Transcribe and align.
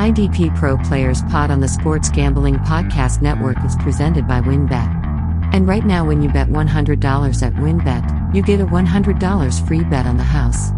IDP 0.00 0.56
Pro 0.56 0.78
Players 0.78 1.20
Pod 1.24 1.50
on 1.50 1.60
the 1.60 1.68
Sports 1.68 2.08
Gambling 2.08 2.56
Podcast 2.60 3.20
Network 3.20 3.62
is 3.66 3.76
presented 3.76 4.26
by 4.26 4.40
WynnBET. 4.40 5.52
And 5.52 5.68
right 5.68 5.84
now, 5.84 6.06
when 6.06 6.22
you 6.22 6.30
bet 6.30 6.48
$100 6.48 7.42
at 7.42 7.52
WynnBET, 7.52 8.34
you 8.34 8.40
get 8.40 8.62
a 8.62 8.66
$100 8.66 9.68
free 9.68 9.84
bet 9.84 10.06
on 10.06 10.16
the 10.16 10.22
house. 10.22 10.70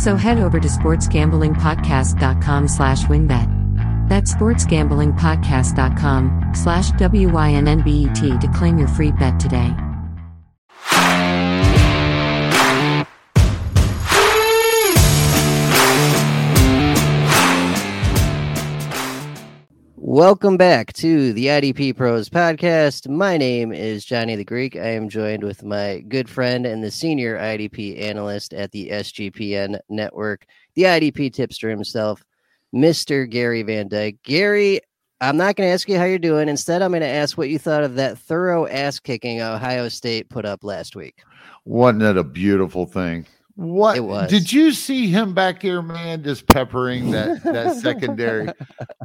So 0.00 0.14
head 0.14 0.38
over 0.38 0.60
to 0.60 0.68
sportsgamblingpodcast.com 0.68 2.68
slash 2.68 3.02
wynnbet. 3.06 4.08
That's 4.08 4.32
sportsgamblingpodcast.com 4.34 6.52
slash 6.54 6.92
W-Y-N-N-B-E-T 6.92 8.38
to 8.38 8.48
claim 8.54 8.78
your 8.78 8.86
free 8.86 9.10
bet 9.10 9.40
today. 9.40 9.74
Welcome 20.20 20.58
back 20.58 20.92
to 20.92 21.32
the 21.32 21.46
IDP 21.46 21.96
Pros 21.96 22.28
podcast. 22.28 23.08
My 23.08 23.38
name 23.38 23.72
is 23.72 24.04
Johnny 24.04 24.36
the 24.36 24.44
Greek. 24.44 24.76
I 24.76 24.88
am 24.90 25.08
joined 25.08 25.42
with 25.42 25.64
my 25.64 26.00
good 26.08 26.28
friend 26.28 26.66
and 26.66 26.84
the 26.84 26.90
senior 26.90 27.38
IDP 27.38 27.98
analyst 28.02 28.52
at 28.52 28.70
the 28.70 28.90
SGPN 28.90 29.80
network, 29.88 30.44
the 30.74 30.82
IDP 30.82 31.32
tipster 31.32 31.70
himself, 31.70 32.22
Mr. 32.74 33.26
Gary 33.26 33.62
Van 33.62 33.88
Dyke. 33.88 34.18
Gary, 34.22 34.82
I'm 35.22 35.38
not 35.38 35.56
going 35.56 35.66
to 35.66 35.72
ask 35.72 35.88
you 35.88 35.96
how 35.96 36.04
you're 36.04 36.18
doing. 36.18 36.50
Instead, 36.50 36.82
I'm 36.82 36.90
going 36.90 37.00
to 37.00 37.06
ask 37.06 37.38
what 37.38 37.48
you 37.48 37.58
thought 37.58 37.82
of 37.82 37.94
that 37.94 38.18
thorough 38.18 38.66
ass 38.66 39.00
kicking 39.00 39.40
Ohio 39.40 39.88
State 39.88 40.28
put 40.28 40.44
up 40.44 40.62
last 40.62 40.94
week. 40.94 41.22
Wasn't 41.64 42.02
it 42.02 42.18
a 42.18 42.24
beautiful 42.24 42.84
thing? 42.84 43.24
What 43.56 43.96
It 43.96 44.00
was. 44.00 44.30
did 44.30 44.50
you 44.52 44.72
see 44.72 45.08
him 45.08 45.34
back 45.34 45.62
here, 45.62 45.82
man? 45.82 46.22
Just 46.22 46.46
peppering 46.46 47.10
that 47.10 47.42
that 47.44 47.76
secondary. 47.82 48.48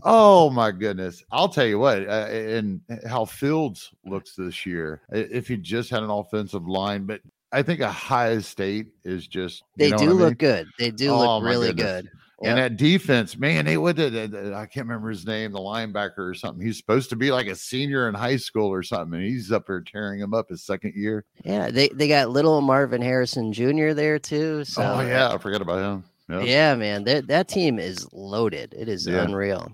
Oh 0.03 0.49
my 0.49 0.71
goodness! 0.71 1.23
I'll 1.31 1.49
tell 1.49 1.65
you 1.65 1.79
what, 1.79 2.07
uh, 2.07 2.27
and 2.29 2.81
how 3.07 3.25
Fields 3.25 3.91
looks 4.05 4.35
this 4.35 4.65
year. 4.65 5.01
If 5.11 5.47
he 5.47 5.57
just 5.57 5.89
had 5.89 6.03
an 6.03 6.09
offensive 6.09 6.67
line, 6.67 7.05
but 7.05 7.21
I 7.51 7.63
think 7.63 7.81
Ohio 7.81 8.39
State 8.39 8.87
is 9.03 9.27
just 9.27 9.63
They 9.77 9.85
you 9.85 9.91
know 9.91 9.97
do 9.97 10.05
what 10.07 10.11
I 10.11 10.25
look 10.29 10.37
good. 10.37 10.67
They 10.79 10.91
do 10.91 11.09
Oh, 11.11 11.37
look 11.39 11.43
really 11.49 11.67
goodness. 11.73 12.01
good. 12.03 12.09
And 12.43 12.57
that 12.57 12.77
defense, 12.77 13.37
man, 13.37 13.65
they 13.65 13.75
did 13.93 14.53
I 14.53 14.65
can't 14.65 14.87
remember 14.87 15.09
his 15.09 15.25
name, 15.25 15.51
the 15.51 15.59
linebacker 15.59 16.17
or 16.17 16.33
something. 16.33 16.65
He's 16.65 16.77
supposed 16.77 17.09
to 17.11 17.15
be 17.15 17.31
like 17.31 17.47
a 17.47 17.55
senior 17.55 18.09
in 18.09 18.15
high 18.15 18.35
school 18.37 18.67
or 18.67 18.83
something, 18.83 19.19
and 19.19 19.23
he's 19.27 19.51
up 19.51 19.67
there 19.67 19.81
tearing 19.81 20.19
him 20.19 20.33
up 20.33 20.49
his 20.49 20.63
second 20.63 20.93
year. 20.95 21.25
Yeah, 21.43 21.69
they, 21.71 21.87
they 21.89 22.07
got 22.07 22.29
little 22.29 22.59
Marvin 22.61 23.01
Harrison 23.01 23.53
Jr. 23.53 23.93
there 23.93 24.19
too. 24.19 24.65
So 24.65 24.81
oh 24.83 25.01
yeah, 25.01 25.33
I 25.33 25.37
forgot 25.37 25.61
about 25.61 25.79
him. 25.79 26.03
Yep. 26.27 26.47
Yeah, 26.47 26.75
man, 26.75 27.03
that 27.05 27.27
that 27.27 27.47
team 27.47 27.79
is 27.79 28.07
loaded. 28.11 28.73
It 28.77 28.89
is 28.89 29.07
Yeah. 29.07 29.23
unreal. 29.23 29.71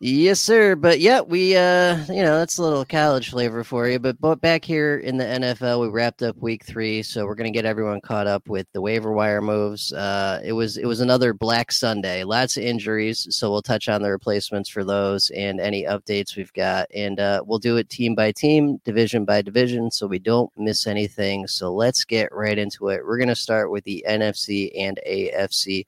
Yes, 0.00 0.40
sir. 0.40 0.76
But 0.76 1.00
yeah, 1.00 1.22
we 1.22 1.56
uh, 1.56 1.96
you 2.08 2.22
know, 2.22 2.38
that's 2.38 2.58
a 2.58 2.62
little 2.62 2.84
college 2.84 3.30
flavor 3.30 3.64
for 3.64 3.88
you. 3.88 3.98
But 3.98 4.20
but 4.20 4.40
back 4.40 4.64
here 4.64 4.96
in 4.98 5.16
the 5.16 5.24
NFL, 5.24 5.80
we 5.80 5.88
wrapped 5.88 6.22
up 6.22 6.36
week 6.36 6.64
three, 6.64 7.02
so 7.02 7.26
we're 7.26 7.34
gonna 7.34 7.50
get 7.50 7.64
everyone 7.64 8.00
caught 8.00 8.28
up 8.28 8.48
with 8.48 8.68
the 8.72 8.80
waiver 8.80 9.12
wire 9.12 9.42
moves. 9.42 9.92
Uh, 9.92 10.40
it 10.44 10.52
was 10.52 10.76
it 10.76 10.86
was 10.86 11.00
another 11.00 11.34
Black 11.34 11.72
Sunday, 11.72 12.22
lots 12.22 12.56
of 12.56 12.62
injuries, 12.62 13.26
so 13.30 13.50
we'll 13.50 13.60
touch 13.60 13.88
on 13.88 14.00
the 14.00 14.08
replacements 14.08 14.68
for 14.68 14.84
those 14.84 15.30
and 15.30 15.58
any 15.60 15.82
updates 15.82 16.36
we've 16.36 16.52
got, 16.52 16.86
and 16.94 17.18
uh, 17.18 17.42
we'll 17.44 17.58
do 17.58 17.76
it 17.76 17.88
team 17.88 18.14
by 18.14 18.30
team, 18.30 18.80
division 18.84 19.24
by 19.24 19.42
division, 19.42 19.90
so 19.90 20.06
we 20.06 20.20
don't 20.20 20.52
miss 20.56 20.86
anything. 20.86 21.48
So 21.48 21.74
let's 21.74 22.04
get 22.04 22.32
right 22.32 22.56
into 22.56 22.90
it. 22.90 23.04
We're 23.04 23.18
gonna 23.18 23.34
start 23.34 23.72
with 23.72 23.82
the 23.82 24.04
NFC 24.08 24.70
and 24.76 25.00
AFC. 25.04 25.86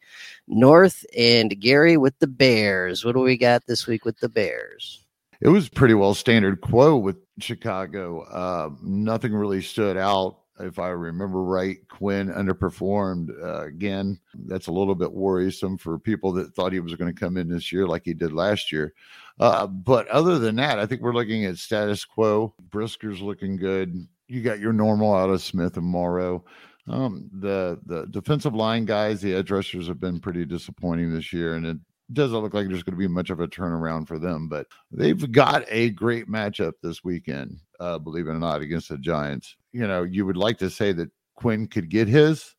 North 0.53 1.07
and 1.17 1.59
Gary 1.61 1.97
with 1.97 2.19
the 2.19 2.27
Bears. 2.27 3.05
What 3.05 3.13
do 3.15 3.21
we 3.21 3.37
got 3.37 3.67
this 3.67 3.87
week 3.87 4.00
with 4.05 4.19
the 4.19 4.29
Bears? 4.29 5.05
It 5.41 5.49
was 5.49 5.69
pretty 5.69 5.95
well 5.95 6.15
standard 6.15 6.61
quo 6.61 6.97
with 6.97 7.17
Chicago. 7.39 8.23
Uh, 8.23 8.71
nothing 8.83 9.33
really 9.33 9.63
stood 9.63 9.97
out. 9.97 10.39
If 10.59 10.79
I 10.79 10.89
remember 10.89 11.43
right, 11.43 11.79
Quinn 11.89 12.29
underperformed 12.29 13.31
uh, 13.43 13.65
again. 13.65 14.21
That's 14.47 14.67
a 14.67 14.73
little 14.73 14.95
bit 14.95 15.11
worrisome 15.11 15.79
for 15.79 15.99
people 15.99 16.33
that 16.35 16.55
thought 16.55 16.75
he 16.75 16.81
was 16.81 16.95
going 16.95 17.13
to 17.13 17.19
come 17.19 17.39
in 17.39 17.49
this 17.49 17.73
year 17.73 17.87
like 17.87 18.03
he 18.05 18.13
did 18.13 18.33
last 18.35 18.71
year. 18.71 18.93
Uh, 19.39 19.67
but 19.67 20.07
other 20.09 20.39
than 20.39 20.57
that, 20.57 20.79
I 20.79 20.85
think 20.85 21.01
we're 21.01 21.15
looking 21.15 21.47
at 21.47 21.57
status 21.57 22.05
quo. 22.05 22.55
Brisker's 22.69 23.23
looking 23.23 23.57
good. 23.57 24.07
You 24.29 24.43
got 24.43 24.61
your 24.61 24.75
normal 24.75 25.15
out 25.15 25.31
of 25.31 25.41
Smith 25.43 25.79
and 25.79 25.87
Morrow. 25.87 26.45
Um, 26.87 27.31
the 27.33 27.79
the 27.87 28.07
defensive 28.07 28.55
line 28.55 28.85
guys, 28.85 29.21
the 29.21 29.35
edge 29.35 29.51
rushers 29.51 29.87
have 29.89 30.01
been 30.01 30.21
pretty 30.21 30.45
disappointing 30.45 31.15
this 31.15 31.33
year, 31.33 31.55
and 31.55 31.67
it 31.67 31.79
doesn't 32.13 32.39
look 32.39 32.55
like 32.55 32.69
there's 32.69 32.83
going 32.83 32.95
to 32.95 32.99
be 32.99 33.09
much 33.09 33.31
of 33.31 33.41
a 33.41 33.49
turnaround 33.49 34.07
for 34.07 34.19
them. 34.19 34.49
But 34.49 34.67
they've 34.91 35.31
got 35.33 35.65
a 35.69 35.91
great 35.91 36.29
matchup 36.29 36.73
this 36.83 37.05
weekend, 37.05 37.59
uh, 37.79 37.99
believe 37.99 38.27
it 38.27 38.33
or 38.33 38.39
not, 38.39 38.61
against 38.61 38.89
the 38.89 38.99
Giants. 38.99 39.57
You 39.73 39.87
know, 39.87 40.03
you 40.03 40.27
would 40.27 40.37
like 40.37 40.59
to 40.59 40.71
say 40.71 40.93
that 40.93 41.11
Quinn 41.37 41.67
could 41.67 41.89
get 41.89 42.09
his 42.09 42.55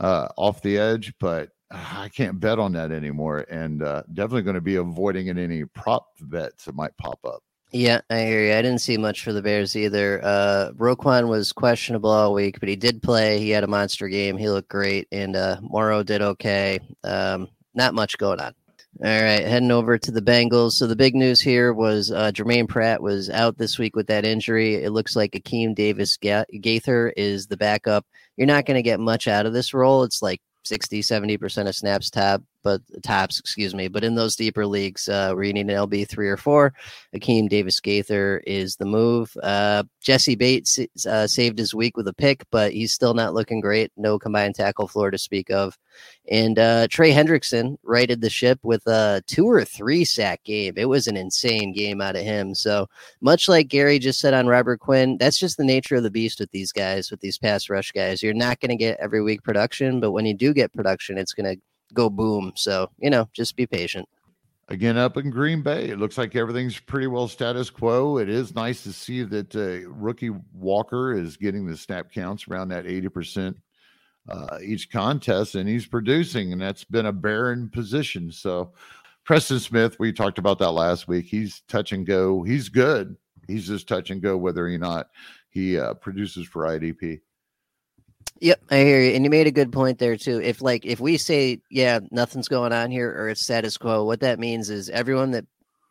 uh, 0.00 0.28
off 0.36 0.62
the 0.62 0.78
edge, 0.78 1.14
but 1.18 1.50
ah, 1.72 2.02
I 2.02 2.08
can't 2.08 2.38
bet 2.38 2.58
on 2.58 2.72
that 2.72 2.92
anymore, 2.92 3.46
and 3.50 3.82
uh, 3.82 4.02
definitely 4.12 4.42
going 4.42 4.54
to 4.54 4.60
be 4.60 4.76
avoiding 4.76 5.28
any 5.28 5.64
prop 5.64 6.06
bets 6.20 6.64
that 6.64 6.74
might 6.74 6.96
pop 6.98 7.18
up. 7.24 7.42
Yeah, 7.72 8.00
I 8.10 8.20
hear 8.20 8.44
you. 8.44 8.52
I 8.52 8.62
didn't 8.62 8.80
see 8.80 8.96
much 8.96 9.24
for 9.24 9.32
the 9.32 9.42
Bears 9.42 9.74
either. 9.74 10.20
Uh, 10.22 10.70
Roquan 10.76 11.28
was 11.28 11.52
questionable 11.52 12.10
all 12.10 12.32
week, 12.32 12.60
but 12.60 12.68
he 12.68 12.76
did 12.76 13.02
play. 13.02 13.40
He 13.40 13.50
had 13.50 13.64
a 13.64 13.68
monster 13.68 14.08
game. 14.08 14.36
He 14.36 14.48
looked 14.48 14.68
great, 14.68 15.08
and 15.10 15.34
uh, 15.34 15.58
Morrow 15.60 16.02
did 16.04 16.22
okay. 16.22 16.78
Um, 17.02 17.48
not 17.74 17.92
much 17.92 18.16
going 18.18 18.40
on. 18.40 18.54
All 19.04 19.10
right, 19.10 19.44
heading 19.46 19.72
over 19.72 19.98
to 19.98 20.10
the 20.10 20.22
Bengals. 20.22 20.72
So 20.72 20.86
the 20.86 20.96
big 20.96 21.14
news 21.14 21.38
here 21.38 21.74
was 21.74 22.10
uh, 22.10 22.32
Jermaine 22.32 22.66
Pratt 22.66 23.02
was 23.02 23.28
out 23.28 23.58
this 23.58 23.78
week 23.78 23.94
with 23.94 24.06
that 24.06 24.24
injury. 24.24 24.76
It 24.76 24.90
looks 24.90 25.14
like 25.14 25.32
Akeem 25.32 25.74
Davis 25.74 26.16
Gaither 26.16 27.12
is 27.14 27.46
the 27.46 27.58
backup. 27.58 28.06
You're 28.38 28.46
not 28.46 28.64
going 28.64 28.76
to 28.76 28.82
get 28.82 28.98
much 28.98 29.28
out 29.28 29.44
of 29.44 29.52
this 29.52 29.74
role. 29.74 30.02
It's 30.02 30.22
like 30.22 30.40
60, 30.64 31.02
70% 31.02 31.68
of 31.68 31.76
snaps 31.76 32.08
top, 32.08 32.42
but 32.66 32.82
tops, 33.04 33.38
excuse 33.38 33.76
me. 33.76 33.86
But 33.86 34.02
in 34.02 34.16
those 34.16 34.34
deeper 34.34 34.66
leagues 34.66 35.08
uh, 35.08 35.32
where 35.32 35.44
you 35.44 35.52
need 35.52 35.70
an 35.70 35.76
LB 35.76 36.08
three 36.08 36.28
or 36.28 36.36
four, 36.36 36.74
Akeem 37.14 37.48
Davis 37.48 37.78
Gaither 37.78 38.38
is 38.44 38.74
the 38.74 38.84
move. 38.84 39.32
Uh, 39.40 39.84
Jessie 40.00 40.34
Bates 40.34 40.80
uh, 41.08 41.28
saved 41.28 41.60
his 41.60 41.76
week 41.76 41.96
with 41.96 42.08
a 42.08 42.12
pick, 42.12 42.42
but 42.50 42.72
he's 42.72 42.92
still 42.92 43.14
not 43.14 43.34
looking 43.34 43.60
great. 43.60 43.92
No 43.96 44.18
combined 44.18 44.56
tackle 44.56 44.88
floor 44.88 45.12
to 45.12 45.16
speak 45.16 45.48
of. 45.48 45.78
And 46.28 46.58
uh, 46.58 46.88
Trey 46.90 47.12
Hendrickson 47.12 47.76
righted 47.84 48.20
the 48.20 48.30
ship 48.30 48.58
with 48.64 48.84
a 48.88 49.22
two 49.28 49.48
or 49.48 49.64
three 49.64 50.04
sack 50.04 50.42
game. 50.42 50.74
It 50.76 50.88
was 50.88 51.06
an 51.06 51.16
insane 51.16 51.72
game 51.72 52.00
out 52.00 52.16
of 52.16 52.22
him. 52.22 52.52
So 52.52 52.88
much 53.20 53.48
like 53.48 53.68
Gary 53.68 54.00
just 54.00 54.18
said 54.18 54.34
on 54.34 54.48
Robert 54.48 54.80
Quinn, 54.80 55.18
that's 55.18 55.38
just 55.38 55.56
the 55.56 55.64
nature 55.64 55.94
of 55.94 56.02
the 56.02 56.10
beast 56.10 56.40
with 56.40 56.50
these 56.50 56.72
guys, 56.72 57.12
with 57.12 57.20
these 57.20 57.38
pass 57.38 57.70
rush 57.70 57.92
guys. 57.92 58.24
You're 58.24 58.34
not 58.34 58.58
going 58.58 58.70
to 58.70 58.76
get 58.76 58.98
every 58.98 59.22
week 59.22 59.44
production, 59.44 60.00
but 60.00 60.10
when 60.10 60.26
you 60.26 60.34
do 60.34 60.52
get 60.52 60.72
production, 60.72 61.16
it's 61.16 61.32
going 61.32 61.54
to 61.54 61.62
go 61.94 62.10
boom. 62.10 62.52
So, 62.56 62.90
you 62.98 63.10
know, 63.10 63.28
just 63.32 63.56
be 63.56 63.66
patient. 63.66 64.08
Again, 64.68 64.98
up 64.98 65.16
in 65.16 65.30
Green 65.30 65.62
Bay, 65.62 65.90
it 65.90 65.98
looks 65.98 66.18
like 66.18 66.34
everything's 66.34 66.78
pretty 66.78 67.06
well 67.06 67.28
status 67.28 67.70
quo. 67.70 68.18
It 68.18 68.28
is 68.28 68.54
nice 68.54 68.82
to 68.82 68.92
see 68.92 69.22
that 69.22 69.54
uh, 69.54 69.88
rookie 69.90 70.32
Walker 70.52 71.12
is 71.12 71.36
getting 71.36 71.66
the 71.66 71.76
snap 71.76 72.10
counts 72.10 72.48
around 72.48 72.68
that 72.68 72.84
80% 72.84 73.54
uh, 74.28 74.58
each 74.60 74.90
contest, 74.90 75.54
and 75.54 75.68
he's 75.68 75.86
producing, 75.86 76.52
and 76.52 76.60
that's 76.60 76.82
been 76.82 77.06
a 77.06 77.12
barren 77.12 77.68
position. 77.68 78.32
So, 78.32 78.72
Preston 79.24 79.60
Smith, 79.60 79.98
we 80.00 80.12
talked 80.12 80.38
about 80.38 80.58
that 80.58 80.72
last 80.72 81.06
week. 81.06 81.26
He's 81.26 81.62
touch 81.68 81.92
and 81.92 82.04
go. 82.04 82.42
He's 82.42 82.68
good. 82.68 83.16
He's 83.46 83.68
just 83.68 83.88
touch 83.88 84.10
and 84.10 84.20
go 84.20 84.36
whether 84.36 84.66
or 84.66 84.78
not 84.78 85.10
he 85.48 85.78
uh, 85.78 85.94
produces 85.94 86.46
for 86.46 86.64
IDP. 86.64 87.20
Yep, 88.40 88.60
I 88.70 88.78
hear 88.78 89.00
you. 89.00 89.12
And 89.12 89.24
you 89.24 89.30
made 89.30 89.46
a 89.46 89.52
good 89.52 89.72
point 89.72 89.98
there 89.98 90.16
too. 90.16 90.40
If 90.40 90.60
like 90.60 90.84
if 90.84 91.00
we 91.00 91.16
say, 91.16 91.60
yeah, 91.70 92.00
nothing's 92.10 92.48
going 92.48 92.72
on 92.72 92.90
here 92.90 93.10
or 93.10 93.28
it's 93.28 93.42
status 93.42 93.76
quo, 93.78 94.04
what 94.04 94.20
that 94.20 94.38
means 94.38 94.70
is 94.70 94.90
everyone 94.90 95.30
that 95.32 95.46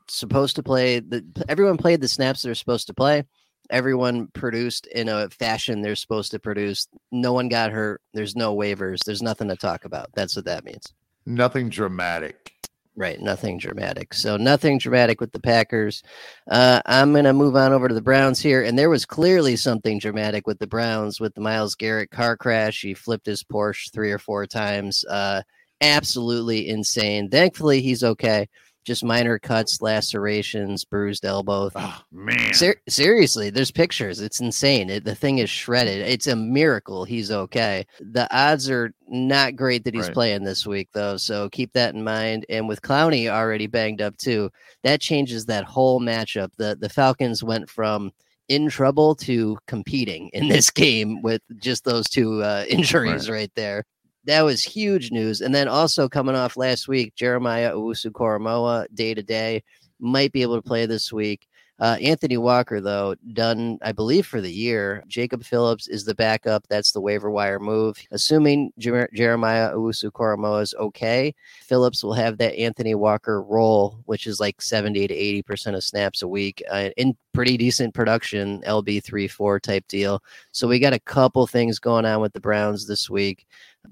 supposed 0.07 0.55
to 0.55 0.63
play 0.63 0.99
the 0.99 1.25
everyone 1.49 1.77
played 1.77 1.99
the 1.99 2.07
snaps 2.07 2.43
they're 2.43 2.55
supposed 2.55 2.87
to 2.87 2.93
play. 2.93 3.23
Everyone 3.71 4.27
produced 4.27 4.85
in 4.87 5.09
a 5.09 5.27
fashion 5.31 5.81
they're 5.81 5.95
supposed 5.95 6.29
to 6.31 6.39
produce. 6.39 6.87
No 7.11 7.33
one 7.33 7.49
got 7.49 7.71
hurt. 7.71 8.01
There's 8.13 8.35
no 8.35 8.55
waivers. 8.55 9.03
There's 9.03 9.23
nothing 9.23 9.47
to 9.47 9.55
talk 9.55 9.85
about. 9.85 10.09
That's 10.13 10.35
what 10.35 10.45
that 10.45 10.63
means. 10.63 10.93
Nothing 11.25 11.69
dramatic. 11.69 12.53
Right, 12.97 13.19
nothing 13.19 13.57
dramatic. 13.57 14.13
So 14.13 14.37
nothing 14.37 14.77
dramatic 14.77 15.19
with 15.19 15.33
the 15.33 15.39
Packers. 15.39 16.01
Uh, 16.49 16.81
I'm 16.85 17.13
gonna 17.13 17.33
move 17.33 17.57
on 17.57 17.73
over 17.73 17.89
to 17.89 17.93
the 17.93 18.01
Browns 18.01 18.39
here, 18.39 18.63
and 18.63 18.79
there 18.79 18.89
was 18.89 19.05
clearly 19.05 19.57
something 19.57 19.99
dramatic 19.99 20.47
with 20.47 20.59
the 20.59 20.67
Browns 20.67 21.19
with 21.19 21.35
the 21.35 21.41
Myles 21.41 21.75
Garrett 21.75 22.09
car 22.09 22.37
crash. 22.37 22.81
He 22.81 22.93
flipped 22.93 23.25
his 23.25 23.43
Porsche 23.43 23.91
three 23.91 24.13
or 24.13 24.17
four 24.17 24.45
times. 24.45 25.03
Uh, 25.09 25.41
absolutely 25.81 26.69
insane. 26.69 27.29
Thankfully, 27.29 27.81
he's 27.81 28.03
okay. 28.03 28.47
Just 28.85 29.03
minor 29.03 29.37
cuts, 29.39 29.81
lacerations, 29.81 30.85
bruised 30.85 31.25
elbow. 31.25 31.69
Oh, 31.75 32.01
man. 32.11 32.53
Ser- 32.53 32.81
seriously, 32.87 33.49
there's 33.49 33.71
pictures. 33.71 34.21
It's 34.21 34.39
insane. 34.39 34.89
It, 34.89 35.03
the 35.03 35.15
thing 35.15 35.39
is 35.39 35.49
shredded. 35.49 36.07
It's 36.07 36.27
a 36.27 36.35
miracle 36.35 37.03
he's 37.03 37.31
okay. 37.31 37.85
The 37.99 38.27
odds 38.35 38.69
are 38.69 38.93
not 39.07 39.55
great 39.55 39.83
that 39.83 39.93
he's 39.93 40.05
Right. 40.05 40.13
playing 40.13 40.43
this 40.43 40.65
week, 40.65 40.89
though. 40.93 41.17
So 41.17 41.49
keep 41.49 41.73
that 41.73 41.95
in 41.95 42.03
mind. 42.03 42.45
And 42.49 42.67
with 42.67 42.81
Clowney 42.81 43.27
already 43.27 43.67
banged 43.67 44.01
up 44.01 44.15
too, 44.17 44.49
that 44.83 45.01
changes 45.01 45.45
that 45.47 45.65
whole 45.65 45.99
matchup. 45.99 46.49
The 46.57 46.77
the 46.79 46.89
Falcons 46.89 47.43
went 47.43 47.69
from 47.69 48.11
in 48.47 48.69
trouble 48.69 49.15
to 49.15 49.57
competing 49.65 50.29
in 50.33 50.47
this 50.47 50.69
game 50.83 51.21
with 51.23 51.41
just 51.57 51.83
those 51.83 52.07
two 52.07 52.43
uh, 52.43 52.63
injuries 52.69 53.29
right. 53.29 53.51
there. 53.55 53.83
That 54.25 54.41
was 54.41 54.63
huge 54.63 55.11
news. 55.11 55.41
And 55.41 55.53
then 55.53 55.67
also 55.67 56.09
coming 56.09 56.35
off 56.35 56.57
last 56.57 56.87
week, 56.87 57.15
Jeremiah 57.15 57.73
Owusu 57.73 58.11
Koramoah 58.11 58.87
day 58.93 59.13
to 59.13 59.23
day 59.23 59.63
might 59.99 60.31
be 60.31 60.41
able 60.41 60.55
to 60.55 60.61
play 60.67 60.85
this 60.85 61.13
week. 61.13 61.47
Uh, 61.77 61.97
Anthony 62.01 62.37
Walker, 62.37 62.79
though, 62.79 63.15
done, 63.33 63.77
I 63.81 63.91
believe, 63.91 64.25
for 64.25 64.39
the 64.39 64.51
year. 64.51 65.03
Jacob 65.07 65.43
Phillips 65.43 65.89
is 65.89 66.05
the 66.05 66.15
backup. 66.15 66.65
That's 66.69 66.93
the 66.93 67.01
waiver 67.01 67.29
wire 67.29 67.59
move. 67.59 67.97
Assuming 68.11 68.71
Jer- 68.79 69.09
Jeremiah 69.13 69.73
Owusu 69.73 70.09
Koramoah 70.11 70.61
is 70.63 70.73
okay, 70.75 71.35
Phillips 71.63 72.01
will 72.01 72.13
have 72.13 72.37
that 72.37 72.55
Anthony 72.57 72.95
Walker 72.95 73.41
role, 73.43 73.99
which 74.05 74.25
is 74.25 74.39
like 74.39 74.61
70 74.61 75.07
to 75.07 75.13
80% 75.13 75.75
of 75.75 75.83
snaps 75.83 76.21
a 76.21 76.27
week 76.29 76.63
uh, 76.71 76.91
in 76.95 77.17
pretty 77.33 77.57
decent 77.57 77.93
production, 77.93 78.61
LB 78.61 79.03
3 79.03 79.27
4 79.27 79.59
type 79.59 79.85
deal. 79.89 80.23
So 80.53 80.69
we 80.69 80.79
got 80.79 80.93
a 80.93 80.99
couple 80.99 81.45
things 81.45 81.79
going 81.79 82.05
on 82.05 82.21
with 82.21 82.31
the 82.31 82.39
Browns 82.39 82.87
this 82.87 83.09
week. 83.09 83.45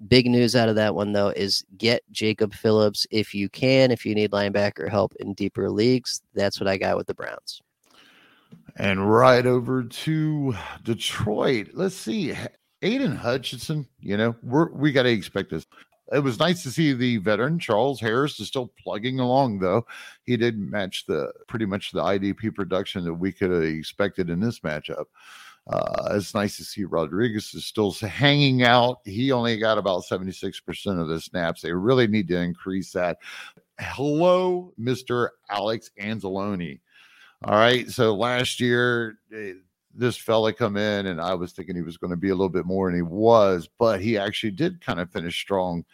Big 0.07 0.27
news 0.27 0.55
out 0.55 0.69
of 0.69 0.75
that 0.75 0.95
one, 0.95 1.13
though, 1.13 1.29
is 1.29 1.63
get 1.77 2.03
Jacob 2.11 2.53
Phillips 2.53 3.07
if 3.11 3.33
you 3.33 3.49
can, 3.49 3.91
if 3.91 4.05
you 4.05 4.15
need 4.15 4.31
linebacker 4.31 4.89
help 4.89 5.13
in 5.19 5.33
deeper 5.33 5.69
leagues. 5.69 6.21
That's 6.33 6.59
what 6.59 6.67
I 6.67 6.77
got 6.77 6.97
with 6.97 7.07
the 7.07 7.13
Browns. 7.13 7.61
And 8.75 9.11
right 9.11 9.45
over 9.45 9.83
to 9.83 10.55
Detroit. 10.83 11.69
Let's 11.73 11.95
see. 11.95 12.33
Aidan 12.81 13.15
Hutchinson, 13.15 13.87
you 13.99 14.17
know, 14.17 14.35
we're, 14.43 14.69
we 14.71 14.91
got 14.91 15.03
to 15.03 15.09
expect 15.09 15.51
this. 15.51 15.65
It 16.11 16.19
was 16.19 16.37
nice 16.37 16.63
to 16.63 16.71
see 16.71 16.93
the 16.93 17.17
veteran 17.17 17.57
Charles 17.57 17.99
Harris 17.99 18.39
is 18.39 18.47
still 18.47 18.71
plugging 18.77 19.19
along, 19.19 19.59
though. 19.59 19.85
He 20.23 20.35
did 20.35 20.59
match 20.59 21.05
the 21.07 21.31
pretty 21.47 21.65
much 21.65 21.91
the 21.91 22.01
IDP 22.01 22.53
production 22.53 23.05
that 23.05 23.13
we 23.13 23.31
could 23.31 23.51
have 23.51 23.63
expected 23.63 24.29
in 24.29 24.39
this 24.39 24.59
matchup. 24.59 25.05
Uh, 25.67 26.09
it's 26.11 26.33
nice 26.33 26.57
to 26.57 26.63
see 26.63 26.83
Rodriguez 26.83 27.53
is 27.53 27.65
still 27.65 27.91
hanging 27.91 28.63
out. 28.63 28.99
He 29.05 29.31
only 29.31 29.57
got 29.57 29.77
about 29.77 30.03
76% 30.03 31.01
of 31.01 31.07
the 31.07 31.21
snaps. 31.21 31.61
They 31.61 31.71
really 31.71 32.07
need 32.07 32.27
to 32.29 32.37
increase 32.37 32.91
that. 32.91 33.17
Hello, 33.79 34.73
Mr. 34.79 35.29
Alex 35.49 35.89
Anzalone. 35.99 36.79
All 37.45 37.55
right. 37.55 37.89
So 37.89 38.13
last 38.13 38.59
year, 38.59 39.19
eh, 39.33 39.53
this 39.93 40.17
fella 40.17 40.51
come 40.51 40.75
in, 40.75 41.07
and 41.07 41.21
I 41.21 41.33
was 41.33 41.53
thinking 41.53 41.75
he 41.75 41.81
was 41.81 41.97
going 41.97 42.11
to 42.11 42.17
be 42.17 42.29
a 42.29 42.35
little 42.35 42.49
bit 42.49 42.65
more, 42.65 42.87
and 42.89 42.95
he 42.95 43.01
was, 43.01 43.69
but 43.77 44.01
he 44.01 44.17
actually 44.17 44.51
did 44.51 44.81
kind 44.81 44.99
of 44.99 45.11
finish 45.11 45.39
strong 45.39 45.85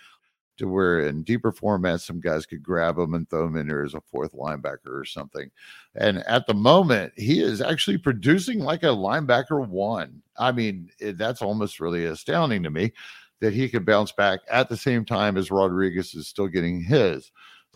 to 0.59 0.67
where 0.67 1.07
in 1.07 1.23
deeper 1.23 1.51
formats, 1.51 2.01
some 2.01 2.19
guys 2.19 2.45
could 2.45 2.63
grab 2.63 2.97
him 2.97 3.13
and 3.13 3.29
throw 3.29 3.45
him 3.45 3.57
in 3.57 3.67
there 3.67 3.83
as 3.83 3.95
a 3.95 4.01
fourth 4.01 4.33
linebacker 4.33 4.87
or 4.87 5.05
something. 5.05 5.49
And 5.95 6.19
at 6.27 6.47
the 6.47 6.53
moment, 6.53 7.13
he 7.17 7.41
is 7.41 7.61
actually 7.61 7.97
producing 7.97 8.59
like 8.59 8.83
a 8.83 8.87
linebacker 8.87 9.67
one. 9.67 10.21
I 10.37 10.51
mean, 10.51 10.89
it, 10.99 11.17
that's 11.17 11.41
almost 11.41 11.79
really 11.79 12.05
astounding 12.05 12.63
to 12.63 12.69
me 12.69 12.93
that 13.41 13.53
he 13.53 13.69
could 13.69 13.85
bounce 13.85 14.11
back 14.11 14.41
at 14.49 14.69
the 14.69 14.77
same 14.77 15.05
time 15.05 15.37
as 15.37 15.51
Rodriguez 15.51 16.13
is 16.13 16.27
still 16.27 16.47
getting 16.47 16.81
his 16.81 17.31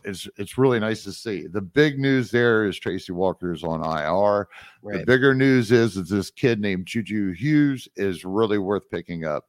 it's 0.06 0.28
it's 0.38 0.58
really 0.58 0.80
nice 0.80 1.04
to 1.04 1.12
see. 1.12 1.48
The 1.48 1.62
big 1.62 2.00
news 2.00 2.32
there 2.32 2.66
is 2.66 2.80
Tracy 2.80 3.12
Walker 3.12 3.54
is 3.54 3.64
on 3.64 3.84
IR. 3.84 4.48
Right. 4.82 5.00
The 5.00 5.06
bigger 5.06 5.34
news 5.34 5.72
is 5.72 5.96
that 5.96 6.10
this 6.10 6.30
kid 6.30 6.60
named 6.60 6.86
Juju 6.86 7.32
Hughes 7.34 7.88
is 7.96 8.26
really 8.26 8.58
worth 8.58 8.90
picking 8.90 9.26
up. 9.26 9.46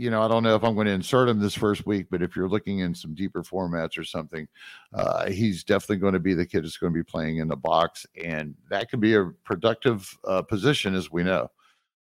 You 0.00 0.08
know, 0.10 0.22
I 0.22 0.28
don't 0.28 0.42
know 0.42 0.54
if 0.54 0.64
I'm 0.64 0.74
going 0.74 0.86
to 0.86 0.94
insert 0.94 1.28
him 1.28 1.40
this 1.40 1.54
first 1.54 1.84
week, 1.84 2.06
but 2.10 2.22
if 2.22 2.34
you're 2.34 2.48
looking 2.48 2.78
in 2.78 2.94
some 2.94 3.14
deeper 3.14 3.42
formats 3.42 3.98
or 3.98 4.04
something, 4.04 4.48
uh, 4.94 5.28
he's 5.28 5.62
definitely 5.62 5.98
going 5.98 6.14
to 6.14 6.18
be 6.18 6.32
the 6.32 6.46
kid 6.46 6.64
that's 6.64 6.78
going 6.78 6.94
to 6.94 6.98
be 6.98 7.04
playing 7.04 7.36
in 7.36 7.48
the 7.48 7.56
box, 7.56 8.06
and 8.24 8.54
that 8.70 8.90
could 8.90 9.00
be 9.00 9.14
a 9.14 9.26
productive 9.44 10.16
uh, 10.26 10.40
position, 10.40 10.94
as 10.94 11.12
we 11.12 11.22
know. 11.22 11.50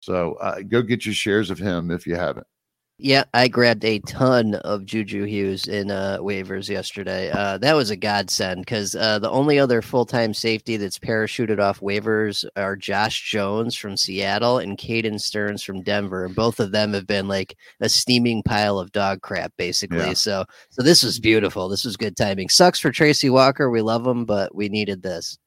So 0.01 0.33
uh, 0.41 0.59
go 0.67 0.81
get 0.81 1.05
your 1.05 1.15
shares 1.15 1.49
of 1.49 1.59
him 1.59 1.89
if 1.89 2.05
you 2.05 2.15
haven't. 2.15 2.45
Yeah, 2.99 3.25
I 3.31 3.47
grabbed 3.47 3.85
a 3.85 3.99
ton 3.99 4.55
of 4.55 4.83
Juju 4.83 5.25
Hughes 5.25 5.67
in 5.67 5.91
uh, 5.91 6.17
waivers 6.19 6.67
yesterday. 6.67 7.29
Uh, 7.29 7.59
that 7.59 7.75
was 7.75 7.91
a 7.91 7.95
godsend 7.95 8.61
because 8.61 8.95
uh, 8.95 9.19
the 9.19 9.29
only 9.29 9.59
other 9.59 9.83
full 9.83 10.05
time 10.07 10.33
safety 10.33 10.77
that's 10.77 10.97
parachuted 10.97 11.59
off 11.59 11.79
waivers 11.79 12.43
are 12.55 12.75
Josh 12.75 13.29
Jones 13.29 13.75
from 13.75 13.97
Seattle 13.97 14.57
and 14.57 14.79
Caden 14.79 15.21
Sterns 15.21 15.61
from 15.61 15.83
Denver. 15.83 16.25
And 16.25 16.35
both 16.35 16.59
of 16.59 16.71
them 16.71 16.93
have 16.93 17.05
been 17.05 17.27
like 17.27 17.55
a 17.81 17.87
steaming 17.89 18.41
pile 18.41 18.79
of 18.79 18.91
dog 18.91 19.21
crap, 19.21 19.53
basically. 19.57 19.99
Yeah. 19.99 20.13
So, 20.13 20.45
so 20.71 20.81
this 20.81 21.03
was 21.03 21.19
beautiful. 21.19 21.69
This 21.69 21.85
was 21.85 21.97
good 21.97 22.17
timing. 22.17 22.49
Sucks 22.49 22.79
for 22.79 22.89
Tracy 22.89 23.29
Walker. 23.29 23.69
We 23.69 23.83
love 23.83 24.07
him, 24.07 24.25
but 24.25 24.55
we 24.55 24.69
needed 24.69 25.03
this. 25.03 25.37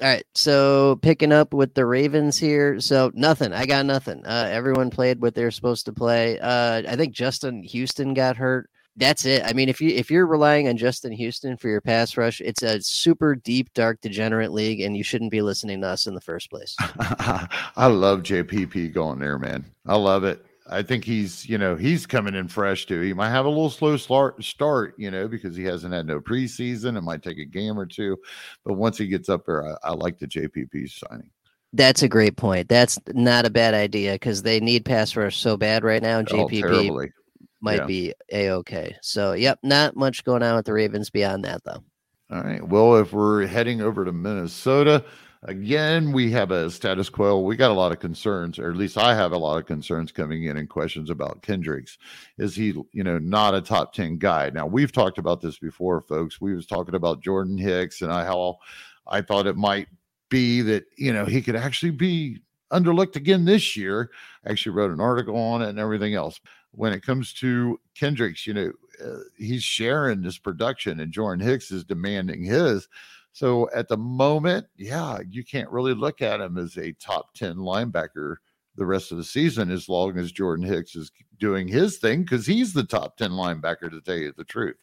All 0.00 0.06
right, 0.06 0.24
so 0.32 0.96
picking 1.02 1.32
up 1.32 1.52
with 1.52 1.74
the 1.74 1.84
Ravens 1.84 2.38
here. 2.38 2.78
So 2.78 3.10
nothing. 3.14 3.52
I 3.52 3.66
got 3.66 3.84
nothing. 3.84 4.24
Uh, 4.24 4.48
everyone 4.48 4.90
played 4.90 5.20
what 5.20 5.34
they're 5.34 5.50
supposed 5.50 5.86
to 5.86 5.92
play. 5.92 6.38
Uh, 6.38 6.82
I 6.88 6.94
think 6.94 7.14
Justin 7.14 7.64
Houston 7.64 8.14
got 8.14 8.36
hurt. 8.36 8.70
That's 8.96 9.24
it. 9.24 9.42
I 9.44 9.52
mean, 9.54 9.68
if 9.68 9.80
you 9.80 9.90
if 9.90 10.08
you're 10.08 10.26
relying 10.26 10.68
on 10.68 10.76
Justin 10.76 11.10
Houston 11.12 11.56
for 11.56 11.68
your 11.68 11.80
pass 11.80 12.16
rush, 12.16 12.40
it's 12.40 12.62
a 12.62 12.80
super 12.80 13.34
deep, 13.34 13.72
dark, 13.74 14.00
degenerate 14.00 14.52
league, 14.52 14.80
and 14.80 14.96
you 14.96 15.02
shouldn't 15.02 15.32
be 15.32 15.42
listening 15.42 15.80
to 15.80 15.88
us 15.88 16.06
in 16.06 16.14
the 16.14 16.20
first 16.20 16.48
place. 16.48 16.76
I 16.80 17.86
love 17.86 18.22
JPP 18.22 18.92
going 18.92 19.18
there, 19.18 19.38
man. 19.38 19.64
I 19.84 19.96
love 19.96 20.22
it. 20.22 20.44
I 20.70 20.82
think 20.82 21.04
he's, 21.04 21.48
you 21.48 21.58
know, 21.58 21.76
he's 21.76 22.06
coming 22.06 22.34
in 22.34 22.48
fresh 22.48 22.86
too. 22.86 23.00
He 23.00 23.14
might 23.14 23.30
have 23.30 23.46
a 23.46 23.48
little 23.48 23.70
slow 23.70 23.96
start, 23.96 24.42
start, 24.44 24.94
you 24.98 25.10
know, 25.10 25.28
because 25.28 25.56
he 25.56 25.64
hasn't 25.64 25.94
had 25.94 26.06
no 26.06 26.20
preseason. 26.20 26.96
It 26.96 27.02
might 27.02 27.22
take 27.22 27.38
a 27.38 27.44
game 27.44 27.78
or 27.78 27.86
two, 27.86 28.16
but 28.64 28.74
once 28.74 28.98
he 28.98 29.06
gets 29.06 29.28
up 29.28 29.46
there, 29.46 29.66
I, 29.66 29.76
I 29.84 29.92
like 29.92 30.18
the 30.18 30.26
JPP 30.26 30.90
signing. 30.90 31.30
That's 31.72 32.02
a 32.02 32.08
great 32.08 32.36
point. 32.36 32.68
That's 32.68 32.98
not 33.12 33.46
a 33.46 33.50
bad 33.50 33.74
idea 33.74 34.14
because 34.14 34.42
they 34.42 34.60
need 34.60 34.84
pass 34.84 35.14
rush 35.16 35.38
so 35.38 35.56
bad 35.56 35.84
right 35.84 36.02
now. 36.02 36.18
Oh, 36.18 36.24
JPP 36.24 36.60
terribly. 36.60 37.12
might 37.60 37.80
yeah. 37.80 37.86
be 37.86 38.14
a 38.32 38.50
okay. 38.50 38.96
So, 39.02 39.32
yep, 39.32 39.58
not 39.62 39.96
much 39.96 40.24
going 40.24 40.42
on 40.42 40.56
with 40.56 40.66
the 40.66 40.72
Ravens 40.72 41.10
beyond 41.10 41.44
that 41.44 41.62
though. 41.64 41.82
All 42.30 42.42
right. 42.42 42.66
Well, 42.66 42.96
if 42.96 43.12
we're 43.12 43.46
heading 43.46 43.80
over 43.80 44.04
to 44.04 44.12
Minnesota, 44.12 45.04
again, 45.42 46.12
we 46.12 46.30
have 46.32 46.50
a 46.50 46.70
status 46.70 47.08
quo. 47.08 47.40
We 47.40 47.56
got 47.56 47.70
a 47.70 47.74
lot 47.74 47.92
of 47.92 48.00
concerns, 48.00 48.58
or 48.58 48.70
at 48.70 48.76
least 48.76 48.98
I 48.98 49.14
have 49.14 49.32
a 49.32 49.38
lot 49.38 49.58
of 49.58 49.66
concerns 49.66 50.12
coming 50.12 50.44
in 50.44 50.56
and 50.56 50.68
questions 50.68 51.10
about 51.10 51.42
Kendricks. 51.42 51.98
Is 52.38 52.56
he, 52.56 52.74
you 52.92 53.04
know, 53.04 53.18
not 53.18 53.54
a 53.54 53.60
top 53.60 53.92
10 53.92 54.18
guy? 54.18 54.50
Now, 54.50 54.66
we've 54.66 54.92
talked 54.92 55.18
about 55.18 55.40
this 55.40 55.58
before, 55.58 56.00
folks. 56.02 56.40
We 56.40 56.54
was 56.54 56.66
talking 56.66 56.94
about 56.94 57.22
Jordan 57.22 57.58
Hicks 57.58 58.02
and 58.02 58.12
I, 58.12 58.24
how 58.24 58.58
I 59.06 59.22
thought 59.22 59.46
it 59.46 59.56
might 59.56 59.88
be 60.28 60.60
that, 60.62 60.84
you 60.96 61.12
know, 61.12 61.24
he 61.24 61.40
could 61.40 61.56
actually 61.56 61.92
be 61.92 62.40
underlooked 62.72 63.16
again 63.16 63.44
this 63.44 63.76
year. 63.76 64.10
I 64.44 64.50
actually 64.50 64.72
wrote 64.72 64.90
an 64.90 65.00
article 65.00 65.36
on 65.36 65.62
it 65.62 65.68
and 65.68 65.78
everything 65.78 66.14
else. 66.14 66.40
When 66.72 66.92
it 66.92 67.02
comes 67.02 67.32
to 67.34 67.80
Kendricks, 67.94 68.46
you 68.46 68.54
know, 68.54 68.72
uh, 69.02 69.20
he's 69.36 69.62
sharing 69.62 70.20
this 70.20 70.38
production 70.38 71.00
and 71.00 71.12
Jordan 71.12 71.46
Hicks 71.46 71.70
is 71.70 71.84
demanding 71.84 72.44
his. 72.44 72.88
So 73.32 73.68
at 73.74 73.88
the 73.88 73.96
moment, 73.96 74.66
yeah, 74.76 75.18
you 75.28 75.44
can't 75.44 75.70
really 75.70 75.94
look 75.94 76.22
at 76.22 76.40
him 76.40 76.58
as 76.58 76.76
a 76.76 76.92
top 76.92 77.34
10 77.34 77.56
linebacker 77.56 78.36
the 78.76 78.86
rest 78.86 79.10
of 79.10 79.18
the 79.18 79.24
season 79.24 79.70
as 79.70 79.88
long 79.88 80.16
as 80.18 80.32
Jordan 80.32 80.64
Hicks 80.64 80.96
is 80.96 81.10
doing 81.38 81.68
his 81.68 81.98
thing 81.98 82.22
because 82.22 82.46
he's 82.46 82.72
the 82.72 82.84
top 82.84 83.16
10 83.16 83.30
linebacker 83.32 83.90
to 83.90 84.00
tell 84.00 84.16
you 84.16 84.32
the 84.36 84.44
truth. 84.44 84.76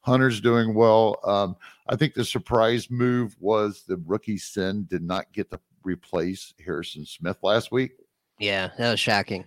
Hunter's 0.00 0.40
doing 0.40 0.74
well. 0.74 1.18
Um, 1.24 1.56
I 1.88 1.96
think 1.96 2.14
the 2.14 2.24
surprise 2.24 2.90
move 2.90 3.36
was 3.40 3.84
the 3.86 3.96
rookie 4.04 4.38
Sin 4.38 4.86
did 4.88 5.02
not 5.02 5.32
get 5.32 5.50
to 5.50 5.60
replace 5.82 6.52
Harrison 6.62 7.06
Smith 7.06 7.38
last 7.42 7.70
week. 7.70 7.92
Yeah, 8.38 8.70
that 8.78 8.90
was 8.90 9.00
shocking. 9.00 9.44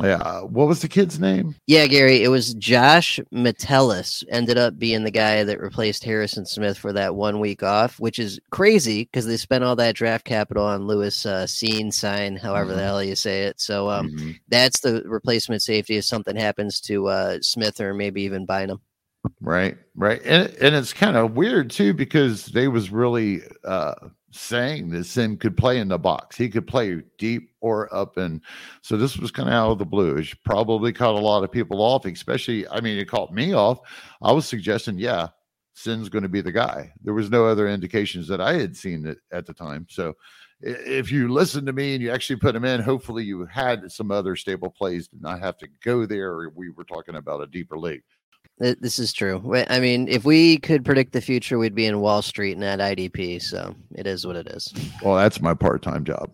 Yeah. 0.00 0.40
What 0.40 0.68
was 0.68 0.80
the 0.80 0.88
kid's 0.88 1.18
name? 1.18 1.54
Yeah, 1.66 1.86
Gary, 1.86 2.22
it 2.22 2.28
was 2.28 2.54
Josh 2.54 3.20
Metellus 3.30 4.24
ended 4.30 4.56
up 4.58 4.78
being 4.78 5.04
the 5.04 5.10
guy 5.10 5.44
that 5.44 5.60
replaced 5.60 6.04
Harrison 6.04 6.46
Smith 6.46 6.78
for 6.78 6.92
that 6.92 7.14
one 7.14 7.40
week 7.40 7.62
off, 7.62 8.00
which 8.00 8.18
is 8.18 8.40
crazy 8.50 9.04
because 9.04 9.26
they 9.26 9.36
spent 9.36 9.64
all 9.64 9.76
that 9.76 9.94
draft 9.94 10.24
capital 10.24 10.64
on 10.64 10.86
Lewis 10.86 11.26
uh, 11.26 11.46
Scene 11.46 11.92
sign, 11.92 12.36
however 12.36 12.72
the 12.74 12.80
Mhm. 12.80 12.84
hell 12.84 13.02
you 13.04 13.14
say 13.14 13.42
it. 13.42 13.60
So 13.60 13.90
um, 13.90 14.10
Mhm. 14.10 14.38
that's 14.48 14.80
the 14.80 15.02
replacement 15.04 15.62
safety 15.62 15.96
if 15.96 16.04
something 16.04 16.36
happens 16.36 16.80
to 16.82 17.08
uh, 17.08 17.38
Smith 17.42 17.80
or 17.80 17.92
maybe 17.94 18.22
even 18.22 18.46
Bynum. 18.46 18.80
Right, 19.40 19.76
right, 19.94 20.20
and 20.24 20.48
and 20.60 20.74
it's 20.74 20.92
kind 20.92 21.16
of 21.16 21.36
weird 21.36 21.70
too 21.70 21.94
because 21.94 22.46
they 22.46 22.66
was 22.66 22.90
really 22.90 23.42
uh 23.64 23.94
saying 24.32 24.88
that 24.90 25.04
Sin 25.04 25.36
could 25.36 25.56
play 25.56 25.78
in 25.78 25.88
the 25.88 25.98
box. 25.98 26.36
He 26.36 26.48
could 26.48 26.66
play 26.66 27.02
deep 27.18 27.50
or 27.60 27.94
up, 27.94 28.16
and 28.16 28.40
so 28.80 28.96
this 28.96 29.16
was 29.16 29.30
kind 29.30 29.48
of 29.48 29.54
out 29.54 29.70
of 29.72 29.78
the 29.78 29.84
blue. 29.84 30.16
It 30.16 30.34
probably 30.44 30.92
caught 30.92 31.14
a 31.14 31.18
lot 31.18 31.44
of 31.44 31.52
people 31.52 31.80
off, 31.80 32.04
especially. 32.06 32.66
I 32.68 32.80
mean, 32.80 32.98
it 32.98 33.08
caught 33.08 33.32
me 33.32 33.52
off. 33.52 33.80
I 34.22 34.32
was 34.32 34.46
suggesting, 34.46 34.98
yeah, 34.98 35.28
Sin's 35.74 36.08
going 36.08 36.22
to 36.22 36.28
be 36.28 36.40
the 36.40 36.52
guy. 36.52 36.92
There 37.02 37.14
was 37.14 37.30
no 37.30 37.46
other 37.46 37.68
indications 37.68 38.26
that 38.28 38.40
I 38.40 38.54
had 38.54 38.76
seen 38.76 39.06
it 39.06 39.18
at 39.30 39.46
the 39.46 39.54
time. 39.54 39.86
So 39.88 40.14
if 40.60 41.10
you 41.10 41.28
listen 41.28 41.66
to 41.66 41.72
me 41.72 41.94
and 41.94 42.02
you 42.02 42.10
actually 42.10 42.36
put 42.36 42.54
him 42.54 42.64
in, 42.64 42.80
hopefully 42.80 43.24
you 43.24 43.44
had 43.46 43.90
some 43.90 44.10
other 44.10 44.36
stable 44.36 44.70
plays 44.70 45.08
to 45.08 45.16
not 45.20 45.40
have 45.40 45.58
to 45.58 45.68
go 45.82 46.06
there. 46.06 46.48
we 46.50 46.70
were 46.70 46.84
talking 46.84 47.16
about 47.16 47.42
a 47.42 47.46
deeper 47.46 47.78
league. 47.78 48.02
This 48.58 49.00
is 49.00 49.12
true. 49.12 49.64
I 49.68 49.80
mean, 49.80 50.06
if 50.06 50.24
we 50.24 50.58
could 50.58 50.84
predict 50.84 51.12
the 51.12 51.20
future, 51.20 51.58
we'd 51.58 51.74
be 51.74 51.86
in 51.86 52.00
Wall 52.00 52.22
Street 52.22 52.56
and 52.56 52.62
at 52.62 52.78
IDP. 52.78 53.42
So 53.42 53.74
it 53.96 54.06
is 54.06 54.24
what 54.24 54.36
it 54.36 54.46
is. 54.46 54.72
Well, 55.02 55.16
that's 55.16 55.40
my 55.40 55.52
part-time 55.52 56.04
job. 56.04 56.30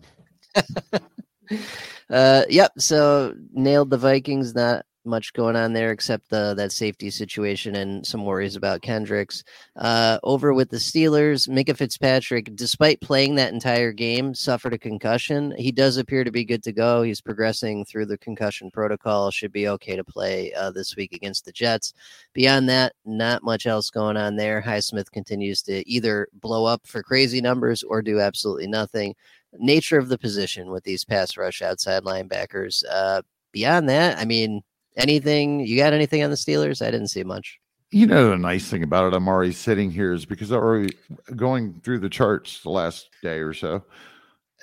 uh, 2.11 2.43
yep. 2.47 2.71
So 2.77 3.33
nailed 3.53 3.89
the 3.89 3.97
Vikings. 3.97 4.53
Not 4.53 4.85
much 5.09 5.33
going 5.33 5.55
on 5.55 5.73
there 5.73 5.91
except 5.91 6.29
the 6.29 6.53
that 6.55 6.71
safety 6.71 7.09
situation 7.09 7.75
and 7.75 8.05
some 8.05 8.25
worries 8.25 8.55
about 8.55 8.81
Kendricks. 8.81 9.43
Uh, 9.75 10.19
over 10.23 10.53
with 10.53 10.69
the 10.69 10.77
Steelers, 10.77 11.49
Minkah 11.49 11.75
Fitzpatrick, 11.75 12.55
despite 12.55 13.01
playing 13.01 13.35
that 13.35 13.51
entire 13.53 13.91
game, 13.91 14.33
suffered 14.33 14.73
a 14.73 14.77
concussion. 14.77 15.53
He 15.57 15.71
does 15.71 15.97
appear 15.97 16.23
to 16.23 16.31
be 16.31 16.45
good 16.45 16.63
to 16.63 16.71
go. 16.71 17.01
He's 17.01 17.21
progressing 17.21 17.85
through 17.85 18.05
the 18.05 18.17
concussion 18.17 18.71
protocol. 18.71 19.31
Should 19.31 19.51
be 19.51 19.67
okay 19.67 19.95
to 19.95 20.03
play 20.03 20.53
uh, 20.53 20.71
this 20.71 20.95
week 20.95 21.13
against 21.13 21.45
the 21.45 21.51
Jets. 21.51 21.93
Beyond 22.33 22.69
that, 22.69 22.93
not 23.05 23.43
much 23.43 23.65
else 23.65 23.89
going 23.89 24.17
on 24.17 24.35
there. 24.35 24.61
Highsmith 24.61 25.11
continues 25.11 25.61
to 25.63 25.87
either 25.89 26.27
blow 26.33 26.65
up 26.65 26.85
for 26.85 27.03
crazy 27.03 27.41
numbers 27.41 27.83
or 27.83 28.01
do 28.01 28.19
absolutely 28.19 28.67
nothing. 28.67 29.15
Nature 29.57 29.97
of 29.97 30.09
the 30.09 30.17
position 30.17 30.69
with 30.69 30.83
these 30.83 31.03
pass 31.03 31.35
rush 31.35 31.61
outside 31.61 32.03
linebackers. 32.03 32.83
Uh, 32.89 33.21
beyond 33.51 33.89
that, 33.89 34.17
I 34.19 34.25
mean, 34.25 34.61
Anything 34.99 35.61
you 35.61 35.77
got? 35.77 35.93
Anything 35.93 36.23
on 36.23 36.29
the 36.29 36.35
Steelers? 36.35 36.85
I 36.85 36.91
didn't 36.91 37.07
see 37.07 37.23
much. 37.23 37.59
You 37.91 38.05
know, 38.05 38.29
the 38.29 38.37
nice 38.37 38.69
thing 38.69 38.83
about 38.83 39.11
it, 39.11 39.15
I'm 39.15 39.27
already 39.27 39.51
sitting 39.51 39.89
here 39.89 40.13
is 40.13 40.25
because 40.25 40.51
I'm 40.51 40.59
already 40.59 40.95
going 41.35 41.81
through 41.83 41.99
the 41.99 42.09
charts 42.09 42.61
the 42.61 42.69
last 42.69 43.09
day 43.23 43.39
or 43.39 43.53
so. 43.53 43.83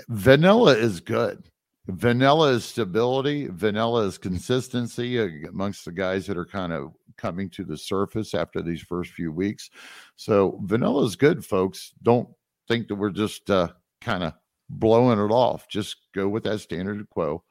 Vanilla 0.09 0.77
is 0.77 1.01
good. 1.01 1.51
Vanilla 1.89 2.51
is 2.53 2.65
stability. 2.65 3.49
Vanilla 3.49 4.07
is 4.07 4.19
consistency 4.19 5.45
amongst 5.45 5.85
the 5.85 5.93
guys 5.93 6.27
that 6.27 6.37
are 6.37 6.45
kind 6.45 6.73
of 6.73 6.93
coming 7.17 7.49
to 7.51 7.65
the 7.65 7.77
surface 7.77 8.35
after 8.35 8.63
these 8.63 8.83
first 8.83 9.13
few 9.13 9.33
weeks. 9.33 9.71
So 10.17 10.61
vanilla 10.65 11.05
is 11.05 11.17
good, 11.17 11.45
folks. 11.45 11.93
Don't 12.03 12.29
think 12.69 12.89
that 12.89 12.97
we're 12.97 13.11
just 13.11 13.51
uh, 13.51 13.69
kind 14.01 14.23
of 14.23 14.35
blowing 14.69 15.19
it 15.19 15.33
off. 15.33 15.69
Just 15.69 15.97
go 16.15 16.29
with 16.29 16.45
that 16.45 16.61
standard 16.61 17.09
quo. 17.11 17.43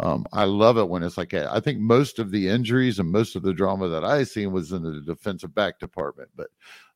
Um, 0.00 0.26
I 0.32 0.44
love 0.44 0.76
it 0.78 0.88
when 0.88 1.02
it's 1.02 1.16
like 1.16 1.32
I 1.32 1.60
think 1.60 1.78
most 1.78 2.18
of 2.18 2.30
the 2.30 2.48
injuries 2.48 2.98
and 2.98 3.10
most 3.10 3.36
of 3.36 3.42
the 3.42 3.54
drama 3.54 3.88
that 3.88 4.04
I 4.04 4.24
seen 4.24 4.52
was 4.52 4.72
in 4.72 4.82
the 4.82 5.00
defensive 5.00 5.54
back 5.54 5.78
department, 5.78 6.28
but 6.36 6.48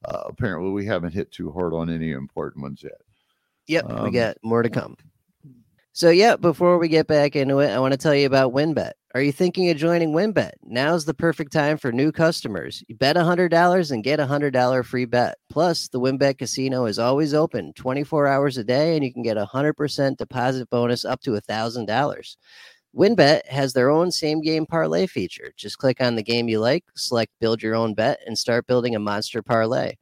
uh, 0.04 0.24
apparently 0.26 0.70
we 0.70 0.84
haven't 0.84 1.12
hit 1.12 1.32
too 1.32 1.50
hard 1.50 1.72
on 1.72 1.88
any 1.88 2.12
important 2.12 2.62
ones 2.62 2.82
yet. 2.82 3.00
Yep, 3.68 3.90
um, 3.90 4.04
we 4.04 4.10
got 4.10 4.36
more 4.42 4.62
to 4.62 4.68
come. 4.68 4.96
So 5.92 6.10
yeah, 6.10 6.36
before 6.36 6.78
we 6.78 6.88
get 6.88 7.06
back 7.06 7.34
into 7.34 7.58
it, 7.58 7.70
I 7.70 7.78
want 7.80 7.92
to 7.92 7.98
tell 7.98 8.14
you 8.14 8.26
about 8.26 8.52
WynnBET. 8.52 8.92
Are 9.12 9.20
you 9.20 9.32
thinking 9.32 9.70
of 9.70 9.76
joining 9.76 10.12
WynnBET? 10.12 10.52
Now's 10.62 11.04
the 11.04 11.14
perfect 11.14 11.52
time 11.52 11.76
for 11.76 11.90
new 11.90 12.12
customers. 12.12 12.84
You 12.86 12.94
bet 12.94 13.16
$100 13.16 13.90
and 13.90 14.04
get 14.04 14.20
a 14.20 14.26
$100 14.26 14.84
free 14.84 15.04
bet. 15.04 15.36
Plus, 15.48 15.88
the 15.88 15.98
WynnBET 15.98 16.38
casino 16.38 16.84
is 16.84 17.00
always 17.00 17.34
open 17.34 17.72
24 17.72 18.28
hours 18.28 18.56
a 18.56 18.62
day 18.62 18.94
and 18.94 19.04
you 19.04 19.12
can 19.12 19.24
get 19.24 19.36
a 19.36 19.50
100% 19.52 20.16
deposit 20.16 20.70
bonus 20.70 21.04
up 21.04 21.20
to 21.22 21.32
$1,000. 21.32 22.36
WynnBET 22.96 23.46
has 23.46 23.72
their 23.72 23.88
own 23.88 24.10
same 24.10 24.40
game 24.40 24.66
parlay 24.66 25.06
feature. 25.06 25.52
Just 25.56 25.78
click 25.78 26.00
on 26.00 26.16
the 26.16 26.22
game 26.22 26.48
you 26.48 26.58
like, 26.58 26.84
select 26.96 27.32
build 27.40 27.62
your 27.62 27.76
own 27.76 27.94
bet, 27.94 28.18
and 28.26 28.36
start 28.36 28.66
building 28.66 28.96
a 28.96 28.98
monster 28.98 29.42
parlay. 29.42 29.94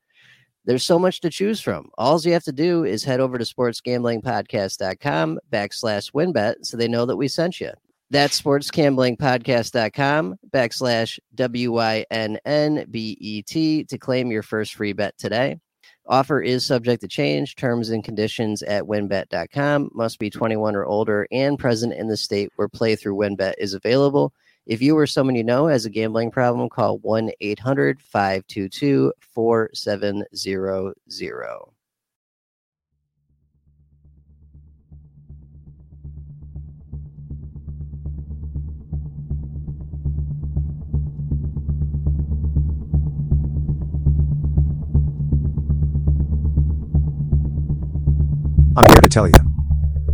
There's 0.64 0.84
so 0.84 0.98
much 0.98 1.20
to 1.20 1.30
choose 1.30 1.60
from. 1.60 1.90
All 1.98 2.20
you 2.20 2.32
have 2.32 2.44
to 2.44 2.52
do 2.52 2.84
is 2.84 3.04
head 3.04 3.20
over 3.20 3.38
to 3.38 3.44
sportsgamblingpodcast.com 3.44 5.38
backslash 5.50 6.12
winbet 6.12 6.54
so 6.62 6.76
they 6.76 6.88
know 6.88 7.06
that 7.06 7.16
we 7.16 7.28
sent 7.28 7.60
you. 7.60 7.72
That's 8.10 8.40
sportsgamblingpodcast.com 8.40 10.36
backslash 10.50 11.18
W 11.34 11.72
Y 11.72 12.04
N 12.10 12.38
N 12.44 12.86
B 12.90 13.16
E 13.20 13.42
T 13.42 13.84
to 13.84 13.98
claim 13.98 14.30
your 14.30 14.42
first 14.42 14.74
free 14.74 14.94
bet 14.94 15.16
today. 15.18 15.58
Offer 16.08 16.40
is 16.40 16.64
subject 16.64 17.02
to 17.02 17.08
change. 17.08 17.54
Terms 17.54 17.90
and 17.90 18.02
conditions 18.02 18.62
at 18.62 18.84
winbet.com 18.84 19.90
Must 19.92 20.18
be 20.18 20.30
21 20.30 20.74
or 20.74 20.86
older 20.86 21.28
and 21.30 21.58
present 21.58 21.92
in 21.92 22.08
the 22.08 22.16
state 22.16 22.50
where 22.56 22.68
play 22.68 22.96
through 22.96 23.16
winbet 23.16 23.52
is 23.58 23.74
available. 23.74 24.32
If 24.66 24.82
you 24.82 24.96
or 24.96 25.06
someone 25.06 25.36
you 25.36 25.44
know 25.44 25.66
has 25.66 25.84
a 25.84 25.90
gambling 25.90 26.30
problem, 26.30 26.70
call 26.70 26.98
1 26.98 27.30
800 27.40 28.00
522 28.00 29.12
4700. 29.20 31.77
To 49.08 49.14
tell 49.14 49.26
you. 49.26 49.34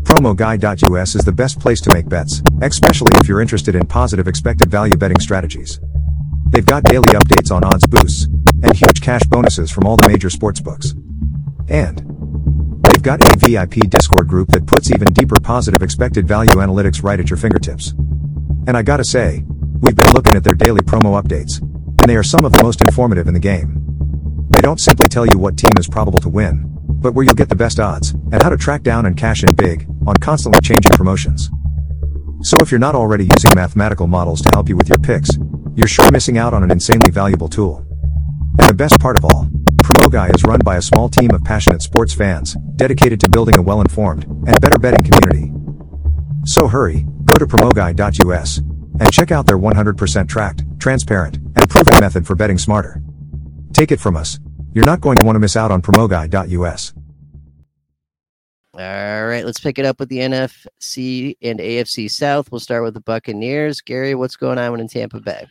PromoGuy.us 0.04 1.14
is 1.14 1.24
the 1.24 1.32
best 1.32 1.58
place 1.58 1.80
to 1.80 1.92
make 1.92 2.08
bets, 2.08 2.42
especially 2.62 3.12
if 3.16 3.28
you're 3.28 3.40
interested 3.40 3.74
in 3.74 3.86
positive 3.86 4.28
expected 4.28 4.70
value 4.70 4.96
betting 4.96 5.18
strategies. 5.20 5.80
They've 6.50 6.64
got 6.64 6.84
daily 6.84 7.08
updates 7.14 7.50
on 7.50 7.64
odds 7.64 7.86
boosts, 7.86 8.24
and 8.62 8.76
huge 8.76 9.00
cash 9.00 9.22
bonuses 9.28 9.70
from 9.70 9.86
all 9.86 9.96
the 9.96 10.08
major 10.08 10.28
sportsbooks. 10.28 10.92
And 11.68 11.98
they've 12.84 13.02
got 13.02 13.20
a 13.20 13.36
VIP 13.38 13.90
Discord 13.90 14.28
group 14.28 14.48
that 14.48 14.66
puts 14.66 14.90
even 14.90 15.12
deeper 15.12 15.36
positive 15.42 15.82
expected 15.82 16.28
value 16.28 16.52
analytics 16.52 17.02
right 17.02 17.18
at 17.18 17.30
your 17.30 17.36
fingertips. 17.36 17.90
And 18.66 18.76
I 18.76 18.82
gotta 18.82 19.04
say, 19.04 19.44
we've 19.80 19.96
been 19.96 20.12
looking 20.12 20.36
at 20.36 20.44
their 20.44 20.54
daily 20.54 20.80
promo 20.80 21.20
updates, 21.20 21.60
and 21.60 22.08
they 22.08 22.16
are 22.16 22.22
some 22.22 22.44
of 22.44 22.52
the 22.52 22.62
most 22.62 22.82
informative 22.82 23.26
in 23.26 23.34
the 23.34 23.40
game. 23.40 23.80
They 24.50 24.60
don't 24.60 24.80
simply 24.80 25.08
tell 25.08 25.26
you 25.26 25.38
what 25.38 25.58
team 25.58 25.72
is 25.78 25.88
probable 25.88 26.20
to 26.20 26.28
win, 26.28 26.73
but 27.04 27.12
where 27.12 27.22
you'll 27.22 27.34
get 27.34 27.50
the 27.50 27.54
best 27.54 27.78
odds, 27.78 28.12
and 28.32 28.42
how 28.42 28.48
to 28.48 28.56
track 28.56 28.82
down 28.82 29.04
and 29.04 29.14
cash 29.14 29.44
in 29.44 29.54
big, 29.54 29.86
on 30.06 30.16
constantly 30.16 30.58
changing 30.62 30.90
promotions. 30.92 31.50
So 32.40 32.56
if 32.62 32.70
you're 32.70 32.80
not 32.80 32.94
already 32.94 33.24
using 33.24 33.50
mathematical 33.54 34.06
models 34.06 34.40
to 34.40 34.50
help 34.54 34.70
you 34.70 34.76
with 34.76 34.88
your 34.88 34.96
picks, 34.96 35.28
you're 35.76 35.86
sure 35.86 36.10
missing 36.10 36.38
out 36.38 36.54
on 36.54 36.62
an 36.62 36.70
insanely 36.70 37.10
valuable 37.10 37.48
tool. 37.48 37.84
And 38.58 38.70
the 38.70 38.74
best 38.74 38.98
part 39.00 39.18
of 39.18 39.24
all, 39.26 39.50
PromoGuy 39.82 40.34
is 40.34 40.44
run 40.44 40.60
by 40.64 40.78
a 40.78 40.82
small 40.82 41.10
team 41.10 41.30
of 41.34 41.44
passionate 41.44 41.82
sports 41.82 42.14
fans, 42.14 42.56
dedicated 42.76 43.20
to 43.20 43.28
building 43.28 43.58
a 43.58 43.62
well-informed, 43.62 44.24
and 44.24 44.58
better 44.62 44.78
betting 44.78 45.04
community. 45.04 45.52
So 46.46 46.68
hurry, 46.68 47.04
go 47.26 47.34
to 47.34 47.46
promoguy.us, 47.46 48.58
and 48.58 49.12
check 49.12 49.30
out 49.30 49.44
their 49.44 49.58
100% 49.58 50.26
tracked, 50.26 50.64
transparent, 50.80 51.36
and 51.36 51.68
proven 51.68 52.00
method 52.00 52.26
for 52.26 52.34
betting 52.34 52.56
smarter. 52.56 53.02
Take 53.74 53.92
it 53.92 54.00
from 54.00 54.16
us, 54.16 54.38
you're 54.74 54.84
not 54.84 55.00
going 55.00 55.16
to 55.16 55.22
want 55.22 55.36
to 55.36 55.40
miss 55.40 55.56
out 55.56 55.70
on 55.70 55.80
promoguy.us. 55.80 56.92
All 58.74 59.26
right, 59.26 59.46
let's 59.46 59.60
pick 59.60 59.78
it 59.78 59.84
up 59.84 60.00
with 60.00 60.08
the 60.08 60.18
NFC 60.18 61.36
and 61.40 61.60
AFC 61.60 62.10
South. 62.10 62.50
We'll 62.50 62.58
start 62.58 62.82
with 62.82 62.94
the 62.94 63.00
Buccaneers. 63.00 63.80
Gary, 63.80 64.16
what's 64.16 64.34
going 64.34 64.58
on 64.58 64.80
in 64.80 64.88
Tampa 64.88 65.20
Bay? 65.20 65.46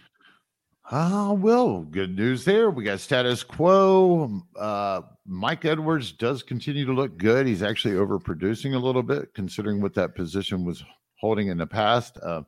Ah, 0.91 1.29
uh, 1.29 1.33
well, 1.33 1.83
good 1.83 2.17
news 2.17 2.43
there. 2.43 2.69
We 2.69 2.83
got 2.83 2.99
status 2.99 3.41
quo. 3.41 4.41
Uh, 4.59 5.01
Mike 5.25 5.63
Edwards 5.63 6.11
does 6.11 6.43
continue 6.43 6.85
to 6.85 6.91
look 6.91 7.17
good. 7.17 7.47
He's 7.47 7.63
actually 7.63 7.93
overproducing 7.93 8.75
a 8.75 8.77
little 8.77 9.03
bit, 9.03 9.33
considering 9.33 9.81
what 9.81 9.93
that 9.93 10.15
position 10.15 10.65
was 10.65 10.83
holding 11.15 11.47
in 11.47 11.57
the 11.57 11.65
past. 11.65 12.17
Uh, 12.21 12.41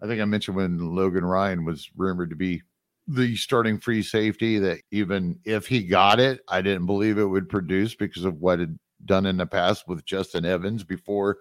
I 0.00 0.06
think 0.06 0.22
I 0.22 0.24
mentioned 0.24 0.56
when 0.56 0.78
Logan 0.78 1.24
Ryan 1.24 1.64
was 1.64 1.90
rumored 1.96 2.30
to 2.30 2.36
be 2.36 2.62
the 3.10 3.34
starting 3.36 3.78
free 3.78 4.02
safety 4.02 4.58
that 4.58 4.80
even 4.90 5.38
if 5.44 5.66
he 5.66 5.82
got 5.82 6.20
it, 6.20 6.40
I 6.48 6.62
didn't 6.62 6.86
believe 6.86 7.18
it 7.18 7.24
would 7.24 7.48
produce 7.48 7.94
because 7.94 8.24
of 8.24 8.40
what 8.40 8.60
had 8.60 8.78
done 9.04 9.26
in 9.26 9.36
the 9.36 9.46
past 9.46 9.88
with 9.88 10.04
Justin 10.04 10.44
Evans 10.44 10.84
before 10.84 11.38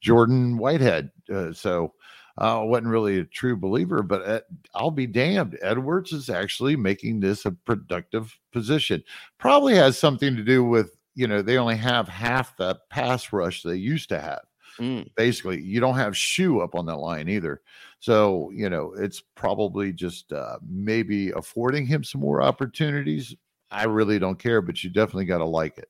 Jordan 0.00 0.58
Whitehead. 0.58 1.10
Uh, 1.32 1.52
so 1.52 1.94
uh, 2.38 2.60
I 2.60 2.64
wasn't 2.64 2.88
really 2.88 3.18
a 3.20 3.24
true 3.24 3.56
believer, 3.56 4.02
but 4.02 4.22
uh, 4.26 4.40
I'll 4.74 4.90
be 4.90 5.06
damned. 5.06 5.58
Edwards 5.62 6.12
is 6.12 6.28
actually 6.28 6.76
making 6.76 7.20
this 7.20 7.46
a 7.46 7.52
productive 7.52 8.36
position. 8.52 9.02
Probably 9.38 9.74
has 9.74 9.98
something 9.98 10.36
to 10.36 10.44
do 10.44 10.64
with, 10.64 10.98
you 11.14 11.26
know, 11.26 11.40
they 11.40 11.56
only 11.56 11.76
have 11.76 12.08
half 12.08 12.56
the 12.58 12.78
pass 12.90 13.32
rush 13.32 13.62
they 13.62 13.76
used 13.76 14.10
to 14.10 14.20
have. 14.20 14.42
Mm. 14.78 15.08
Basically, 15.16 15.62
you 15.62 15.80
don't 15.80 15.96
have 15.96 16.14
shoe 16.14 16.60
up 16.60 16.74
on 16.74 16.84
that 16.86 16.98
line 16.98 17.30
either. 17.30 17.62
So, 18.06 18.52
you 18.54 18.70
know, 18.70 18.94
it's 18.96 19.20
probably 19.34 19.92
just 19.92 20.32
uh, 20.32 20.58
maybe 20.64 21.32
affording 21.32 21.84
him 21.84 22.04
some 22.04 22.20
more 22.20 22.40
opportunities. 22.40 23.34
I 23.72 23.86
really 23.86 24.20
don't 24.20 24.38
care, 24.38 24.62
but 24.62 24.84
you 24.84 24.90
definitely 24.90 25.24
got 25.24 25.38
to 25.38 25.44
like 25.44 25.76
it. 25.76 25.88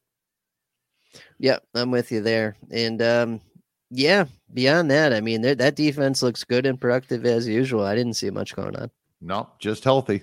Yep, 1.41 1.63
I'm 1.75 1.91
with 1.91 2.11
you 2.11 2.23
there. 2.23 2.57
And 2.71 3.03
um, 3.03 3.43
yeah, 3.91 4.25
beyond 4.55 4.91
that, 4.93 5.13
I 5.13 5.21
mean, 5.21 5.43
that 5.43 5.77
defense 5.77 6.23
looks 6.23 6.43
good 6.43 6.65
and 6.65 6.81
productive 6.81 7.27
as 7.27 7.47
usual. 7.47 7.85
I 7.85 7.95
didn't 7.95 8.15
see 8.15 8.31
much 8.31 8.57
going 8.57 8.77
on. 8.77 8.91
No, 9.21 9.51
just 9.59 9.85
healthy. 9.85 10.23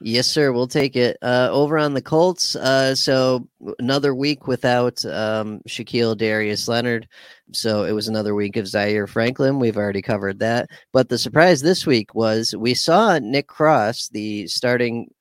Yes, 0.00 0.28
sir. 0.28 0.52
We'll 0.52 0.68
take 0.68 0.94
it. 0.94 1.16
Uh, 1.22 1.48
over 1.50 1.76
on 1.76 1.94
the 1.94 2.02
Colts. 2.02 2.54
Uh, 2.54 2.94
so 2.94 3.48
another 3.78 4.14
week 4.14 4.46
without 4.46 5.04
um, 5.06 5.60
Shaquille 5.68 6.16
Darius 6.16 6.68
Leonard. 6.68 7.08
So 7.52 7.84
it 7.84 7.92
was 7.92 8.06
another 8.08 8.34
week 8.34 8.56
of 8.56 8.68
Zaire 8.68 9.06
Franklin. 9.06 9.58
We've 9.58 9.76
already 9.76 10.02
covered 10.02 10.38
that. 10.38 10.70
But 10.92 11.08
the 11.08 11.18
surprise 11.18 11.62
this 11.62 11.86
week 11.86 12.14
was 12.14 12.54
we 12.54 12.74
saw 12.74 13.18
Nick 13.18 13.48
Cross, 13.48 14.10
the 14.10 14.46
starting 14.46 15.12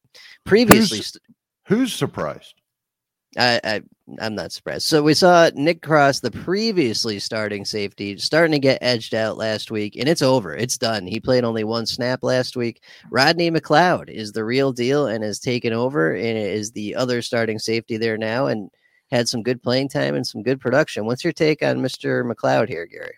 previously. 0.45 0.97
Who's, 0.97 1.17
who's 1.65 1.93
surprised? 1.93 2.61
I, 3.37 3.59
I 3.63 3.81
I'm 4.19 4.35
not 4.35 4.53
surprised. 4.53 4.83
So 4.83 5.03
we 5.03 5.13
saw 5.13 5.49
Nick 5.53 5.81
Cross, 5.81 6.21
the 6.21 6.31
previously 6.31 7.19
starting 7.19 7.65
safety, 7.65 8.17
starting 8.17 8.53
to 8.53 8.59
get 8.59 8.79
edged 8.81 9.13
out 9.13 9.37
last 9.37 9.69
week, 9.69 9.97
and 9.97 10.07
it's 10.07 10.21
over. 10.21 10.55
It's 10.55 10.77
done. 10.77 11.05
He 11.05 11.19
played 11.19 11.43
only 11.43 11.65
one 11.65 11.85
snap 11.85 12.23
last 12.23 12.55
week. 12.55 12.81
Rodney 13.11 13.51
McLeod 13.51 14.09
is 14.09 14.31
the 14.31 14.45
real 14.45 14.71
deal 14.71 15.07
and 15.07 15.23
has 15.23 15.39
taken 15.39 15.73
over 15.73 16.13
and 16.13 16.37
is 16.37 16.71
the 16.71 16.95
other 16.95 17.21
starting 17.21 17.59
safety 17.59 17.97
there 17.97 18.17
now 18.17 18.47
and 18.47 18.69
had 19.11 19.27
some 19.27 19.43
good 19.43 19.61
playing 19.61 19.89
time 19.89 20.15
and 20.15 20.25
some 20.25 20.41
good 20.41 20.61
production. 20.61 21.05
What's 21.05 21.23
your 21.23 21.33
take 21.33 21.61
on 21.61 21.77
Mr. 21.77 22.29
McLeod 22.29 22.69
here, 22.69 22.85
Gary? 22.85 23.15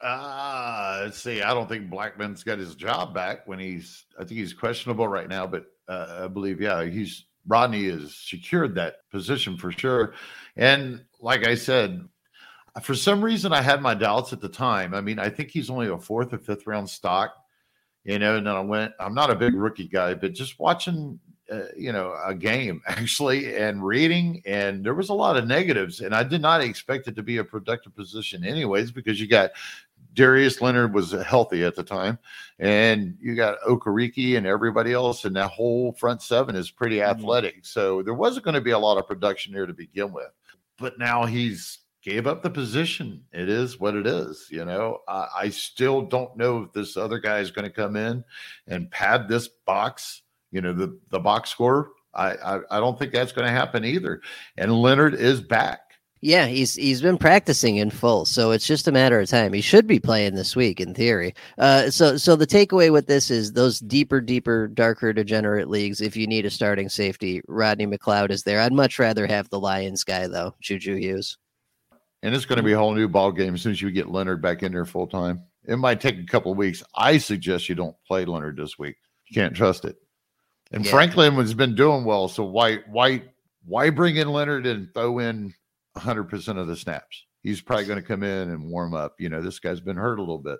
Uh, 0.00 1.02
let's 1.04 1.18
see. 1.20 1.42
I 1.42 1.54
don't 1.54 1.68
think 1.68 1.88
Blackmon's 1.88 2.42
got 2.42 2.58
his 2.58 2.74
job 2.74 3.14
back 3.14 3.46
when 3.46 3.60
he's, 3.60 4.06
I 4.18 4.24
think 4.24 4.40
he's 4.40 4.52
questionable 4.52 5.06
right 5.06 5.28
now, 5.28 5.46
but 5.46 5.66
uh, 5.86 6.22
I 6.24 6.26
believe, 6.26 6.60
yeah, 6.60 6.84
he's 6.84 7.26
Rodney 7.46 7.90
has 7.90 8.14
secured 8.14 8.74
that 8.74 9.08
position 9.10 9.56
for 9.56 9.72
sure. 9.72 10.14
And 10.56 11.04
like 11.20 11.46
I 11.46 11.54
said, 11.54 12.08
for 12.80 12.94
some 12.94 13.22
reason, 13.22 13.52
I 13.52 13.60
had 13.60 13.82
my 13.82 13.94
doubts 13.94 14.32
at 14.32 14.40
the 14.40 14.48
time. 14.48 14.94
I 14.94 15.00
mean, 15.00 15.18
I 15.18 15.28
think 15.28 15.50
he's 15.50 15.68
only 15.68 15.88
a 15.88 15.98
fourth 15.98 16.32
or 16.32 16.38
fifth 16.38 16.66
round 16.66 16.88
stock, 16.88 17.34
you 18.04 18.18
know. 18.18 18.36
And 18.36 18.46
then 18.46 18.54
I 18.54 18.60
went, 18.60 18.92
I'm 18.98 19.14
not 19.14 19.30
a 19.30 19.36
big 19.36 19.54
rookie 19.54 19.88
guy, 19.88 20.14
but 20.14 20.32
just 20.32 20.58
watching, 20.58 21.20
uh, 21.50 21.64
you 21.76 21.92
know, 21.92 22.16
a 22.24 22.34
game 22.34 22.80
actually 22.88 23.56
and 23.56 23.84
reading, 23.84 24.42
and 24.46 24.84
there 24.84 24.94
was 24.94 25.10
a 25.10 25.14
lot 25.14 25.36
of 25.36 25.46
negatives. 25.46 26.00
And 26.00 26.14
I 26.14 26.22
did 26.22 26.40
not 26.40 26.62
expect 26.62 27.08
it 27.08 27.16
to 27.16 27.22
be 27.22 27.38
a 27.38 27.44
productive 27.44 27.94
position, 27.94 28.42
anyways, 28.42 28.90
because 28.90 29.20
you 29.20 29.28
got 29.28 29.50
Darius 30.14 30.60
Leonard 30.60 30.94
was 30.94 31.12
healthy 31.12 31.64
at 31.64 31.74
the 31.74 31.82
time, 31.82 32.18
and 32.58 33.16
you 33.20 33.34
got 33.34 33.60
Okereke 33.66 34.36
and 34.36 34.46
everybody 34.46 34.92
else, 34.92 35.24
and 35.24 35.34
that 35.36 35.50
whole 35.50 35.92
front 35.92 36.22
seven 36.22 36.54
is 36.54 36.70
pretty 36.70 36.96
mm-hmm. 36.98 37.10
athletic. 37.10 37.64
So 37.64 38.02
there 38.02 38.14
wasn't 38.14 38.44
going 38.44 38.54
to 38.54 38.60
be 38.60 38.72
a 38.72 38.78
lot 38.78 38.98
of 38.98 39.06
production 39.06 39.52
there 39.52 39.66
to 39.66 39.72
begin 39.72 40.12
with. 40.12 40.30
But 40.78 40.98
now 40.98 41.24
he's 41.24 41.78
gave 42.02 42.26
up 42.26 42.42
the 42.42 42.50
position. 42.50 43.22
It 43.32 43.48
is 43.48 43.78
what 43.78 43.94
it 43.94 44.06
is. 44.06 44.48
You 44.50 44.64
know, 44.64 44.98
I, 45.08 45.28
I 45.38 45.48
still 45.50 46.02
don't 46.02 46.36
know 46.36 46.64
if 46.64 46.72
this 46.72 46.96
other 46.96 47.18
guy 47.18 47.38
is 47.38 47.50
going 47.50 47.64
to 47.64 47.70
come 47.70 47.96
in 47.96 48.24
and 48.66 48.90
pad 48.90 49.28
this 49.28 49.48
box. 49.48 50.22
You 50.50 50.60
know, 50.60 50.72
the 50.72 50.98
the 51.10 51.20
box 51.20 51.50
score. 51.50 51.92
I 52.14 52.32
I, 52.34 52.60
I 52.70 52.80
don't 52.80 52.98
think 52.98 53.12
that's 53.12 53.32
going 53.32 53.46
to 53.46 53.52
happen 53.52 53.84
either. 53.84 54.20
And 54.58 54.72
Leonard 54.72 55.14
is 55.14 55.40
back. 55.40 55.91
Yeah, 56.24 56.46
he's 56.46 56.76
he's 56.76 57.02
been 57.02 57.18
practicing 57.18 57.78
in 57.78 57.90
full, 57.90 58.24
so 58.26 58.52
it's 58.52 58.66
just 58.66 58.86
a 58.86 58.92
matter 58.92 59.18
of 59.18 59.28
time. 59.28 59.52
He 59.52 59.60
should 59.60 59.88
be 59.88 59.98
playing 59.98 60.36
this 60.36 60.54
week, 60.54 60.80
in 60.80 60.94
theory. 60.94 61.34
Uh, 61.58 61.90
so 61.90 62.16
so 62.16 62.36
the 62.36 62.46
takeaway 62.46 62.92
with 62.92 63.08
this 63.08 63.28
is 63.28 63.54
those 63.54 63.80
deeper, 63.80 64.20
deeper, 64.20 64.68
darker, 64.68 65.12
degenerate 65.12 65.68
leagues. 65.68 66.00
If 66.00 66.16
you 66.16 66.28
need 66.28 66.46
a 66.46 66.50
starting 66.50 66.88
safety, 66.88 67.42
Rodney 67.48 67.88
McLeod 67.88 68.30
is 68.30 68.44
there. 68.44 68.60
I'd 68.60 68.72
much 68.72 69.00
rather 69.00 69.26
have 69.26 69.50
the 69.50 69.58
Lions 69.58 70.04
guy 70.04 70.28
though, 70.28 70.54
Juju 70.60 70.94
Hughes. 70.94 71.38
And 72.22 72.36
it's 72.36 72.44
going 72.44 72.58
to 72.58 72.62
be 72.62 72.72
a 72.72 72.78
whole 72.78 72.94
new 72.94 73.08
ball 73.08 73.32
game 73.32 73.54
as 73.54 73.62
soon 73.62 73.72
as 73.72 73.82
you 73.82 73.90
get 73.90 74.12
Leonard 74.12 74.40
back 74.40 74.62
in 74.62 74.70
there 74.70 74.86
full 74.86 75.08
time. 75.08 75.42
It 75.64 75.76
might 75.76 76.00
take 76.00 76.20
a 76.20 76.24
couple 76.24 76.52
of 76.52 76.58
weeks. 76.58 76.84
I 76.94 77.18
suggest 77.18 77.68
you 77.68 77.74
don't 77.74 77.96
play 78.06 78.24
Leonard 78.26 78.56
this 78.56 78.78
week. 78.78 78.94
You 79.26 79.34
can't 79.34 79.56
trust 79.56 79.84
it. 79.84 79.96
And 80.70 80.84
yeah. 80.84 80.90
Franklin 80.92 81.34
has 81.34 81.52
been 81.52 81.74
doing 81.74 82.04
well, 82.04 82.28
so 82.28 82.44
why 82.44 82.76
why 82.86 83.24
why 83.64 83.90
bring 83.90 84.16
in 84.16 84.28
Leonard 84.28 84.66
and 84.66 84.88
throw 84.94 85.18
in 85.18 85.52
100% 85.96 86.58
of 86.58 86.66
the 86.66 86.76
snaps. 86.76 87.24
He's 87.42 87.60
probably 87.60 87.86
going 87.86 88.00
to 88.00 88.06
come 88.06 88.22
in 88.22 88.50
and 88.50 88.70
warm 88.70 88.94
up. 88.94 89.14
You 89.18 89.28
know, 89.28 89.42
this 89.42 89.58
guy's 89.58 89.80
been 89.80 89.96
hurt 89.96 90.18
a 90.18 90.22
little 90.22 90.38
bit. 90.38 90.58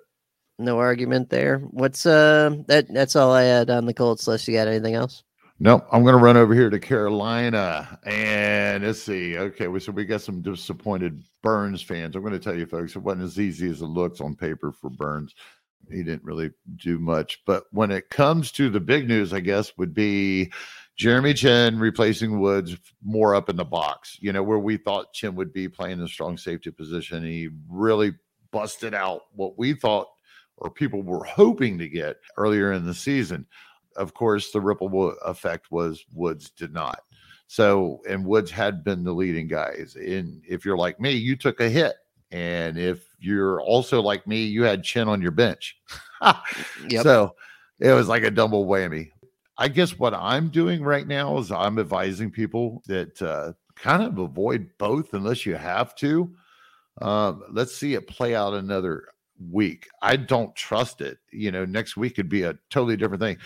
No 0.59 0.77
argument 0.77 1.29
there. 1.29 1.59
What's 1.59 2.05
uh 2.05 2.57
that 2.67 2.87
that's 2.93 3.15
all 3.15 3.31
I 3.31 3.43
had 3.43 3.69
on 3.71 3.85
the 3.85 3.93
Colts 3.93 4.27
list. 4.27 4.47
You 4.47 4.53
got 4.53 4.67
anything 4.67 4.93
else? 4.93 5.23
No, 5.59 5.85
I'm 5.91 6.03
going 6.03 6.17
to 6.17 6.23
run 6.23 6.37
over 6.37 6.53
here 6.53 6.69
to 6.69 6.79
Carolina 6.79 7.99
and 8.05 8.83
let's 8.83 9.01
see. 9.01 9.37
Okay, 9.37 9.67
we 9.67 9.79
so 9.79 9.91
we 9.91 10.05
got 10.05 10.21
some 10.21 10.41
disappointed 10.41 11.23
Burns 11.41 11.81
fans. 11.81 12.15
I'm 12.15 12.21
going 12.21 12.33
to 12.33 12.39
tell 12.39 12.55
you, 12.55 12.65
folks, 12.65 12.95
it 12.95 12.99
wasn't 12.99 13.23
as 13.23 13.39
easy 13.39 13.69
as 13.69 13.81
it 13.81 13.85
looks 13.85 14.19
on 14.19 14.35
paper 14.35 14.71
for 14.71 14.89
Burns. 14.89 15.33
He 15.91 16.03
didn't 16.03 16.23
really 16.23 16.51
do 16.77 16.99
much. 16.99 17.41
But 17.45 17.65
when 17.71 17.91
it 17.91 18.09
comes 18.09 18.51
to 18.53 18.69
the 18.69 18.79
big 18.79 19.07
news, 19.07 19.33
I 19.33 19.39
guess, 19.41 19.77
would 19.77 19.93
be 19.93 20.51
Jeremy 20.95 21.33
Chinn 21.33 21.79
replacing 21.79 22.39
Woods 22.39 22.77
more 23.03 23.33
up 23.35 23.49
in 23.49 23.55
the 23.55 23.65
box, 23.65 24.17
you 24.19 24.31
know, 24.31 24.43
where 24.43 24.59
we 24.59 24.77
thought 24.77 25.13
Chinn 25.13 25.35
would 25.35 25.51
be 25.51 25.67
playing 25.67 25.99
the 25.99 26.07
strong 26.07 26.37
safety 26.37 26.71
position. 26.71 27.23
He 27.23 27.49
really 27.69 28.13
busted 28.51 28.93
out 28.93 29.21
what 29.33 29.57
we 29.57 29.73
thought 29.73 30.07
or 30.57 30.69
people 30.69 31.01
were 31.01 31.23
hoping 31.23 31.77
to 31.79 31.89
get 31.89 32.17
earlier 32.37 32.73
in 32.73 32.85
the 32.85 32.93
season. 32.93 33.45
Of 33.95 34.13
course, 34.13 34.51
the 34.51 34.61
ripple 34.61 35.11
effect 35.25 35.71
was 35.71 36.05
Woods 36.13 36.49
did 36.51 36.73
not. 36.73 37.01
So, 37.47 38.01
and 38.09 38.25
Woods 38.25 38.49
had 38.49 38.83
been 38.83 39.03
the 39.03 39.13
leading 39.13 39.47
guys. 39.47 39.95
And 39.95 40.41
if 40.47 40.65
you're 40.65 40.77
like 40.77 40.99
me, 40.99 41.11
you 41.11 41.35
took 41.35 41.59
a 41.59 41.69
hit. 41.69 41.95
And 42.31 42.79
if 42.79 43.05
you're 43.19 43.61
also 43.61 44.01
like 44.01 44.25
me, 44.25 44.43
you 44.43 44.63
had 44.63 44.83
Chinn 44.83 45.07
on 45.07 45.21
your 45.21 45.31
bench. 45.31 45.77
yep. 46.89 47.03
So 47.03 47.35
it 47.79 47.91
was 47.91 48.07
like 48.07 48.23
a 48.23 48.31
double 48.31 48.65
whammy. 48.65 49.11
I 49.57 49.67
guess 49.67 49.99
what 49.99 50.13
I'm 50.13 50.49
doing 50.49 50.83
right 50.83 51.07
now 51.07 51.37
is 51.37 51.51
I'm 51.51 51.79
advising 51.79 52.31
people 52.31 52.81
that 52.87 53.21
uh, 53.21 53.53
kind 53.75 54.03
of 54.03 54.17
avoid 54.17 54.69
both 54.77 55.13
unless 55.13 55.45
you 55.45 55.55
have 55.55 55.95
to. 55.95 56.33
Uh, 57.01 57.33
let's 57.51 57.75
see 57.75 57.93
it 57.93 58.07
play 58.07 58.35
out 58.35 58.53
another 58.53 59.05
week. 59.51 59.87
I 60.01 60.15
don't 60.15 60.55
trust 60.55 61.01
it. 61.01 61.17
You 61.31 61.51
know, 61.51 61.65
next 61.65 61.97
week 61.97 62.15
could 62.15 62.29
be 62.29 62.43
a 62.43 62.57
totally 62.69 62.97
different 62.97 63.21
thing. 63.21 63.37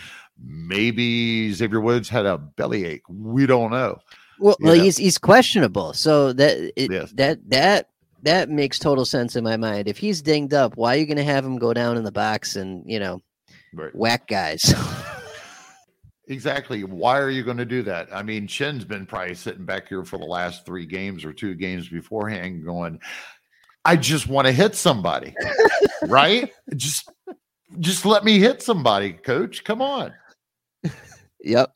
Maybe 0.42 1.52
Xavier 1.52 1.80
Woods 1.80 2.08
had 2.08 2.26
a 2.26 2.38
bellyache. 2.38 3.02
We 3.08 3.46
don't 3.46 3.70
know. 3.70 3.98
Well, 4.38 4.56
well 4.60 4.74
he's 4.74 4.96
he's 4.96 5.18
questionable. 5.18 5.92
So 5.94 6.32
that 6.34 6.72
it, 6.76 6.90
yes. 6.90 7.12
that 7.16 7.38
that 7.50 7.90
that 8.22 8.48
makes 8.48 8.78
total 8.78 9.04
sense 9.04 9.36
in 9.36 9.44
my 9.44 9.56
mind. 9.56 9.88
If 9.88 9.98
he's 9.98 10.22
dinged 10.22 10.54
up, 10.54 10.76
why 10.76 10.94
are 10.94 10.98
you 10.98 11.06
going 11.06 11.16
to 11.16 11.24
have 11.24 11.44
him 11.44 11.58
go 11.58 11.72
down 11.72 11.96
in 11.96 12.04
the 12.04 12.12
box 12.12 12.56
and 12.56 12.88
you 12.88 13.00
know 13.00 13.20
right. 13.74 13.94
whack 13.94 14.28
guys? 14.28 14.74
Exactly. 16.28 16.84
Why 16.84 17.18
are 17.18 17.30
you 17.30 17.42
going 17.42 17.56
to 17.56 17.64
do 17.64 17.82
that? 17.82 18.08
I 18.12 18.22
mean, 18.22 18.46
Chinn's 18.46 18.84
been 18.84 19.06
probably 19.06 19.34
sitting 19.34 19.64
back 19.64 19.88
here 19.88 20.04
for 20.04 20.18
the 20.18 20.26
last 20.26 20.66
three 20.66 20.84
games 20.84 21.24
or 21.24 21.32
two 21.32 21.54
games 21.54 21.88
beforehand 21.88 22.64
going, 22.64 23.00
I 23.84 23.96
just 23.96 24.28
want 24.28 24.46
to 24.46 24.52
hit 24.52 24.74
somebody. 24.74 25.34
right? 26.06 26.52
Just 26.76 27.10
just 27.80 28.04
let 28.04 28.24
me 28.24 28.38
hit 28.38 28.62
somebody, 28.62 29.12
coach. 29.12 29.64
Come 29.64 29.80
on. 29.80 30.12
Yep. 31.42 31.72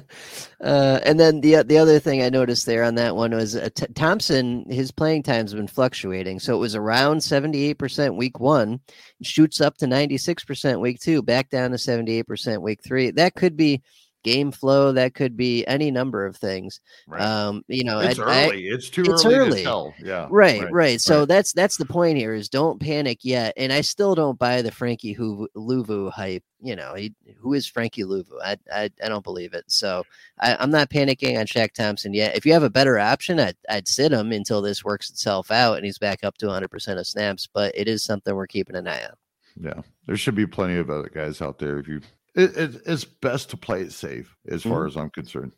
uh, 0.64 1.00
and 1.04 1.18
then 1.18 1.40
the 1.40 1.62
the 1.62 1.78
other 1.78 1.98
thing 1.98 2.22
I 2.22 2.28
noticed 2.28 2.66
there 2.66 2.84
on 2.84 2.94
that 2.96 3.16
one 3.16 3.32
was 3.32 3.56
uh, 3.56 3.68
T- 3.74 3.86
Thompson. 3.94 4.64
His 4.70 4.90
playing 4.90 5.22
time's 5.22 5.54
been 5.54 5.66
fluctuating, 5.68 6.40
so 6.40 6.54
it 6.54 6.60
was 6.60 6.74
around 6.74 7.22
seventy 7.22 7.64
eight 7.64 7.78
percent 7.78 8.16
week 8.16 8.40
one, 8.40 8.80
shoots 9.22 9.60
up 9.60 9.76
to 9.78 9.86
ninety 9.86 10.18
six 10.18 10.44
percent 10.44 10.80
week 10.80 11.00
two, 11.00 11.22
back 11.22 11.50
down 11.50 11.70
to 11.70 11.78
seventy 11.78 12.18
eight 12.18 12.26
percent 12.26 12.62
week 12.62 12.80
three. 12.84 13.10
That 13.10 13.34
could 13.34 13.56
be 13.56 13.82
game 14.24 14.50
flow. 14.50 14.90
That 14.90 15.14
could 15.14 15.36
be 15.36 15.64
any 15.66 15.92
number 15.92 16.26
of 16.26 16.36
things. 16.36 16.80
Right. 17.06 17.20
Um, 17.22 17.64
you 17.68 17.84
know, 17.84 18.00
it's 18.00 18.18
I, 18.18 18.46
early. 18.46 18.68
I, 18.68 18.74
it's 18.74 18.90
too 18.90 19.02
it's 19.02 19.24
early, 19.24 19.36
early. 19.36 19.58
to 19.58 19.62
tell. 19.62 19.94
Yeah. 20.02 20.26
Right, 20.28 20.62
right. 20.62 20.72
Right. 20.72 21.00
So 21.00 21.20
right. 21.20 21.28
that's 21.28 21.52
that's 21.52 21.76
the 21.76 21.84
point 21.84 22.18
here 22.18 22.34
is 22.34 22.48
don't 22.48 22.80
panic 22.80 23.20
yet. 23.22 23.52
And 23.56 23.72
I 23.72 23.82
still 23.82 24.16
don't 24.16 24.38
buy 24.38 24.62
the 24.62 24.72
Frankie 24.72 25.14
Luvu 25.14 26.10
hype. 26.10 26.42
You 26.60 26.74
know, 26.74 26.94
he, 26.94 27.14
who 27.38 27.52
is 27.52 27.66
Frankie 27.66 28.04
Luvu? 28.04 28.32
I, 28.42 28.56
I 28.72 28.90
I 29.02 29.08
don't 29.08 29.22
believe 29.22 29.52
it. 29.52 29.64
So 29.68 30.02
I, 30.40 30.62
am 30.62 30.70
not 30.70 30.90
panicking 30.90 31.38
on 31.38 31.46
Shaq 31.46 31.72
Thompson 31.72 32.14
yet. 32.14 32.36
If 32.36 32.44
you 32.44 32.52
have 32.54 32.62
a 32.62 32.70
better 32.70 32.98
option, 32.98 33.38
I'd, 33.38 33.56
I'd 33.68 33.86
sit 33.86 34.12
him 34.12 34.32
until 34.32 34.62
this 34.62 34.84
works 34.84 35.10
itself 35.10 35.50
out 35.50 35.76
and 35.76 35.84
he's 35.84 35.98
back 35.98 36.24
up 36.24 36.38
to 36.38 36.46
100% 36.46 36.98
of 36.98 37.06
snaps. 37.06 37.46
But 37.52 37.72
it 37.76 37.86
is 37.86 38.02
something 38.02 38.34
we're 38.34 38.46
keeping 38.46 38.76
an 38.76 38.88
eye 38.88 39.04
on. 39.04 39.14
Yeah, 39.56 39.82
there 40.06 40.16
should 40.16 40.34
be 40.34 40.46
plenty 40.46 40.76
of 40.78 40.90
other 40.90 41.08
guys 41.08 41.40
out 41.40 41.58
there 41.58 41.78
if 41.78 41.86
you 41.86 42.00
it, 42.34 42.56
it, 42.56 42.82
it's 42.86 43.04
best 43.04 43.50
to 43.50 43.56
play 43.56 43.82
it 43.82 43.92
safe 43.92 44.36
as 44.48 44.62
far 44.62 44.80
mm-hmm. 44.80 44.88
as 44.88 44.96
I'm 44.96 45.10
concerned. 45.10 45.52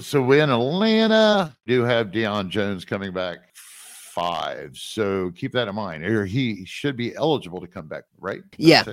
So 0.00 0.22
we 0.22 0.40
in 0.40 0.50
Atlanta, 0.50 1.56
do 1.66 1.82
have 1.82 2.08
Deion 2.08 2.48
Jones 2.48 2.84
coming 2.84 3.12
back 3.12 3.38
five. 3.54 4.76
So 4.76 5.30
keep 5.36 5.52
that 5.52 5.68
in 5.68 5.74
mind. 5.74 6.04
Or 6.04 6.24
he 6.24 6.64
should 6.64 6.96
be 6.96 7.14
eligible 7.14 7.60
to 7.60 7.66
come 7.66 7.86
back, 7.86 8.04
right? 8.18 8.40
yeah. 8.56 8.84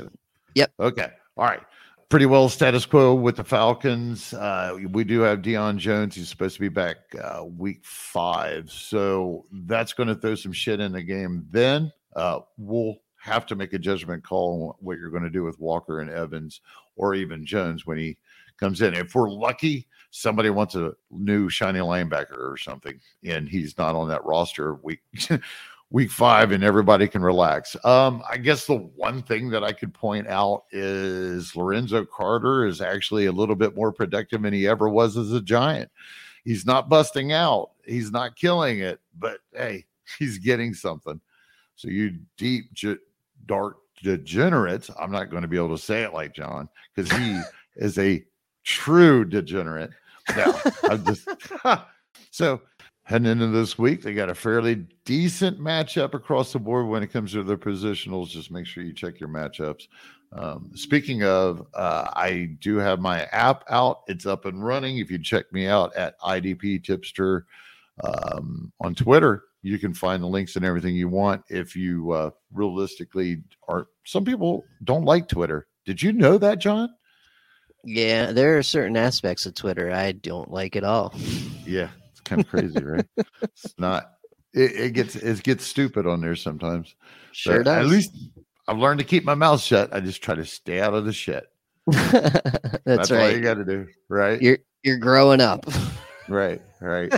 Yep. 0.56 0.72
Okay. 0.80 1.10
All 1.38 1.46
right. 1.46 1.62
Pretty 2.10 2.28
well 2.28 2.48
status 2.50 2.86
quo 2.86 3.16
with 3.16 3.36
the 3.36 3.44
Falcons. 3.44 4.34
Uh, 4.34 4.78
we 4.92 5.04
do 5.04 5.22
have 5.22 5.42
Deion 5.42 5.78
Jones. 5.78 6.16
He's 6.16 6.30
supposed 6.30 6.56
to 6.56 6.62
be 6.62 6.70
back 6.70 6.98
uh, 7.22 7.44
week 7.44 7.84
five. 7.84 8.72
So 8.72 9.46
that's 9.52 9.92
going 9.94 10.08
to 10.08 10.16
throw 10.16 10.36
some 10.36 10.54
shit 10.54 10.80
in 10.80 10.92
the 10.92 11.02
game. 11.02 11.48
Then 11.50 11.92
uh, 12.16 12.42
we'll 12.58 12.98
have 13.26 13.48
to 13.48 13.56
make 13.56 13.74
a 13.74 13.80
judgment 13.80 14.24
call 14.24 14.70
on 14.70 14.74
what 14.86 15.00
you're 15.00 15.10
going 15.10 15.24
to 15.24 15.32
do 15.32 15.44
with 15.44 15.60
Walker 15.60 16.00
and 16.00 16.12
Evans 16.12 16.62
or 16.96 17.16
even 17.16 17.44
Jones 17.44 17.86
when 17.86 17.98
he 17.98 18.18
comes 18.58 18.84
in. 18.84 18.94
If 18.94 19.16
we're 19.16 19.32
lucky, 19.32 19.88
somebody 20.12 20.52
wants 20.52 20.76
a 20.76 20.94
new 21.10 21.50
shiny 21.50 21.80
linebacker 21.80 22.38
or 22.38 22.56
something, 22.56 23.00
and 23.24 23.50
he's 23.50 23.80
not 23.80 23.96
on 23.96 24.08
that 24.10 24.24
roster 24.24 24.76
week 24.76 25.02
week 25.90 26.12
five, 26.12 26.52
and 26.52 26.64
everybody 26.64 27.08
can 27.08 27.24
relax. 27.24 27.76
Um, 27.84 28.22
I 28.30 28.38
guess 28.38 28.68
the 28.68 28.76
one 28.76 29.24
thing 29.24 29.50
that 29.50 29.64
I 29.64 29.72
could 29.72 29.94
point 29.94 30.28
out 30.28 30.66
is 30.72 31.56
Lorenzo 31.56 32.06
Carter 32.06 32.68
is 32.68 32.80
actually 32.80 33.26
a 33.26 33.32
little 33.32 33.56
bit 33.56 33.76
more 33.76 33.92
productive 33.92 34.44
than 34.44 34.54
he 34.54 34.68
ever 34.68 34.88
was 34.88 35.18
as 35.18 35.32
a 35.32 35.42
giant. 35.42 35.90
He's 36.44 36.66
not 36.66 36.90
busting 36.90 37.32
out, 37.32 37.72
he's 37.86 38.12
not 38.12 38.36
killing 38.36 38.82
it, 38.82 39.00
but 39.18 39.40
hey, 39.52 39.86
he's 40.20 40.38
getting 40.38 40.76
something. 40.76 41.20
So 41.76 41.90
you 41.90 42.20
deep, 42.38 42.74
dark 43.46 43.78
degenerates, 44.04 44.90
I'm 45.00 45.12
not 45.12 45.30
going 45.30 45.42
to 45.42 45.48
be 45.48 45.58
able 45.58 45.76
to 45.76 45.82
say 45.82 46.04
it 46.04 46.14
like 46.14 46.34
John 46.34 46.70
because 46.96 47.12
he 47.18 47.40
is 47.76 47.98
a 47.98 48.24
true 48.64 49.26
degenerate. 49.26 49.92
No, 50.36 50.60
I'm 50.84 51.06
just 51.06 51.28
so 52.32 52.62
heading 53.04 53.28
into 53.28 53.48
this 53.48 53.78
week, 53.78 54.02
they 54.02 54.14
got 54.14 54.30
a 54.30 54.36
fairly 54.36 54.86
decent 55.06 55.60
matchup 55.60 56.14
across 56.14 56.52
the 56.52 56.60
board 56.60 56.88
when 56.88 57.04
it 57.04 57.12
comes 57.12 57.32
to 57.34 57.44
their 57.44 57.58
positionals. 57.58 58.30
Just 58.30 58.52
make 58.52 58.66
sure 58.66 58.84
you 58.84 58.94
check 58.94 59.20
your 59.20 59.30
matchups. 59.30 59.88
Um, 60.34 60.72
speaking 60.74 61.24
of, 61.24 61.66
uh, 61.76 62.10
I 62.14 62.58
do 62.60 62.78
have 62.78 63.00
my 63.00 63.24
app 63.26 63.64
out. 63.70 64.02
It's 64.08 64.26
up 64.26 64.46
and 64.46 64.66
running. 64.66 64.98
If 64.98 65.10
you 65.10 65.20
check 65.20 65.52
me 65.54 65.68
out 65.68 65.96
at 65.96 66.20
IDP 66.20 66.84
Tipster 66.84 67.46
um, 68.04 68.74
on 68.82 68.96
Twitter, 68.96 69.44
you 69.66 69.80
can 69.80 69.96
find 69.96 70.22
the 70.22 70.28
links 70.28 70.56
and 70.56 70.64
everything 70.64 70.96
you 70.96 71.10
want. 71.10 71.44
If 71.50 71.76
you 71.76 72.12
uh, 72.12 72.30
realistically 72.54 73.42
are, 73.68 73.88
some 74.06 74.24
people 74.24 74.64
don't 74.84 75.06
like 75.06 75.28
Twitter. 75.28 75.66
Did 75.86 76.04
you 76.04 76.14
know 76.14 76.38
that, 76.38 76.60
John? 76.60 76.90
Yeah, 77.84 78.32
there 78.32 78.60
are 78.60 78.64
certain 78.64 78.96
aspects 78.96 79.48
of 79.48 79.56
Twitter 79.56 79.92
I 79.92 80.12
don't 80.12 80.52
like 80.52 80.76
at 80.76 80.84
all. 80.84 81.16
Yeah, 81.66 81.90
it's 82.12 82.20
kind 82.20 82.42
of 82.42 82.48
crazy, 82.48 82.84
right? 82.84 83.08
It's 83.42 83.74
not. 83.80 84.12
It, 84.54 84.72
it, 84.74 84.94
gets 84.94 85.16
it 85.16 85.42
gets 85.42 85.66
stupid 85.66 86.06
on 86.06 86.22
there 86.22 86.36
sometimes. 86.36 86.94
Sure 87.32 87.58
but 87.58 87.64
does. 87.64 87.86
At 87.86 87.92
least 87.92 88.12
I've 88.68 88.78
learned 88.78 89.00
to 89.00 89.06
keep 89.06 89.24
my 89.24 89.34
mouth 89.34 89.62
shut. 89.62 89.92
I 89.92 90.00
just 90.00 90.22
try 90.22 90.36
to 90.36 90.46
stay 90.46 90.80
out 90.80 90.94
of 90.94 91.06
the 91.06 91.14
shit. 91.14 91.48
That's, 91.88 92.84
That's 92.86 93.12
right. 93.12 93.36
you 93.36 93.42
got 93.42 93.56
to 93.56 93.66
do, 93.66 93.88
right? 94.10 94.40
You're 94.40 94.60
you're 94.84 95.00
growing 95.00 95.42
up. 95.42 95.66
right, 96.30 96.62
right. 96.80 97.12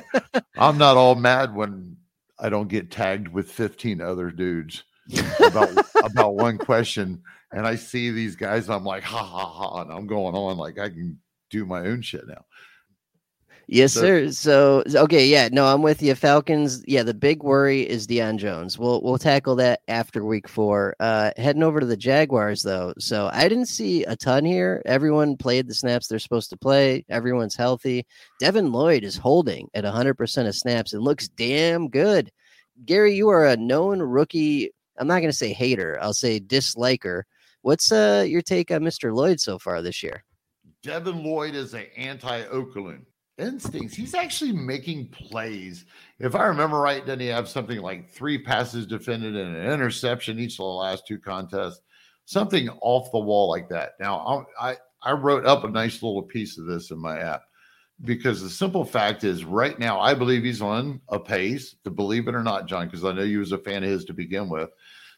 I'm 0.58 0.78
not 0.78 0.96
all 0.96 1.16
mad 1.16 1.54
when 1.54 1.97
I 2.40 2.50
don't 2.50 2.70
get 2.70 2.92
tagged 2.92 3.28
with 3.28 3.52
15 3.52 4.02
other 4.02 4.32
dudes 4.32 4.84
about 5.46 5.70
about 6.04 6.36
one 6.36 6.58
question. 6.58 7.22
And 7.52 7.66
I 7.66 7.76
see 7.76 8.12
these 8.12 8.36
guys, 8.36 8.70
I'm 8.70 8.84
like, 8.84 9.04
ha 9.04 9.24
ha 9.24 9.46
ha, 9.46 9.82
and 9.82 9.92
I'm 9.92 10.08
going 10.08 10.36
on 10.36 10.58
like 10.58 10.78
I 10.80 10.90
can 10.90 11.20
do 11.50 11.66
my 11.66 11.82
own 11.82 12.02
shit 12.02 12.28
now. 12.28 12.46
Yes, 13.70 13.94
so, 13.94 14.00
sir. 14.00 14.32
So 14.32 14.84
okay, 15.04 15.28
yeah, 15.28 15.50
no, 15.52 15.66
I'm 15.66 15.82
with 15.82 16.02
you. 16.02 16.16
Falcons, 16.16 16.82
yeah, 16.88 17.04
the 17.04 17.14
big 17.14 17.44
worry 17.44 17.82
is 17.82 18.08
Deion 18.08 18.38
Jones. 18.38 18.80
We'll 18.80 19.02
we'll 19.02 19.18
tackle 19.18 19.58
that 19.58 19.82
after 19.90 20.24
week 20.24 20.48
four. 20.48 20.96
Uh 21.02 21.32
heading 21.36 21.64
over 21.64 21.82
to 21.82 21.86
the 21.86 21.98
Jaguars 21.98 22.62
though. 22.64 22.94
So 22.98 23.30
I 23.34 23.50
didn't 23.50 23.66
see 23.66 24.06
a 24.06 24.16
ton 24.16 24.46
here. 24.46 24.82
Everyone 24.86 25.36
played 25.36 25.68
the 25.68 25.74
snaps 25.74 26.08
they're 26.08 26.18
supposed 26.18 26.50
to 26.52 26.58
play. 26.58 27.04
Everyone's 27.10 27.58
healthy. 27.58 28.06
Devin 28.40 28.72
Lloyd 28.72 29.04
is 29.04 29.18
holding 29.18 29.68
at 29.74 29.84
100% 29.84 30.48
of 30.48 30.56
snaps 30.56 30.94
and 30.94 31.04
looks 31.04 31.28
damn 31.28 31.90
good. 31.90 32.32
Gary, 32.86 33.16
you 33.16 33.28
are 33.28 33.48
a 33.48 33.58
known 33.58 34.00
rookie. 34.00 34.72
I'm 34.98 35.08
not 35.08 35.20
going 35.20 35.32
to 35.32 35.38
say 35.38 35.52
hater. 35.52 36.00
I'll 36.02 36.14
say 36.14 36.40
disliker. 36.40 37.24
What's 37.64 37.92
uh 37.92 38.24
your 38.26 38.42
take 38.42 38.72
on 38.72 38.80
Mr. 38.82 39.14
Lloyd 39.14 39.42
so 39.42 39.60
far 39.60 39.82
this 39.82 40.02
year? 40.04 40.24
Devin 40.84 41.22
Lloyd 41.22 41.54
is 41.54 41.74
an 41.74 41.88
anti-Okerlund 41.98 43.04
instincts. 43.38 43.96
He's 43.96 44.14
actually 44.14 44.52
making 44.52 45.10
plays. 45.10 45.86
If 46.20 46.36
I 46.36 46.46
remember 46.46 46.80
right, 46.80 47.06
didn't 47.06 47.22
he 47.22 47.28
have 47.28 47.48
something 47.48 47.80
like 47.80 48.10
three 48.10 48.38
passes 48.38 48.86
defended 48.88 49.36
and 49.36 49.56
an 49.56 49.72
interception 49.72 50.40
each 50.40 50.54
of 50.54 50.58
the 50.58 50.64
last 50.64 51.08
two 51.08 51.20
contests? 51.20 51.82
Something 52.26 52.70
off 52.82 53.12
the 53.12 53.20
wall 53.20 53.50
like 53.50 53.70
that. 53.70 53.92
Now, 54.00 54.46
I 54.60 54.78
I 55.04 55.12
wrote 55.12 55.46
up 55.46 55.64
a 55.64 55.70
nice 55.70 56.02
little 56.02 56.24
piece 56.24 56.58
of 56.58 56.66
this 56.66 56.92
in 56.92 57.00
my 57.00 57.20
app 57.20 57.44
because 58.04 58.42
the 58.42 58.50
simple 58.50 58.84
fact 58.84 59.24
is, 59.24 59.46
right 59.46 59.78
now, 59.80 60.00
I 60.00 60.14
believe 60.14 60.44
he's 60.44 60.62
on 60.62 61.02
a 61.10 61.20
pace. 61.20 61.76
To 61.84 61.90
believe 61.90 62.28
it 62.28 62.36
or 62.36 62.44
not, 62.44 62.68
John, 62.68 62.88
because 62.88 63.06
I 63.06 63.14
know 63.14 63.24
you 63.24 63.40
was 63.40 63.52
a 63.52 63.58
fan 63.58 63.84
of 63.84 63.90
his 63.90 64.06
to 64.06 64.14
begin 64.14 64.50
with, 64.50 64.70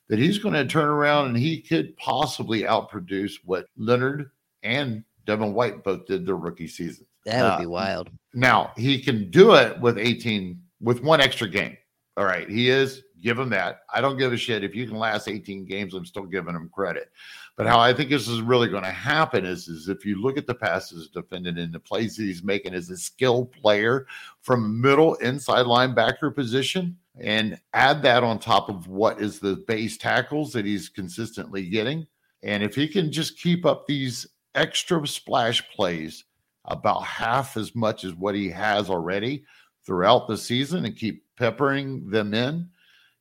that 0.07 0.19
he's 0.19 0.37
going 0.37 0.53
to 0.53 0.65
turn 0.65 0.87
around 0.87 1.27
and 1.27 1.37
he 1.37 1.61
could 1.61 1.95
possibly 1.97 2.63
outproduce 2.63 3.33
what 3.43 3.67
Leonard 3.77 4.31
and 4.63 5.03
Devin 5.25 5.53
White 5.53 5.83
both 5.83 6.05
did 6.05 6.25
their 6.25 6.35
rookie 6.35 6.67
season. 6.67 7.05
That 7.25 7.43
would 7.43 7.51
uh, 7.51 7.59
be 7.59 7.65
wild. 7.65 8.09
Now 8.33 8.71
he 8.77 9.01
can 9.01 9.29
do 9.29 9.55
it 9.55 9.79
with 9.79 9.97
18 9.97 10.61
with 10.81 11.03
one 11.03 11.21
extra 11.21 11.47
game. 11.47 11.77
All 12.17 12.25
right, 12.25 12.49
he 12.49 12.69
is. 12.69 13.03
Give 13.21 13.37
him 13.37 13.49
that. 13.49 13.81
I 13.93 13.99
don't 14.01 14.17
give 14.17 14.31
a 14.31 14.37
shit 14.37 14.63
if 14.63 14.73
you 14.73 14.87
can 14.87 14.97
last 14.97 15.27
18 15.27 15.65
games. 15.65 15.93
I'm 15.93 16.05
still 16.05 16.25
giving 16.25 16.55
him 16.55 16.69
credit. 16.73 17.11
But 17.57 17.67
how 17.67 17.79
I 17.79 17.93
think 17.93 18.09
this 18.09 18.29
is 18.29 18.41
really 18.41 18.69
going 18.69 18.83
to 18.83 18.91
happen 18.91 19.45
is, 19.45 19.67
is 19.67 19.89
if 19.89 20.05
you 20.05 20.21
look 20.21 20.37
at 20.37 20.47
the 20.47 20.55
passes 20.55 21.09
defended 21.09 21.57
in 21.57 21.71
the 21.71 21.79
plays 21.79 22.15
that 22.15 22.23
he's 22.23 22.43
making 22.43 22.73
as 22.73 22.89
a 22.89 22.95
skilled 22.95 23.51
player 23.51 24.07
from 24.41 24.79
middle 24.79 25.15
inside 25.15 25.65
linebacker 25.65 26.33
position, 26.33 26.97
and 27.19 27.59
add 27.73 28.01
that 28.03 28.23
on 28.23 28.39
top 28.39 28.69
of 28.69 28.87
what 28.87 29.21
is 29.21 29.39
the 29.39 29.57
base 29.67 29.97
tackles 29.97 30.53
that 30.53 30.65
he's 30.65 30.87
consistently 30.87 31.67
getting. 31.67 32.07
And 32.43 32.63
if 32.63 32.75
he 32.75 32.87
can 32.87 33.11
just 33.11 33.37
keep 33.37 33.65
up 33.65 33.85
these 33.85 34.25
extra 34.55 35.05
splash 35.05 35.67
plays 35.69 36.23
about 36.69 37.03
half 37.03 37.57
as 37.57 37.75
much 37.75 38.03
as 38.03 38.13
what 38.13 38.35
he 38.35 38.49
has 38.49 38.89
already 38.89 39.43
throughout 39.85 40.27
the 40.27 40.37
season 40.37 40.85
and 40.85 40.95
keep 40.95 41.23
peppering 41.37 42.09
them 42.09 42.33
in, 42.33 42.69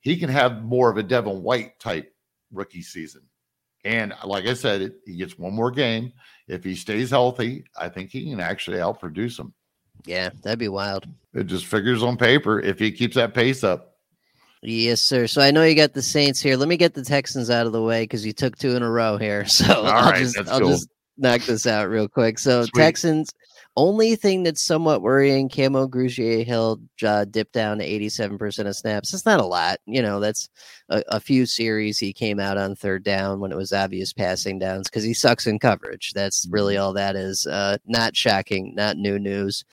he 0.00 0.16
can 0.16 0.28
have 0.28 0.62
more 0.62 0.90
of 0.90 0.96
a 0.96 1.02
Devin 1.02 1.42
White 1.42 1.78
type 1.80 2.14
rookie 2.52 2.82
season. 2.82 3.22
And 3.84 4.12
like 4.24 4.46
I 4.46 4.54
said, 4.54 4.92
he 5.06 5.16
gets 5.16 5.38
one 5.38 5.54
more 5.54 5.70
game. 5.70 6.12
If 6.46 6.64
he 6.64 6.74
stays 6.74 7.10
healthy, 7.10 7.64
I 7.78 7.88
think 7.88 8.10
he 8.10 8.28
can 8.28 8.40
actually 8.40 8.78
outproduce 8.78 9.38
him. 9.38 9.54
Yeah, 10.04 10.30
that'd 10.42 10.58
be 10.58 10.68
wild. 10.68 11.06
It 11.34 11.44
just 11.44 11.66
figures 11.66 12.02
on 12.02 12.16
paper 12.16 12.60
if 12.60 12.78
he 12.78 12.92
keeps 12.92 13.16
that 13.16 13.34
pace 13.34 13.64
up. 13.64 13.96
Yes, 14.62 15.00
sir. 15.00 15.26
So 15.26 15.40
I 15.40 15.50
know 15.50 15.62
you 15.62 15.74
got 15.74 15.92
the 15.92 16.02
Saints 16.02 16.40
here. 16.40 16.56
Let 16.56 16.68
me 16.68 16.76
get 16.76 16.94
the 16.94 17.04
Texans 17.04 17.48
out 17.50 17.66
of 17.66 17.72
the 17.72 17.82
way 17.82 18.02
because 18.02 18.26
you 18.26 18.32
took 18.32 18.56
two 18.56 18.74
in 18.74 18.82
a 18.82 18.90
row 18.90 19.16
here. 19.16 19.44
So 19.48 19.72
All 19.72 19.86
I'll 19.86 20.10
right, 20.10 20.18
just 20.18 20.36
I'll 20.48 20.60
cool. 20.60 20.70
just 20.70 20.88
knock 21.18 21.42
this 21.42 21.66
out 21.66 21.88
real 21.88 22.08
quick. 22.08 22.38
So 22.38 22.62
Sweet. 22.62 22.80
Texans 22.80 23.32
only 23.78 24.16
thing 24.16 24.42
that's 24.42 24.60
somewhat 24.60 25.02
worrying, 25.02 25.48
Kamu 25.48 25.88
Grugier 25.88 26.44
Hill 26.44 26.80
uh, 27.04 27.24
dipped 27.26 27.52
down 27.52 27.78
to 27.78 27.88
87% 27.88 28.66
of 28.66 28.74
snaps. 28.74 29.14
It's 29.14 29.24
not 29.24 29.38
a 29.38 29.46
lot. 29.46 29.78
You 29.86 30.02
know, 30.02 30.18
that's 30.18 30.50
a, 30.88 31.04
a, 31.08 31.20
few 31.20 31.46
series 31.46 31.96
he 31.96 32.12
came 32.12 32.40
out 32.40 32.58
on 32.58 32.74
third 32.74 33.04
down 33.04 33.38
when 33.38 33.52
it 33.52 33.56
was 33.56 33.72
obvious 33.72 34.12
passing 34.12 34.58
downs 34.58 34.88
because 34.88 35.04
he 35.04 35.14
sucks 35.14 35.46
in 35.46 35.60
coverage. 35.60 36.12
That's 36.12 36.46
really 36.50 36.74
Mm-hmm. 36.74 36.82
all 36.82 36.92
that 36.94 37.14
is. 37.14 37.46
Uh, 37.46 37.78
not 37.86 38.16
shocking, 38.16 38.74
not 38.74 38.96
new 38.96 39.18
news. 39.18 39.64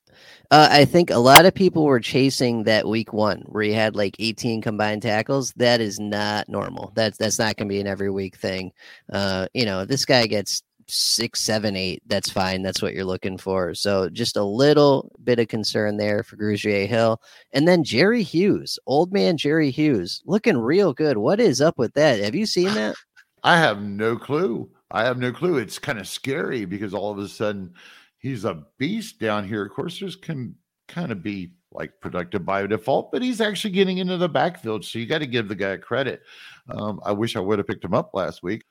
Uh, 0.51 0.69
I 0.71 0.85
think 0.85 1.09
a 1.09 1.17
lot 1.17 1.45
of 1.45 1.55
people 1.55 1.83
were 1.83 1.99
chasing 1.99 2.63
that 2.63 2.87
week 2.87 3.11
one 3.11 3.41
where 3.47 3.63
he 3.63 3.73
had 3.73 3.95
like 3.95 4.15
18 4.19 4.61
combined 4.61 5.01
tackles. 5.01 5.51
That 5.57 5.81
is 5.81 5.99
not 5.99 6.47
normal. 6.47 6.91
That's 6.95 7.17
that's 7.17 7.39
not 7.39 7.57
going 7.57 7.67
to 7.67 7.73
be 7.73 7.81
an 7.81 7.87
every 7.87 8.11
week 8.11 8.37
thing. 8.37 8.71
Uh, 9.11 9.47
you 9.53 9.65
know, 9.65 9.83
this 9.83 10.05
guy 10.05 10.27
gets 10.27 10.61
six, 10.87 11.41
seven, 11.41 11.75
eight. 11.75 12.01
That's 12.07 12.29
fine. 12.29 12.61
That's 12.61 12.81
what 12.81 12.93
you're 12.93 13.05
looking 13.05 13.37
for. 13.37 13.73
So 13.73 14.09
just 14.09 14.37
a 14.37 14.43
little 14.43 15.11
bit 15.23 15.39
of 15.39 15.47
concern 15.47 15.97
there 15.97 16.23
for 16.23 16.37
Grugier 16.37 16.87
Hill. 16.87 17.21
And 17.53 17.67
then 17.67 17.83
Jerry 17.83 18.23
Hughes, 18.23 18.77
old 18.85 19.11
man 19.11 19.37
Jerry 19.37 19.71
Hughes, 19.71 20.21
looking 20.25 20.57
real 20.57 20.93
good. 20.93 21.17
What 21.17 21.39
is 21.39 21.61
up 21.61 21.77
with 21.77 21.93
that? 21.93 22.19
Have 22.19 22.35
you 22.35 22.45
seen 22.45 22.73
that? 22.75 22.95
I 23.43 23.57
have 23.57 23.81
no 23.81 24.17
clue. 24.17 24.69
I 24.91 25.03
have 25.03 25.17
no 25.17 25.31
clue. 25.31 25.57
It's 25.57 25.79
kind 25.79 25.99
of 25.99 26.07
scary 26.07 26.65
because 26.65 26.93
all 26.93 27.11
of 27.11 27.19
a 27.19 27.27
sudden 27.27 27.73
he's 28.17 28.45
a 28.45 28.63
beast 28.77 29.19
down 29.19 29.47
here. 29.47 29.65
Of 29.65 29.71
course, 29.71 29.99
there's 29.99 30.15
can 30.15 30.55
kind 30.87 31.11
of 31.11 31.21
be 31.21 31.51
like 31.71 31.91
productive 31.99 32.45
by 32.45 32.65
default, 32.65 33.11
but 33.11 33.21
he's 33.21 33.41
actually 33.41 33.71
getting 33.71 33.97
into 33.97 34.17
the 34.17 34.29
backfield. 34.29 34.85
So 34.85 34.97
you 34.97 35.05
got 35.05 35.19
to 35.19 35.27
give 35.27 35.47
the 35.47 35.55
guy 35.55 35.77
credit. 35.77 36.21
Um, 36.69 36.99
I 37.03 37.11
wish 37.11 37.35
I 37.35 37.39
would 37.39 37.59
have 37.59 37.67
picked 37.67 37.83
him 37.83 37.93
up 37.93 38.11
last 38.13 38.41
week. 38.41 38.63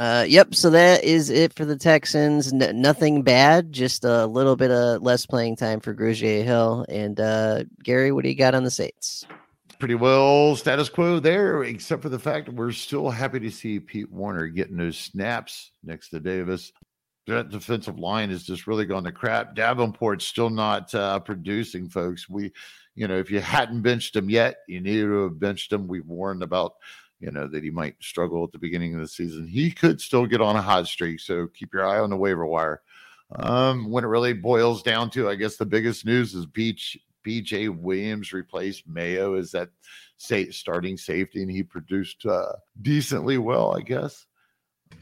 Uh, 0.00 0.24
yep. 0.26 0.54
So 0.54 0.70
that 0.70 1.04
is 1.04 1.28
it 1.28 1.52
for 1.52 1.66
the 1.66 1.76
Texans. 1.76 2.54
N- 2.54 2.80
nothing 2.80 3.20
bad, 3.20 3.70
just 3.70 4.02
a 4.02 4.24
little 4.24 4.56
bit 4.56 4.70
of 4.70 5.02
less 5.02 5.26
playing 5.26 5.56
time 5.56 5.78
for 5.78 5.94
Grugier 5.94 6.42
Hill. 6.42 6.86
And 6.88 7.20
uh, 7.20 7.64
Gary, 7.84 8.10
what 8.10 8.22
do 8.22 8.30
you 8.30 8.34
got 8.34 8.54
on 8.54 8.64
the 8.64 8.70
Saints? 8.70 9.26
Pretty 9.78 9.96
well 9.96 10.56
status 10.56 10.88
quo 10.88 11.20
there, 11.20 11.64
except 11.64 12.00
for 12.00 12.08
the 12.08 12.18
fact 12.18 12.48
we're 12.48 12.72
still 12.72 13.10
happy 13.10 13.40
to 13.40 13.50
see 13.50 13.78
Pete 13.78 14.10
Werner 14.10 14.46
getting 14.46 14.78
those 14.78 14.96
snaps 14.96 15.70
next 15.84 16.08
to 16.10 16.20
Davis. 16.20 16.72
That 17.26 17.50
defensive 17.50 17.98
line 17.98 18.30
has 18.30 18.44
just 18.44 18.66
really 18.66 18.86
gone 18.86 19.04
to 19.04 19.12
crap. 19.12 19.54
Davenport's 19.54 20.24
still 20.24 20.48
not 20.48 20.94
uh, 20.94 21.20
producing, 21.20 21.90
folks. 21.90 22.26
We, 22.26 22.52
you 22.94 23.06
know, 23.06 23.18
if 23.18 23.30
you 23.30 23.40
hadn't 23.40 23.82
benched 23.82 24.16
him 24.16 24.30
yet, 24.30 24.56
you 24.66 24.80
needed 24.80 25.08
to 25.08 25.24
have 25.24 25.38
benched 25.38 25.70
him. 25.70 25.88
We've 25.88 26.06
warned 26.06 26.42
about 26.42 26.76
you 27.20 27.30
know, 27.30 27.46
that 27.46 27.62
he 27.62 27.70
might 27.70 27.96
struggle 28.00 28.42
at 28.44 28.52
the 28.52 28.58
beginning 28.58 28.94
of 28.94 29.00
the 29.00 29.08
season. 29.08 29.46
He 29.46 29.70
could 29.70 30.00
still 30.00 30.26
get 30.26 30.40
on 30.40 30.56
a 30.56 30.62
hot 30.62 30.86
streak. 30.86 31.20
So 31.20 31.46
keep 31.48 31.72
your 31.72 31.86
eye 31.86 31.98
on 31.98 32.10
the 32.10 32.16
waiver 32.16 32.46
wire. 32.46 32.82
Um, 33.36 33.90
when 33.90 34.02
it 34.02 34.08
really 34.08 34.32
boils 34.32 34.82
down 34.82 35.10
to, 35.10 35.28
I 35.28 35.36
guess 35.36 35.56
the 35.56 35.66
biggest 35.66 36.04
news 36.04 36.34
is 36.34 36.46
Beach 36.46 36.98
BJ 37.24 37.68
Williams 37.68 38.32
replaced 38.32 38.88
Mayo 38.88 39.34
as 39.34 39.50
that 39.52 39.68
starting 40.16 40.96
safety, 40.96 41.42
and 41.42 41.50
he 41.50 41.62
produced 41.62 42.24
uh, 42.26 42.52
decently 42.82 43.38
well, 43.38 43.76
I 43.76 43.82
guess. 43.82 44.26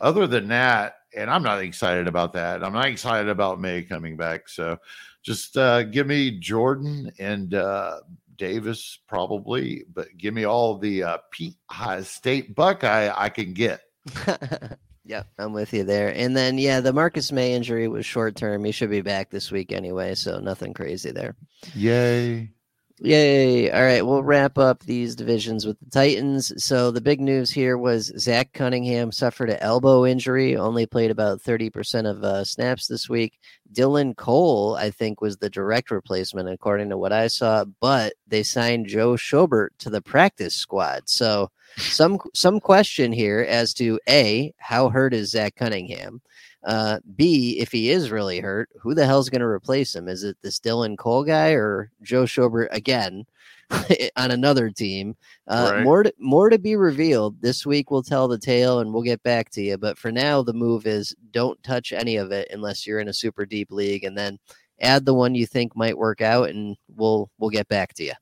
Other 0.01 0.27
than 0.27 0.49
that, 0.49 0.97
and 1.17 1.31
I'm 1.31 1.43
not 1.43 1.63
excited 1.63 2.07
about 2.07 2.33
that. 2.35 2.63
I'm 2.63 2.73
not 2.73 2.87
excited 2.87 3.29
about 3.29 3.61
Maye 3.61 3.83
coming 3.83 4.17
back. 4.17 4.49
So 4.49 4.79
just 5.23 5.57
uh, 5.57 5.85
give 5.85 6.07
me 6.07 6.39
Jordan 6.39 7.11
and 7.19 7.55
uh, 7.55 8.01
Davis 8.39 8.99
probably, 9.07 9.85
but 9.93 10.17
give 10.17 10.33
me 10.33 10.45
all 10.45 10.79
the 10.79 11.03
uh, 11.03 11.19
Pete 11.31 11.57
State 12.03 12.55
Buckeye 12.55 13.13
I 13.15 13.29
can 13.29 13.53
get. 13.53 13.83
Yep, 15.09 15.27
I'm 15.39 15.55
with 15.55 15.73
you 15.73 15.85
there. 15.85 16.15
And 16.15 16.37
then, 16.37 16.59
yeah, 16.59 16.81
the 16.81 16.93
Marcus 16.93 17.33
Maye 17.33 17.55
injury 17.55 17.89
was 17.89 18.05
short 18.05 18.37
term. 18.37 18.63
He 18.63 18.73
should 18.73 18.91
be 18.91 19.01
back 19.01 19.31
this 19.31 19.51
week 19.51 19.73
anyway, 19.73 20.15
so 20.15 20.39
nothing 20.39 20.75
crazy 20.75 21.13
there. 21.13 21.35
Yay. 21.75 22.51
Yay. 23.01 23.71
All 23.71 23.83
right, 23.83 24.05
we'll 24.05 24.25
wrap 24.25 24.59
up 24.59 24.81
these 24.81 25.15
divisions 25.15 25.65
with 25.65 25.79
the 25.79 25.89
Titans. 25.91 26.53
So 26.63 26.91
the 26.91 27.01
big 27.01 27.21
news 27.21 27.51
here 27.51 27.79
was 27.79 28.13
Zach 28.19 28.53
Cunningham 28.53 29.13
suffered 29.13 29.51
an 29.51 29.59
elbow 29.61 30.05
injury, 30.05 30.57
only 30.57 30.85
played 30.85 31.13
about 31.13 31.41
30% 31.41 32.11
of 32.11 32.25
uh, 32.25 32.43
snaps 32.45 32.89
this 32.89 33.09
week. 33.09 33.39
Dylan 33.73 34.17
Cole, 34.17 34.75
I 34.77 34.91
think, 34.91 35.21
was 35.21 35.37
the 35.37 35.51
direct 35.51 35.93
replacement, 35.93 36.49
according 36.49 36.89
to 36.89 36.99
what 36.99 37.13
I 37.13 37.29
saw, 37.29 37.65
but 37.81 38.15
they 38.27 38.43
signed 38.43 38.89
Joe 38.89 39.13
Schobert 39.13 39.69
to 39.79 39.91
the 39.91 40.03
practice 40.03 40.55
squad. 40.55 41.09
So 41.09 41.51
some 41.77 42.19
some 42.35 42.59
question 42.59 43.13
here 43.13 43.47
as 43.49 43.73
to 43.75 44.01
a 44.09 44.53
how 44.59 44.89
hurt 44.89 45.15
is 45.15 45.31
Zach 45.31 45.55
Cunningham, 45.55 46.21
uh, 46.65 46.99
b 47.17 47.59
if 47.59 47.73
he 47.73 47.91
is 47.91 48.11
really 48.11 48.41
hurt, 48.41 48.69
who 48.81 48.95
the 48.95 49.07
hell's 49.07 49.31
going 49.31 49.41
to 49.41 49.47
replace 49.47 49.95
him? 49.95 50.09
Is 50.09 50.25
it 50.25 50.37
this 50.43 50.59
Dylan 50.59 50.97
Cole 50.97 51.25
guy 51.25 51.51
or 51.51 51.91
Joe 52.03 52.25
Schobert 52.25 52.69
again? 52.71 53.27
on 54.17 54.31
another 54.31 54.71
team. 54.71 55.15
Uh, 55.47 55.73
right. 55.75 55.85
More 55.85 56.03
to, 56.03 56.15
more 56.19 56.49
to 56.49 56.59
be 56.59 56.77
revealed 56.77 57.41
this 57.41 57.67
week. 57.67 57.91
We'll 57.91 58.03
tell 58.03 58.27
the 58.29 58.39
tale 58.39 58.81
and 58.81 58.93
we'll 58.93 59.03
get 59.03 59.23
back 59.23 59.51
to 59.51 59.63
you. 59.63 59.77
But 59.77 59.99
for 59.99 60.11
now, 60.11 60.43
the 60.43 60.55
move 60.55 60.87
is 60.87 61.15
don't 61.33 61.63
touch 61.63 61.93
any 61.93 62.17
of 62.17 62.33
it 62.33 62.49
unless 62.51 62.87
you're 62.87 63.01
in 63.01 63.09
a 63.09 63.13
super 63.13 63.45
deep 63.45 63.71
league, 63.71 64.05
and 64.05 64.17
then 64.17 64.39
add 64.81 65.05
the 65.05 65.15
one 65.15 65.35
you 65.35 65.47
think 65.47 65.77
might 65.77 65.99
work 65.99 66.21
out, 66.21 66.49
and 66.49 66.77
we'll 66.97 67.31
we'll 67.39 67.51
get 67.51 67.69
back 67.69 67.93
to 67.95 68.05
you. 68.05 68.13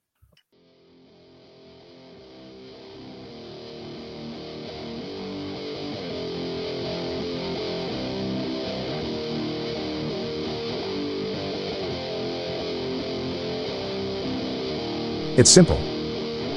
It's 15.36 15.50
simple. 15.50 15.78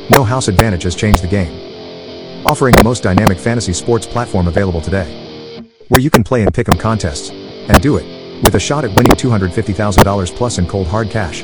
No 0.10 0.24
House 0.24 0.48
Advantage 0.48 0.84
has 0.84 0.96
changed 0.96 1.22
the 1.22 1.28
game. 1.28 2.46
Offering 2.46 2.74
the 2.74 2.84
most 2.86 3.04
dynamic 3.04 3.38
fantasy 3.38 3.74
sports 3.74 4.06
platform 4.06 4.48
available 4.48 4.80
today. 4.80 5.62
Where 5.90 6.00
you 6.00 6.10
can 6.10 6.24
play 6.24 6.44
in 6.44 6.48
pick'em 6.48 6.80
contests. 6.80 7.30
And 7.30 7.82
do 7.82 7.98
it. 7.98 8.42
With 8.42 8.56
a 8.56 8.60
shot 8.60 8.86
at 8.86 8.96
winning 8.96 9.12
$250,000 9.12 10.34
plus 10.34 10.60
in 10.60 10.66
cold 10.66 10.88
hard 10.88 11.10
cash. 11.10 11.42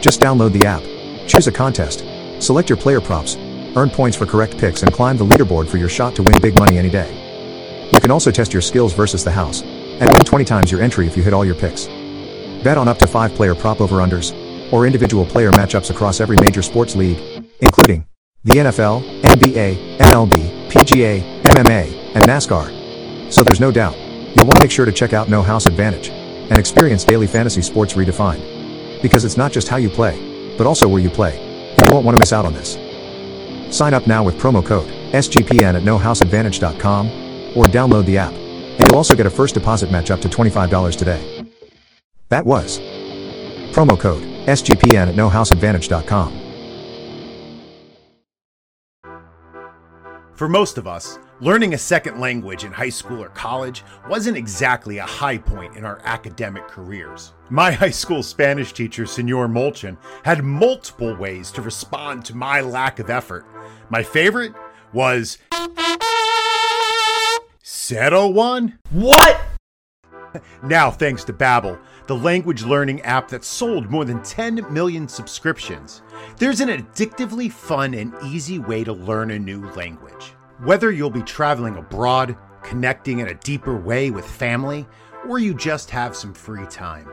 Just 0.00 0.22
download 0.22 0.52
the 0.52 0.64
app. 0.64 0.82
Choose 1.28 1.46
a 1.46 1.52
contest. 1.52 2.06
Select 2.42 2.70
your 2.70 2.78
player 2.78 3.02
props. 3.02 3.36
Earn 3.76 3.90
points 3.90 4.16
for 4.16 4.24
correct 4.24 4.56
picks 4.56 4.82
and 4.82 4.90
climb 4.94 5.18
the 5.18 5.26
leaderboard 5.26 5.68
for 5.68 5.76
your 5.76 5.90
shot 5.90 6.16
to 6.16 6.22
win 6.22 6.40
big 6.40 6.58
money 6.58 6.78
any 6.78 6.88
day. 6.88 7.90
You 7.92 8.00
can 8.00 8.10
also 8.10 8.30
test 8.30 8.54
your 8.54 8.62
skills 8.62 8.94
versus 8.94 9.22
the 9.22 9.30
house. 9.30 9.60
And 9.60 10.10
win 10.10 10.24
20 10.24 10.46
times 10.46 10.72
your 10.72 10.80
entry 10.80 11.06
if 11.06 11.18
you 11.18 11.22
hit 11.22 11.34
all 11.34 11.44
your 11.44 11.54
picks. 11.54 11.84
Bet 12.64 12.78
on 12.78 12.88
up 12.88 12.98
to 13.00 13.06
5 13.06 13.34
player 13.34 13.54
prop 13.54 13.82
over 13.82 13.96
unders 13.96 14.32
or 14.72 14.86
individual 14.86 15.24
player 15.24 15.52
matchups 15.52 15.90
across 15.90 16.20
every 16.20 16.36
major 16.40 16.62
sports 16.62 16.96
league, 16.96 17.18
including 17.60 18.06
the 18.44 18.58
NFL, 18.58 19.02
NBA, 19.22 19.98
MLB, 19.98 20.70
PGA, 20.70 21.42
MMA, 21.42 22.14
and 22.14 22.24
NASCAR. 22.24 23.32
So 23.32 23.42
there's 23.42 23.60
no 23.60 23.72
doubt, 23.72 23.96
you'll 23.98 24.46
want 24.46 24.56
to 24.56 24.62
make 24.62 24.70
sure 24.70 24.84
to 24.84 24.92
check 24.92 25.12
out 25.12 25.28
No 25.28 25.42
House 25.42 25.66
Advantage 25.66 26.10
and 26.10 26.58
experience 26.58 27.02
daily 27.04 27.26
fantasy 27.26 27.62
sports 27.62 27.94
redefined. 27.94 29.02
Because 29.02 29.24
it's 29.24 29.36
not 29.36 29.52
just 29.52 29.68
how 29.68 29.76
you 29.78 29.88
play, 29.90 30.54
but 30.56 30.66
also 30.66 30.86
where 30.86 31.02
you 31.02 31.10
play. 31.10 31.42
You 31.70 31.92
won't 31.92 32.04
want 32.04 32.16
to 32.16 32.20
miss 32.20 32.32
out 32.32 32.44
on 32.44 32.54
this. 32.54 32.78
Sign 33.76 33.94
up 33.94 34.06
now 34.06 34.22
with 34.22 34.38
promo 34.38 34.64
code 34.64 34.88
SGPN 35.12 35.74
at 35.74 35.82
nohouseadvantage.com 35.82 37.06
or 37.56 37.64
download 37.64 38.06
the 38.06 38.18
app. 38.18 38.32
And 38.32 38.86
you'll 38.86 38.96
also 38.96 39.16
get 39.16 39.26
a 39.26 39.30
first 39.30 39.54
deposit 39.54 39.90
match 39.90 40.10
up 40.10 40.20
to 40.20 40.28
$25 40.28 40.96
today. 40.96 41.46
That 42.28 42.46
was 42.46 42.78
promo 43.72 43.98
code 43.98 44.35
SGPN 44.46 45.08
at 45.08 45.14
nohouseadvantage.com. 45.14 46.46
For 50.36 50.50
most 50.50 50.76
of 50.76 50.86
us, 50.86 51.18
learning 51.40 51.72
a 51.72 51.78
second 51.78 52.20
language 52.20 52.64
in 52.64 52.70
high 52.70 52.90
school 52.90 53.24
or 53.24 53.30
college 53.30 53.82
wasn't 54.06 54.36
exactly 54.36 54.98
a 54.98 55.02
high 55.02 55.38
point 55.38 55.76
in 55.76 55.84
our 55.86 55.98
academic 56.04 56.68
careers. 56.68 57.32
My 57.48 57.72
high 57.72 57.90
school 57.90 58.22
Spanish 58.22 58.74
teacher, 58.74 59.06
Senor 59.06 59.48
Molchan, 59.48 59.96
had 60.24 60.44
multiple 60.44 61.16
ways 61.16 61.50
to 61.52 61.62
respond 61.62 62.26
to 62.26 62.36
my 62.36 62.60
lack 62.60 62.98
of 62.98 63.08
effort. 63.08 63.46
My 63.88 64.02
favorite 64.02 64.52
was 64.92 65.38
Zero 67.64 68.28
One. 68.28 68.78
What? 68.90 69.40
now, 70.62 70.90
thanks 70.90 71.24
to 71.24 71.32
Babbel, 71.32 71.78
the 72.06 72.16
language 72.16 72.62
learning 72.62 73.00
app 73.02 73.28
that 73.28 73.44
sold 73.44 73.90
more 73.90 74.04
than 74.04 74.22
10 74.22 74.72
million 74.72 75.08
subscriptions, 75.08 76.02
there's 76.36 76.60
an 76.60 76.68
addictively 76.68 77.50
fun 77.50 77.94
and 77.94 78.14
easy 78.24 78.58
way 78.58 78.84
to 78.84 78.92
learn 78.92 79.32
a 79.32 79.38
new 79.38 79.68
language. 79.70 80.32
Whether 80.62 80.92
you'll 80.92 81.10
be 81.10 81.22
traveling 81.22 81.76
abroad, 81.76 82.36
connecting 82.62 83.18
in 83.18 83.28
a 83.28 83.34
deeper 83.34 83.76
way 83.76 84.10
with 84.10 84.24
family, 84.24 84.86
or 85.28 85.38
you 85.38 85.54
just 85.54 85.90
have 85.90 86.16
some 86.16 86.32
free 86.32 86.66
time. 86.66 87.08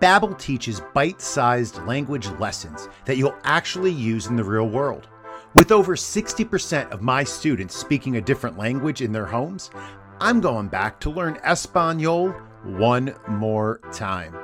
Babbel 0.00 0.38
teaches 0.38 0.82
bite-sized 0.94 1.84
language 1.86 2.28
lessons 2.38 2.88
that 3.04 3.16
you'll 3.16 3.36
actually 3.44 3.92
use 3.92 4.26
in 4.26 4.36
the 4.36 4.44
real 4.44 4.68
world. 4.68 5.08
With 5.54 5.70
over 5.70 5.94
60% 5.94 6.90
of 6.90 7.02
my 7.02 7.22
students 7.22 7.76
speaking 7.76 8.16
a 8.16 8.20
different 8.20 8.58
language 8.58 9.02
in 9.02 9.12
their 9.12 9.26
homes, 9.26 9.70
I'm 10.18 10.40
going 10.40 10.68
back 10.68 10.98
to 11.00 11.10
learn 11.10 11.38
Espanol 11.44 12.34
one 12.64 13.14
more 13.28 13.80
time. 13.92 14.36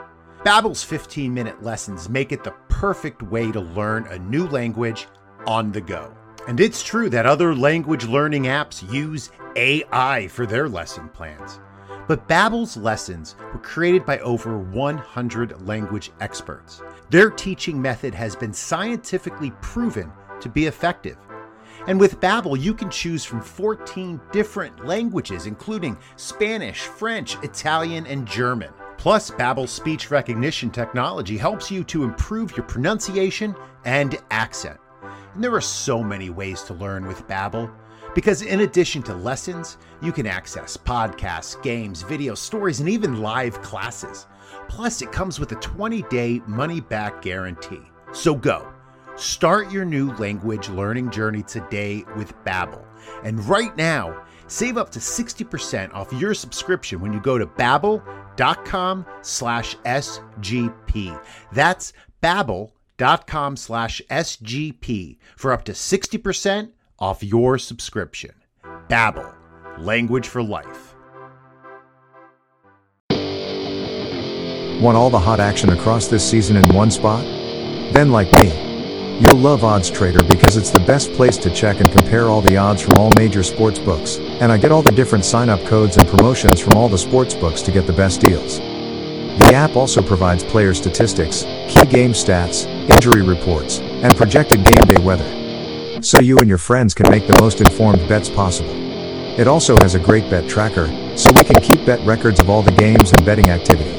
Babbel's 0.44 0.85
15-minute 0.85 1.62
lessons 1.62 2.09
make 2.09 2.33
it 2.33 2.44
the 2.44 2.54
perfect 2.68 3.22
way 3.22 3.52
to 3.52 3.61
learn 3.61 4.06
a 4.06 4.18
new 4.18 4.46
language 4.48 5.06
on 5.46 5.70
the 5.72 5.80
go. 5.80 6.16
And 6.48 6.59
it's 6.59 6.83
true 6.83 7.11
that 7.11 7.26
other 7.26 7.54
language 7.54 8.06
learning 8.06 8.44
apps 8.44 8.90
use 8.90 9.30
AI 9.56 10.28
for 10.28 10.46
their 10.46 10.68
lesson 10.68 11.09
plans. 11.11 11.61
But 12.09 12.26
Babbel's 12.26 12.76
lessons 12.76 13.37
were 13.52 13.61
created 13.61 14.04
by 14.06 14.18
over 14.20 14.59
100 14.59 15.66
language 15.66 16.11
experts. 16.20 16.83
Their 17.11 17.30
teaching 17.30 17.80
method 17.80 18.14
has 18.14 18.35
been 18.35 18.52
scientifically 18.52 19.52
proven 19.61 20.11
to 20.40 20.48
be 20.48 20.66
effective. 20.66 21.18
And 21.87 21.99
with 21.99 22.21
Babbel, 22.21 22.61
you 22.61 22.75
can 22.75 22.90
choose 22.90 23.25
from 23.25 23.40
14 23.40 24.21
different 24.33 24.85
languages, 24.85 25.47
including 25.47 25.97
Spanish, 26.16 26.81
French, 26.81 27.37
Italian, 27.43 28.07
and 28.07 28.27
German. 28.27 28.71
Plus, 28.99 29.31
Babbel's 29.31 29.71
speech 29.71 30.11
recognition 30.11 30.71
technology 30.71 31.38
helps 31.38 31.71
you 31.71 31.83
to 31.85 32.05
improve 32.05 32.57
your 32.57 32.66
pronunciation 32.66 33.55
and 33.85 34.19
accent. 34.31 34.79
And 35.35 35.43
there 35.43 35.55
are 35.55 35.61
so 35.61 36.03
many 36.03 36.29
ways 36.29 36.62
to 36.64 36.75
learn 36.75 37.07
with 37.07 37.27
Babbel. 37.27 37.73
Because 38.14 38.43
in 38.43 38.61
addition 38.61 39.03
to 39.05 39.14
lessons, 39.14 39.79
you 40.03 40.12
can 40.12 40.27
access 40.27 40.77
podcasts, 40.77 41.61
games, 41.62 42.03
video 42.03 42.35
stories, 42.35 42.81
and 42.81 42.88
even 42.88 43.23
live 43.23 43.62
classes. 43.62 44.27
Plus, 44.69 45.01
it 45.01 45.12
comes 45.12 45.38
with 45.38 45.53
a 45.53 45.57
20-day 45.57 46.43
money-back 46.47 47.23
guarantee. 47.23 47.81
So 48.12 48.35
go 48.35 48.71
Start 49.20 49.70
your 49.70 49.85
new 49.85 50.14
language 50.14 50.70
learning 50.70 51.11
journey 51.11 51.42
today 51.42 52.06
with 52.16 52.33
Babbel. 52.42 52.83
And 53.22 53.44
right 53.44 53.76
now, 53.76 54.24
save 54.46 54.78
up 54.78 54.88
to 54.92 54.98
60% 54.98 55.92
off 55.92 56.11
your 56.14 56.33
subscription 56.33 57.00
when 57.02 57.12
you 57.12 57.20
go 57.20 57.37
to 57.37 57.46
babbel.com 57.46 59.04
slash 59.20 59.76
SGP. 59.85 61.22
That's 61.52 61.92
babbel.com 62.22 63.56
slash 63.59 64.00
SGP 64.11 65.18
for 65.37 65.52
up 65.52 65.64
to 65.66 65.72
60% 65.72 66.70
off 66.98 67.22
your 67.22 67.59
subscription. 67.59 68.33
Babbel, 68.88 69.35
language 69.76 70.28
for 70.28 70.42
life. 70.42 70.94
Want 74.80 74.96
all 74.96 75.11
the 75.11 75.18
hot 75.18 75.40
action 75.40 75.68
across 75.68 76.09
this 76.09 76.26
season 76.26 76.56
in 76.56 76.66
one 76.74 76.90
spot? 76.90 77.22
Then 77.92 78.12
like 78.12 78.33
me, 78.33 78.69
You'll 79.20 79.37
love 79.37 79.64
Odds 79.64 79.90
Trader 79.90 80.24
because 80.24 80.56
it's 80.56 80.70
the 80.70 80.80
best 80.80 81.12
place 81.12 81.37
to 81.37 81.50
check 81.50 81.80
and 81.80 81.92
compare 81.92 82.30
all 82.30 82.40
the 82.40 82.56
odds 82.56 82.80
from 82.80 82.94
all 82.96 83.12
major 83.18 83.42
sports 83.42 83.78
books, 83.78 84.16
and 84.16 84.50
I 84.50 84.56
get 84.56 84.72
all 84.72 84.80
the 84.80 84.92
different 84.92 85.26
sign-up 85.26 85.62
codes 85.66 85.98
and 85.98 86.09
promotions 86.09 86.59
from 86.59 86.72
all 86.72 86.88
the 86.88 86.96
sports 86.96 87.35
books 87.35 87.61
to 87.62 87.70
get 87.70 87.87
the 87.87 87.92
best 87.92 88.22
deals. 88.22 88.61
The 88.61 89.52
app 89.54 89.76
also 89.76 90.00
provides 90.00 90.42
player 90.42 90.72
statistics, 90.72 91.42
key 91.68 91.85
game 91.90 92.12
stats, 92.12 92.64
injury 92.88 93.20
reports, 93.20 93.80
and 93.80 94.16
projected 94.16 94.64
game 94.64 94.87
day 94.87 95.02
weather. 95.02 96.02
So 96.02 96.20
you 96.20 96.38
and 96.38 96.48
your 96.48 96.56
friends 96.56 96.94
can 96.94 97.11
make 97.11 97.26
the 97.26 97.38
most 97.42 97.61
informed 97.61 98.09
bets 98.09 98.30
possible. 98.30 98.74
It 99.38 99.46
also 99.46 99.76
has 99.83 99.94
a 99.94 100.00
great 100.00 100.30
bet 100.30 100.48
tracker, 100.48 100.87
so 101.14 101.30
we 101.37 101.44
can 101.44 101.61
keep 101.61 101.85
bet 101.85 102.00
records 102.06 102.40
of 102.40 102.48
all 102.48 102.62
the 102.62 102.72
games 102.72 103.12
and 103.12 103.22
betting 103.26 103.50
activity. 103.50 103.90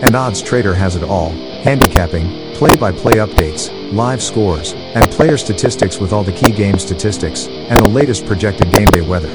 And 0.00 0.14
Odds 0.14 0.40
Trader 0.40 0.74
has 0.74 0.94
it 0.94 1.02
all 1.02 1.32
handicapping, 1.62 2.54
play 2.54 2.74
by 2.76 2.92
play 2.92 3.12
updates, 3.12 3.70
live 3.92 4.22
scores, 4.22 4.72
and 4.72 5.04
player 5.10 5.36
statistics 5.36 5.98
with 5.98 6.12
all 6.12 6.24
the 6.24 6.32
key 6.32 6.52
game 6.52 6.78
statistics, 6.78 7.46
and 7.46 7.80
the 7.80 7.88
latest 7.88 8.26
projected 8.26 8.70
game 8.72 8.86
day 8.88 9.00
weather. 9.00 9.32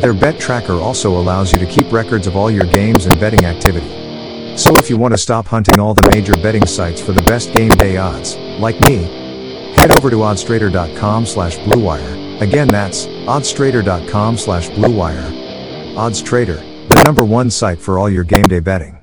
Their 0.00 0.14
bet 0.14 0.38
tracker 0.38 0.74
also 0.74 1.10
allows 1.10 1.52
you 1.52 1.58
to 1.58 1.66
keep 1.66 1.90
records 1.90 2.26
of 2.26 2.36
all 2.36 2.50
your 2.50 2.66
games 2.66 3.06
and 3.06 3.18
betting 3.18 3.44
activity. 3.44 4.56
So 4.56 4.72
if 4.76 4.88
you 4.88 4.96
want 4.96 5.12
to 5.12 5.18
stop 5.18 5.46
hunting 5.46 5.80
all 5.80 5.94
the 5.94 6.08
major 6.12 6.34
betting 6.34 6.66
sites 6.66 7.00
for 7.00 7.12
the 7.12 7.22
best 7.22 7.52
game 7.52 7.70
day 7.70 7.96
odds, 7.96 8.36
like 8.58 8.80
me, 8.80 9.04
head 9.74 9.96
over 9.98 10.10
to 10.10 10.16
oddstrader.com 10.16 11.26
slash 11.26 11.56
bluewire. 11.58 12.40
Again, 12.40 12.68
that's 12.68 13.06
oddstrader.com 13.06 14.38
slash 14.38 14.68
bluewire. 14.70 15.96
Odds 15.96 16.20
Trader, 16.20 16.56
the 16.88 17.02
number 17.04 17.24
one 17.24 17.50
site 17.50 17.78
for 17.78 17.98
all 17.98 18.10
your 18.10 18.24
game 18.24 18.44
day 18.44 18.60
betting. 18.60 18.95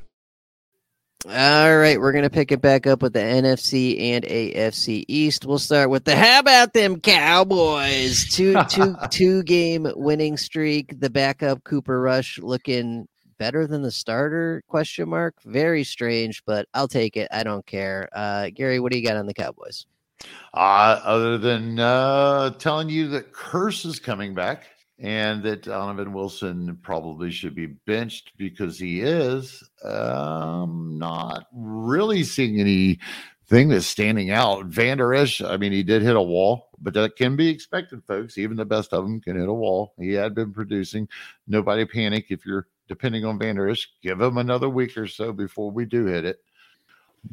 All 1.26 1.78
right, 1.78 1.98
we're 2.02 2.12
gonna 2.12 2.30
pick 2.30 2.52
it 2.52 2.62
back 2.62 2.86
up 2.86 3.02
with 3.02 3.14
the 3.14 3.20
NFC 3.20 3.98
and 4.02 4.26
AFC 4.26 5.06
East. 5.08 5.46
We'll 5.46 5.58
start 5.58 5.90
with 5.90 6.04
the 6.04 6.18
how 6.18 6.40
about 6.40 6.74
them 6.74 7.00
Cowboys? 7.00 8.26
Two 8.32 8.62
two 8.68 8.98
two 9.10 9.42
game 9.44 9.88
winning 9.96 10.36
streak. 10.36 11.00
The 11.00 11.10
backup 11.10 11.64
Cooper 11.64 12.02
Rush 12.02 12.40
looking 12.40 13.08
better 13.38 13.68
than 13.68 13.82
the 13.82 13.92
starter? 13.92 14.64
Question 14.68 15.08
mark. 15.08 15.36
Very 15.46 15.86
strange, 15.86 16.44
but 16.46 16.68
I'll 16.74 16.90
take 16.90 17.16
it. 17.16 17.30
I 17.32 17.44
don't 17.44 17.66
care. 17.66 18.10
Uh, 18.12 18.50
Gary, 18.54 18.82
what 18.82 18.92
do 18.92 18.98
you 18.98 19.08
got 19.08 19.16
on 19.16 19.26
the 19.26 19.34
Cowboys? 19.34 19.86
Uh, 20.54 21.00
other 21.04 21.38
than 21.38 21.80
uh, 21.80 22.50
telling 22.52 22.90
you 22.90 23.08
that 23.10 23.32
Kearse 23.32 23.86
is 23.86 23.98
coming 23.98 24.34
back 24.34 24.66
and 25.04 25.44
that 25.44 25.64
Donovan 25.64 26.14
Wilson 26.14 26.80
probably 26.82 27.30
should 27.30 27.54
be 27.54 27.66
benched 27.66 28.32
because 28.38 28.80
he 28.80 29.02
is. 29.02 29.62
Um, 29.84 30.98
not 30.98 31.48
really 31.54 32.24
seeing 32.24 32.58
anything 32.62 33.68
that's 33.68 33.86
standing 33.86 34.32
out. 34.32 34.68
Vander 34.68 35.14
Esch, 35.14 35.42
I 35.42 35.58
mean, 35.58 35.74
he 35.74 35.84
did 35.84 36.04
hit 36.04 36.16
a 36.16 36.22
wall, 36.22 36.70
but 36.80 36.94
that 36.94 37.18
can 37.18 37.36
be 37.36 37.50
expected, 37.50 38.02
folks. 38.06 38.38
Even 38.38 38.56
the 38.56 38.64
best 38.64 38.94
of 38.94 39.04
them 39.04 39.20
can 39.20 39.38
hit 39.38 39.50
a 39.50 39.54
wall. 39.54 39.94
He 40.00 40.14
had 40.14 40.34
been 40.34 40.54
producing. 40.54 41.10
Nobody 41.48 41.84
panic 41.84 42.28
if 42.30 42.46
you're 42.46 42.68
depending 42.88 43.26
on 43.26 43.38
Vander 43.38 43.68
Esch. 43.68 43.90
Give 44.02 44.22
him 44.22 44.38
another 44.38 44.70
week 44.70 44.98
or 44.98 45.08
so 45.08 45.34
before 45.34 45.70
we 45.70 45.84
do 45.84 46.06
hit 46.06 46.24
it. 46.24 46.40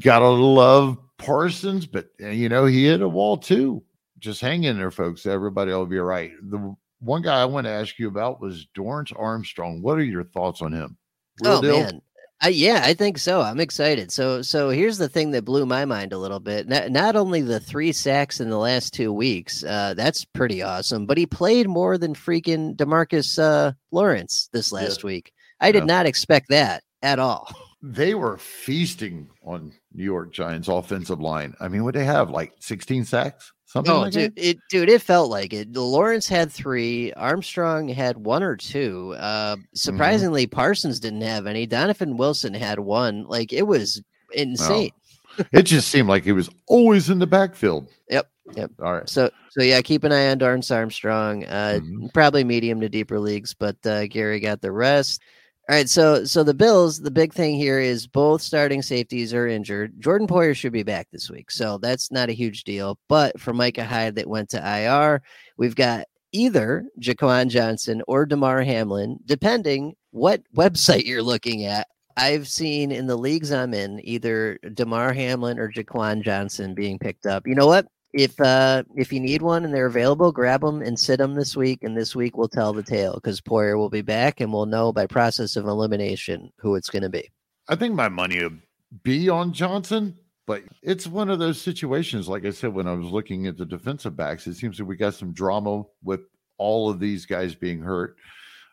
Gotta 0.01 0.29
love 0.29 0.99
Parsons, 1.19 1.87
but 1.87 2.09
eh, 2.19 2.31
you 2.31 2.49
know, 2.49 2.65
he 2.65 2.87
hit 2.87 3.01
a 3.01 3.09
wall 3.09 3.37
too. 3.37 3.85
Just 4.19 4.41
hang 4.41 4.65
in 4.65 4.77
there, 4.77 4.91
folks. 4.91 5.25
Everybody 5.25 5.71
will 5.71 5.87
be 5.87 5.99
right. 5.99 6.33
The 6.43 6.75
one 7.01 7.23
guy 7.23 7.41
I 7.41 7.47
want 7.47 7.67
to 7.67 7.71
ask 7.71 7.99
you 7.99 8.09
about 8.09 8.41
was 8.41 8.67
Dorance 8.77 9.13
Armstrong. 9.19 9.83
What 9.83 9.99
are 9.99 10.05
your 10.05 10.25
thoughts 10.25 10.63
on 10.63 10.73
him? 10.73 10.97
Real 11.43 11.55
oh 11.55 11.63
deal? 11.63 11.81
man, 11.81 12.03
I, 12.43 12.49
yeah, 12.49 12.81
I 12.85 12.95
think 12.95 13.19
so. 13.19 13.43
I'm 13.43 13.61
excited. 13.61 14.11
So, 14.11 14.41
so 14.41 14.71
here's 14.71 14.97
the 14.97 15.11
thing 15.11 15.31
that 15.33 15.45
blew 15.45 15.67
my 15.67 15.85
mind 15.85 16.13
a 16.13 16.19
little 16.19 16.41
bit. 16.41 16.69
Not, 16.69 16.91
not 16.91 17.15
only 17.15 17.43
the 17.43 17.61
three 17.61 17.93
sacks 17.93 18.41
in 18.41 18.49
the 18.49 18.59
last 18.59 18.95
two 18.95 19.13
weeks, 19.13 19.63
uh, 19.65 19.93
that's 19.95 20.25
pretty 20.25 20.63
awesome. 20.63 21.05
But 21.05 21.19
he 21.19 21.27
played 21.27 21.69
more 21.69 21.99
than 21.99 22.15
freaking 22.15 22.77
Demarcus 22.77 23.39
uh, 23.39 23.73
Lawrence 23.91 24.49
this 24.53 24.73
last 24.73 25.03
yeah. 25.03 25.07
week. 25.07 25.33
I 25.61 25.71
did 25.71 25.81
yeah. 25.81 25.97
not 25.97 26.07
expect 26.07 26.49
that 26.49 26.83
at 27.03 27.19
all. 27.19 27.51
They 27.83 28.13
were 28.13 28.37
feasting 28.37 29.31
on 29.43 29.73
New 29.95 30.05
York 30.05 30.35
Giants 30.35 30.69
offensive 30.69 31.19
line. 31.19 31.55
I 31.61 31.69
mean, 31.69 31.83
what 31.83 31.95
they 31.95 32.05
have 32.05 32.29
like 32.29 32.53
16 32.61 33.07
sacks? 33.07 33.55
Something 33.71 33.93
oh, 33.93 34.01
like 34.01 34.13
dude, 34.13 34.33
it, 34.35 34.59
dude, 34.69 34.89
it 34.89 35.01
felt 35.01 35.31
like 35.31 35.53
it. 35.53 35.73
Lawrence 35.77 36.27
had 36.27 36.51
three. 36.51 37.13
Armstrong 37.13 37.89
had 37.89 38.17
one 38.17 38.43
or 38.43 38.57
two. 38.57 39.15
Uh, 39.17 39.55
mm-hmm. 39.55 39.63
surprisingly, 39.75 40.49
mm-hmm. 40.49 40.57
Parsons 40.57 40.99
didn't 40.99 41.21
have 41.21 41.47
any. 41.47 41.67
Donovan 41.67 42.17
Wilson 42.17 42.53
had 42.53 42.81
one. 42.81 43.27
Like 43.29 43.53
it 43.53 43.63
was 43.63 44.03
insane. 44.33 44.91
Well, 45.39 45.47
it 45.53 45.63
just 45.63 45.87
seemed 45.87 46.09
like 46.09 46.25
he 46.25 46.33
was 46.33 46.51
always 46.67 47.11
in 47.11 47.21
the 47.21 47.29
backfield. 47.29 47.89
Yep. 48.09 48.29
Yep. 48.57 48.73
All 48.83 48.93
right. 48.93 49.09
So, 49.09 49.31
so 49.51 49.63
yeah, 49.63 49.81
keep 49.83 50.03
an 50.03 50.11
eye 50.11 50.33
on 50.33 50.41
Dorance 50.41 50.75
Armstrong. 50.75 51.45
Uh, 51.45 51.79
mm-hmm. 51.81 52.07
probably 52.13 52.43
medium 52.43 52.81
to 52.81 52.89
deeper 52.89 53.21
leagues, 53.21 53.55
but 53.55 53.77
uh, 53.87 54.09
Gary 54.09 54.41
got 54.41 54.61
the 54.61 54.73
rest. 54.73 55.23
All 55.71 55.77
right, 55.77 55.89
so 55.89 56.25
so 56.25 56.43
the 56.43 56.53
Bills, 56.53 56.99
the 56.99 57.13
big 57.13 57.33
thing 57.33 57.55
here 57.55 57.79
is 57.79 58.09
both 58.09 58.43
starting 58.43 58.83
safeties 58.83 59.33
are 59.33 59.47
injured. 59.47 60.01
Jordan 60.01 60.27
Poyer 60.27 60.53
should 60.57 60.73
be 60.73 60.83
back 60.83 61.07
this 61.13 61.31
week, 61.31 61.49
so 61.49 61.79
that's 61.79 62.11
not 62.11 62.29
a 62.29 62.33
huge 62.33 62.65
deal. 62.65 62.99
But 63.09 63.39
for 63.39 63.53
Micah 63.53 63.85
Hyde 63.85 64.17
that 64.17 64.27
went 64.27 64.49
to 64.49 64.59
IR, 64.59 65.23
we've 65.59 65.77
got 65.77 66.07
either 66.33 66.87
Jaquan 67.01 67.51
Johnson 67.51 68.03
or 68.09 68.27
Damar 68.27 68.63
Hamlin, 68.63 69.21
depending 69.27 69.95
what 70.11 70.43
website 70.57 71.05
you're 71.05 71.23
looking 71.23 71.67
at. 71.67 71.87
I've 72.17 72.49
seen 72.49 72.91
in 72.91 73.07
the 73.07 73.17
leagues 73.17 73.53
I'm 73.53 73.73
in 73.73 74.01
either 74.03 74.59
Damar 74.75 75.13
Hamlin 75.13 75.61
or 75.61 75.71
Jaquan 75.71 76.25
Johnson 76.25 76.75
being 76.75 76.99
picked 76.99 77.27
up. 77.27 77.47
You 77.47 77.55
know 77.55 77.69
what? 77.69 77.87
If 78.13 78.41
uh 78.41 78.83
if 78.97 79.13
you 79.13 79.21
need 79.21 79.43
one 79.43 79.65
and 79.65 79.73
they're 79.73 79.87
available, 79.87 80.33
grab 80.33 80.63
them 80.63 80.83
and 80.83 80.99
sit 80.99 81.19
them 81.19 81.35
this 81.35 81.57
week, 81.57 81.83
and 81.83 81.97
this 81.97 82.17
week 82.17 82.37
we'll 82.37 82.49
tell 82.49 82.73
the 82.73 82.83
tale 82.83 83.15
because 83.15 83.41
Poyer 83.41 83.77
will 83.77 83.91
be 83.91 84.03
back, 84.03 84.41
and 84.41 84.53
we'll 84.53 84.67
know 84.67 84.93
by 84.93 85.07
process 85.07 85.57
of 85.57 85.67
elimination 85.67 86.53
who 86.59 86.75
it's 86.75 86.91
going 86.91 87.03
to 87.03 87.09
be. 87.09 87.31
I 87.69 87.77
think 87.77 87.95
my 87.95 88.09
money 88.09 88.43
would 88.43 88.61
be 89.05 89.29
on 89.29 89.53
Johnson, 89.53 90.19
but 90.47 90.63
it's 90.83 91.07
one 91.07 91.31
of 91.31 91.39
those 91.39 91.61
situations. 91.61 92.29
Like 92.29 92.45
I 92.45 92.51
said, 92.51 92.75
when 92.75 92.89
I 92.89 92.95
was 92.95 93.07
looking 93.07 93.47
at 93.47 93.57
the 93.57 93.67
defensive 93.67 94.17
backs, 94.17 94.47
it 94.47 94.55
seems 94.55 94.79
that 94.79 94.85
we 94.85 94.97
got 94.97 95.15
some 95.15 95.33
drama 95.33 95.85
with 96.03 96.21
all 96.59 96.91
of 96.91 96.99
these 96.99 97.27
guys 97.27 97.55
being 97.55 97.81
hurt, 97.81 98.17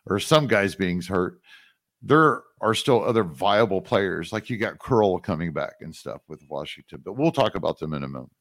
or 0.06 0.18
some 0.18 0.46
guys 0.46 0.74
being 0.74 1.00
hurt. 1.00 1.40
There 2.02 2.42
are 2.60 2.74
still 2.74 3.04
other 3.04 3.24
viable 3.24 3.80
players, 3.80 4.32
like 4.32 4.50
you 4.50 4.56
got 4.56 4.78
Curl 4.78 5.18
coming 5.18 5.52
back 5.52 5.74
and 5.80 5.94
stuff 5.94 6.20
with 6.28 6.42
Washington, 6.48 7.02
but 7.04 7.14
we'll 7.16 7.32
talk 7.32 7.54
about 7.54 7.78
them 7.78 7.94
in 7.94 8.02
a 8.04 8.08
moment. 8.08 8.32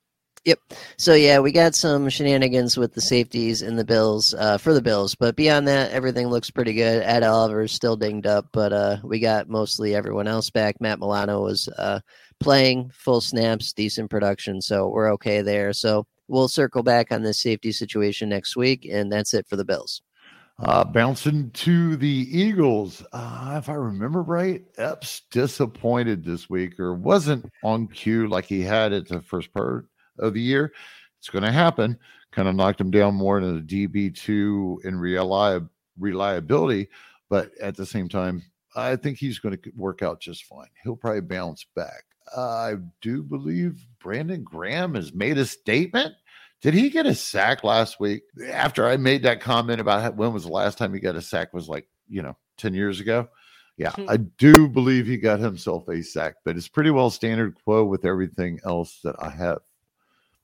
Yep. 0.45 0.59
So 0.97 1.13
yeah, 1.13 1.39
we 1.39 1.51
got 1.51 1.75
some 1.75 2.07
shenanigans 2.09 2.77
with 2.77 2.93
the 2.93 3.01
safeties 3.01 3.61
and 3.61 3.77
the 3.77 3.83
Bills 3.83 4.33
uh, 4.33 4.57
for 4.57 4.73
the 4.73 4.81
Bills, 4.81 5.13
but 5.13 5.35
beyond 5.35 5.67
that, 5.67 5.91
everything 5.91 6.27
looks 6.27 6.49
pretty 6.49 6.73
good. 6.73 7.03
Ed 7.03 7.23
Oliver's 7.23 7.73
still 7.73 7.97
dinged 7.97 8.25
up, 8.25 8.47
but 8.53 8.71
uh, 8.71 8.97
we 9.03 9.19
got 9.19 9.49
mostly 9.49 9.93
everyone 9.93 10.27
else 10.27 10.49
back. 10.49 10.79
Matt 10.79 10.99
Milano 10.99 11.43
was 11.43 11.67
uh, 11.77 11.99
playing 12.39 12.91
full 12.93 13.19
snaps, 13.19 13.73
decent 13.73 14.09
production, 14.09 14.61
so 14.61 14.87
we're 14.87 15.11
okay 15.13 15.41
there. 15.41 15.73
So 15.73 16.05
we'll 16.27 16.47
circle 16.47 16.83
back 16.83 17.11
on 17.11 17.23
this 17.23 17.39
safety 17.39 17.71
situation 17.71 18.29
next 18.29 18.55
week, 18.55 18.87
and 18.89 19.11
that's 19.11 19.33
it 19.33 19.47
for 19.47 19.57
the 19.57 19.65
Bills. 19.65 20.01
Uh, 20.59 20.83
bouncing 20.83 21.51
to 21.51 21.95
the 21.97 22.07
Eagles, 22.07 23.05
uh, 23.11 23.55
if 23.57 23.69
I 23.69 23.73
remember 23.73 24.23
right, 24.23 24.63
Epps 24.77 25.21
disappointed 25.29 26.23
this 26.23 26.49
week 26.49 26.79
or 26.79 26.95
wasn't 26.95 27.51
on 27.63 27.87
cue 27.87 28.27
like 28.27 28.45
he 28.45 28.61
had 28.61 28.91
at 28.91 29.07
the 29.07 29.21
first 29.21 29.53
part 29.53 29.87
of 30.19 30.33
the 30.33 30.41
year. 30.41 30.73
It's 31.19 31.29
going 31.29 31.43
to 31.43 31.51
happen. 31.51 31.97
Kind 32.31 32.47
of 32.47 32.55
knocked 32.55 32.81
him 32.81 32.91
down 32.91 33.15
more 33.15 33.39
in 33.39 33.67
the 33.67 33.87
DB2 33.87 34.85
in 34.85 34.99
reliability. 35.97 36.89
But 37.29 37.51
at 37.59 37.75
the 37.75 37.85
same 37.85 38.07
time, 38.07 38.43
I 38.75 38.95
think 38.95 39.17
he's 39.17 39.39
going 39.39 39.57
to 39.57 39.71
work 39.75 40.01
out 40.01 40.19
just 40.19 40.45
fine. 40.45 40.67
He'll 40.83 40.95
probably 40.95 41.21
bounce 41.21 41.65
back. 41.75 42.03
I 42.35 42.75
do 43.01 43.23
believe 43.23 43.85
Brandon 43.99 44.43
Graham 44.43 44.95
has 44.95 45.13
made 45.13 45.37
a 45.37 45.45
statement. 45.45 46.13
Did 46.61 46.73
he 46.73 46.89
get 46.89 47.05
a 47.05 47.15
sack 47.15 47.63
last 47.63 47.99
week? 47.99 48.23
After 48.51 48.85
I 48.85 48.97
made 48.97 49.23
that 49.23 49.41
comment 49.41 49.79
about 49.79 50.15
when 50.15 50.33
was 50.33 50.43
the 50.43 50.51
last 50.51 50.77
time 50.77 50.93
he 50.93 50.99
got 50.99 51.15
a 51.15 51.21
sack 51.21 51.53
was 51.53 51.69
like, 51.69 51.87
you 52.07 52.21
know, 52.21 52.35
10 52.57 52.73
years 52.73 52.99
ago. 52.99 53.29
Yeah, 53.77 53.91
hmm. 53.91 54.09
I 54.09 54.17
do 54.17 54.67
believe 54.67 55.05
he 55.05 55.17
got 55.17 55.39
himself 55.39 55.87
a 55.87 56.01
sack, 56.01 56.35
but 56.43 56.57
it's 56.57 56.67
pretty 56.67 56.89
well 56.89 57.09
standard 57.09 57.55
quo 57.63 57.85
with 57.85 58.05
everything 58.05 58.59
else 58.65 58.99
that 59.03 59.15
I 59.19 59.29
have 59.29 59.59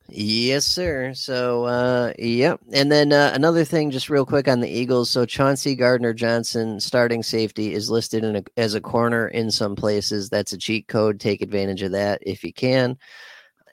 Yes, 0.09 0.65
sir. 0.65 1.13
So, 1.15 1.65
uh, 1.65 2.13
yep. 2.19 2.59
And 2.73 2.91
then 2.91 3.13
uh, 3.13 3.31
another 3.33 3.63
thing, 3.65 3.89
just 3.89 4.09
real 4.09 4.25
quick 4.25 4.47
on 4.47 4.59
the 4.59 4.69
Eagles. 4.69 5.09
So, 5.09 5.25
Chauncey 5.25 5.75
Gardner 5.75 6.13
Johnson, 6.13 6.79
starting 6.79 7.23
safety, 7.23 7.73
is 7.73 7.89
listed 7.89 8.23
a, 8.23 8.43
as 8.57 8.75
a 8.75 8.81
corner 8.81 9.27
in 9.27 9.49
some 9.49 9.75
places. 9.75 10.29
That's 10.29 10.53
a 10.53 10.57
cheat 10.57 10.87
code. 10.87 11.19
Take 11.19 11.41
advantage 11.41 11.81
of 11.81 11.93
that 11.93 12.19
if 12.21 12.43
you 12.43 12.53
can. 12.53 12.97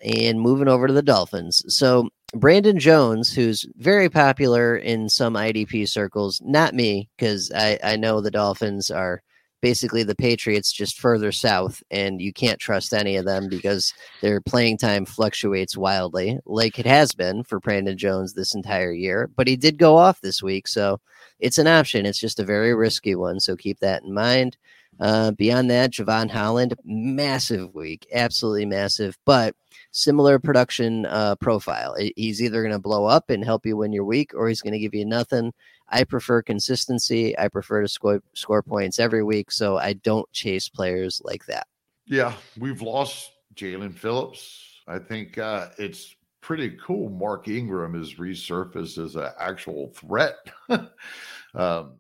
And 0.05 0.41
moving 0.41 0.68
over 0.68 0.87
to 0.87 0.93
the 0.95 1.03
Dolphins. 1.03 1.62
So, 1.68 2.09
Brandon 2.35 2.78
Jones, 2.78 3.33
who's 3.33 3.66
very 3.76 4.09
popular 4.09 4.76
in 4.76 5.09
some 5.09 5.35
IDP 5.35 5.89
circles, 5.89 6.41
not 6.45 6.74
me, 6.74 7.11
because 7.18 7.51
I, 7.55 7.78
I 7.83 7.97
know 7.97 8.20
the 8.20 8.31
Dolphins 8.31 8.91
are 8.91 9.22
basically 9.61 10.02
the 10.02 10.14
Patriots 10.14 10.72
just 10.72 10.98
further 10.98 11.32
south, 11.32 11.82
and 11.90 12.20
you 12.20 12.32
can't 12.32 12.58
trust 12.58 12.92
any 12.94 13.16
of 13.16 13.24
them 13.24 13.48
because 13.48 13.92
their 14.20 14.40
playing 14.40 14.78
time 14.78 15.04
fluctuates 15.04 15.76
wildly, 15.76 16.38
like 16.46 16.78
it 16.78 16.86
has 16.86 17.12
been 17.12 17.42
for 17.44 17.61
Brandon 17.61 17.96
Jones 17.96 18.32
this 18.32 18.54
entire 18.54 18.92
year. 18.92 19.30
But 19.36 19.48
he 19.48 19.56
did 19.56 19.78
go 19.78 19.96
off 19.96 20.20
this 20.20 20.42
week, 20.42 20.68
so 20.68 21.00
it's 21.38 21.58
an 21.58 21.66
option. 21.66 22.06
It's 22.06 22.20
just 22.20 22.40
a 22.40 22.44
very 22.44 22.74
risky 22.74 23.14
one, 23.14 23.40
so 23.40 23.56
keep 23.56 23.78
that 23.80 24.02
in 24.02 24.12
mind. 24.12 24.56
Uh, 25.01 25.30
beyond 25.32 25.70
that, 25.70 25.92
Jevon 25.92 26.30
Holland, 26.30 26.74
massive 26.84 27.74
week, 27.74 28.07
absolutely 28.12 28.66
massive, 28.66 29.16
but 29.24 29.55
similar 29.92 30.38
production 30.38 31.07
uh, 31.07 31.36
profile. 31.36 31.96
He's 32.16 32.42
either 32.42 32.62
going 32.62 32.72
to 32.72 32.78
blow 32.78 33.07
up 33.07 33.30
and 33.30 33.44
help 33.44 33.64
you 33.64 33.76
win 33.76 33.92
your 33.92 34.05
week, 34.05 34.32
or 34.34 34.48
he's 34.48 34.61
going 34.61 34.74
to 34.74 34.78
give 34.78 34.94
you 34.94 35.07
nothing. 35.07 35.53
I 35.88 36.05
prefer 36.05 36.42
consistency. 36.42 37.36
I 37.38 37.48
prefer 37.48 37.82
to 37.82 37.88
score 37.88 38.22
score 38.34 38.62
points 38.62 38.98
every 38.98 39.24
week, 39.24 39.51
so 39.51 39.78
I 39.78 39.94
don't 39.94 40.30
chase 40.32 40.68
players 40.68 41.20
like 41.24 41.46
that. 41.46 41.66
Yeah, 42.07 42.34
we've 42.59 42.82
lost 42.82 43.32
Jaelan 43.55 43.96
Phillips. 43.96 44.82
I 44.86 44.98
think 44.98 45.38
uh, 45.38 45.68
it's 45.78 46.14
pretty 46.40 46.76
cool. 46.82 47.09
Mark 47.09 47.48
Ingram 47.48 47.94
has 47.94 48.14
resurfaced 48.14 49.03
as 49.03 49.16
an 49.16 49.30
actual 49.38 49.88
threat. 49.88 50.36
um, 51.55 51.92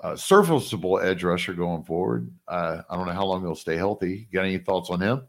uh, 0.00 0.16
serviceable 0.16 1.00
edge 1.00 1.24
rusher 1.24 1.54
going 1.54 1.82
forward. 1.82 2.30
Uh, 2.46 2.82
I 2.88 2.96
don't 2.96 3.06
know 3.06 3.12
how 3.12 3.26
long 3.26 3.42
he'll 3.42 3.54
stay 3.54 3.76
healthy. 3.76 4.28
Got 4.32 4.44
any 4.44 4.58
thoughts 4.58 4.90
on 4.90 5.00
him? 5.00 5.28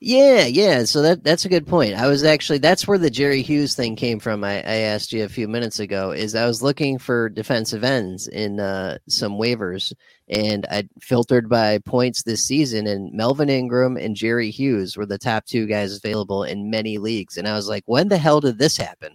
Yeah, 0.00 0.44
yeah. 0.44 0.84
So 0.84 1.00
that 1.02 1.24
that's 1.24 1.46
a 1.46 1.48
good 1.48 1.66
point. 1.66 1.94
I 1.94 2.06
was 2.06 2.22
actually 2.22 2.58
that's 2.58 2.86
where 2.86 2.98
the 2.98 3.10
Jerry 3.10 3.42
Hughes 3.42 3.74
thing 3.74 3.96
came 3.96 4.18
from. 4.18 4.44
I, 4.44 4.56
I 4.56 4.76
asked 4.76 5.12
you 5.12 5.24
a 5.24 5.28
few 5.28 5.48
minutes 5.48 5.80
ago. 5.80 6.10
Is 6.10 6.34
I 6.34 6.46
was 6.46 6.62
looking 6.62 6.98
for 6.98 7.30
defensive 7.30 7.82
ends 7.82 8.28
in 8.28 8.60
uh, 8.60 8.98
some 9.08 9.32
waivers, 9.32 9.94
and 10.28 10.66
I 10.70 10.88
filtered 11.00 11.48
by 11.48 11.78
points 11.78 12.22
this 12.22 12.44
season, 12.44 12.86
and 12.86 13.12
Melvin 13.12 13.48
Ingram 13.48 13.96
and 13.96 14.14
Jerry 14.14 14.50
Hughes 14.50 14.96
were 14.96 15.06
the 15.06 15.18
top 15.18 15.46
two 15.46 15.66
guys 15.66 15.96
available 15.96 16.44
in 16.44 16.70
many 16.70 16.98
leagues. 16.98 17.38
And 17.38 17.48
I 17.48 17.54
was 17.54 17.68
like, 17.68 17.84
when 17.86 18.08
the 18.08 18.18
hell 18.18 18.40
did 18.40 18.58
this 18.58 18.76
happen? 18.76 19.14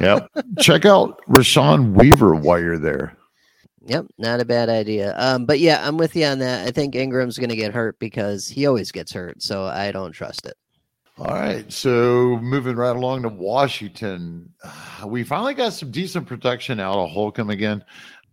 Yeah. 0.00 0.26
Check 0.60 0.84
out 0.84 1.20
Rashawn 1.26 1.94
Weaver 1.94 2.34
while 2.36 2.60
you're 2.60 2.78
there. 2.78 3.17
Yep, 3.88 4.06
not 4.18 4.40
a 4.40 4.44
bad 4.44 4.68
idea. 4.68 5.14
Um, 5.16 5.46
but 5.46 5.60
yeah, 5.60 5.80
I'm 5.82 5.96
with 5.96 6.14
you 6.14 6.26
on 6.26 6.38
that. 6.40 6.68
I 6.68 6.70
think 6.70 6.94
Ingram's 6.94 7.38
going 7.38 7.48
to 7.48 7.56
get 7.56 7.72
hurt 7.72 7.98
because 7.98 8.46
he 8.46 8.66
always 8.66 8.92
gets 8.92 9.12
hurt, 9.12 9.42
so 9.42 9.64
I 9.64 9.90
don't 9.92 10.12
trust 10.12 10.44
it. 10.44 10.58
All 11.16 11.34
right, 11.34 11.70
so 11.72 12.38
moving 12.42 12.76
right 12.76 12.94
along 12.94 13.22
to 13.22 13.30
Washington, 13.30 14.52
we 15.06 15.24
finally 15.24 15.54
got 15.54 15.72
some 15.72 15.90
decent 15.90 16.26
protection 16.26 16.80
out 16.80 16.98
of 16.98 17.10
Holcomb 17.10 17.48
again. 17.48 17.82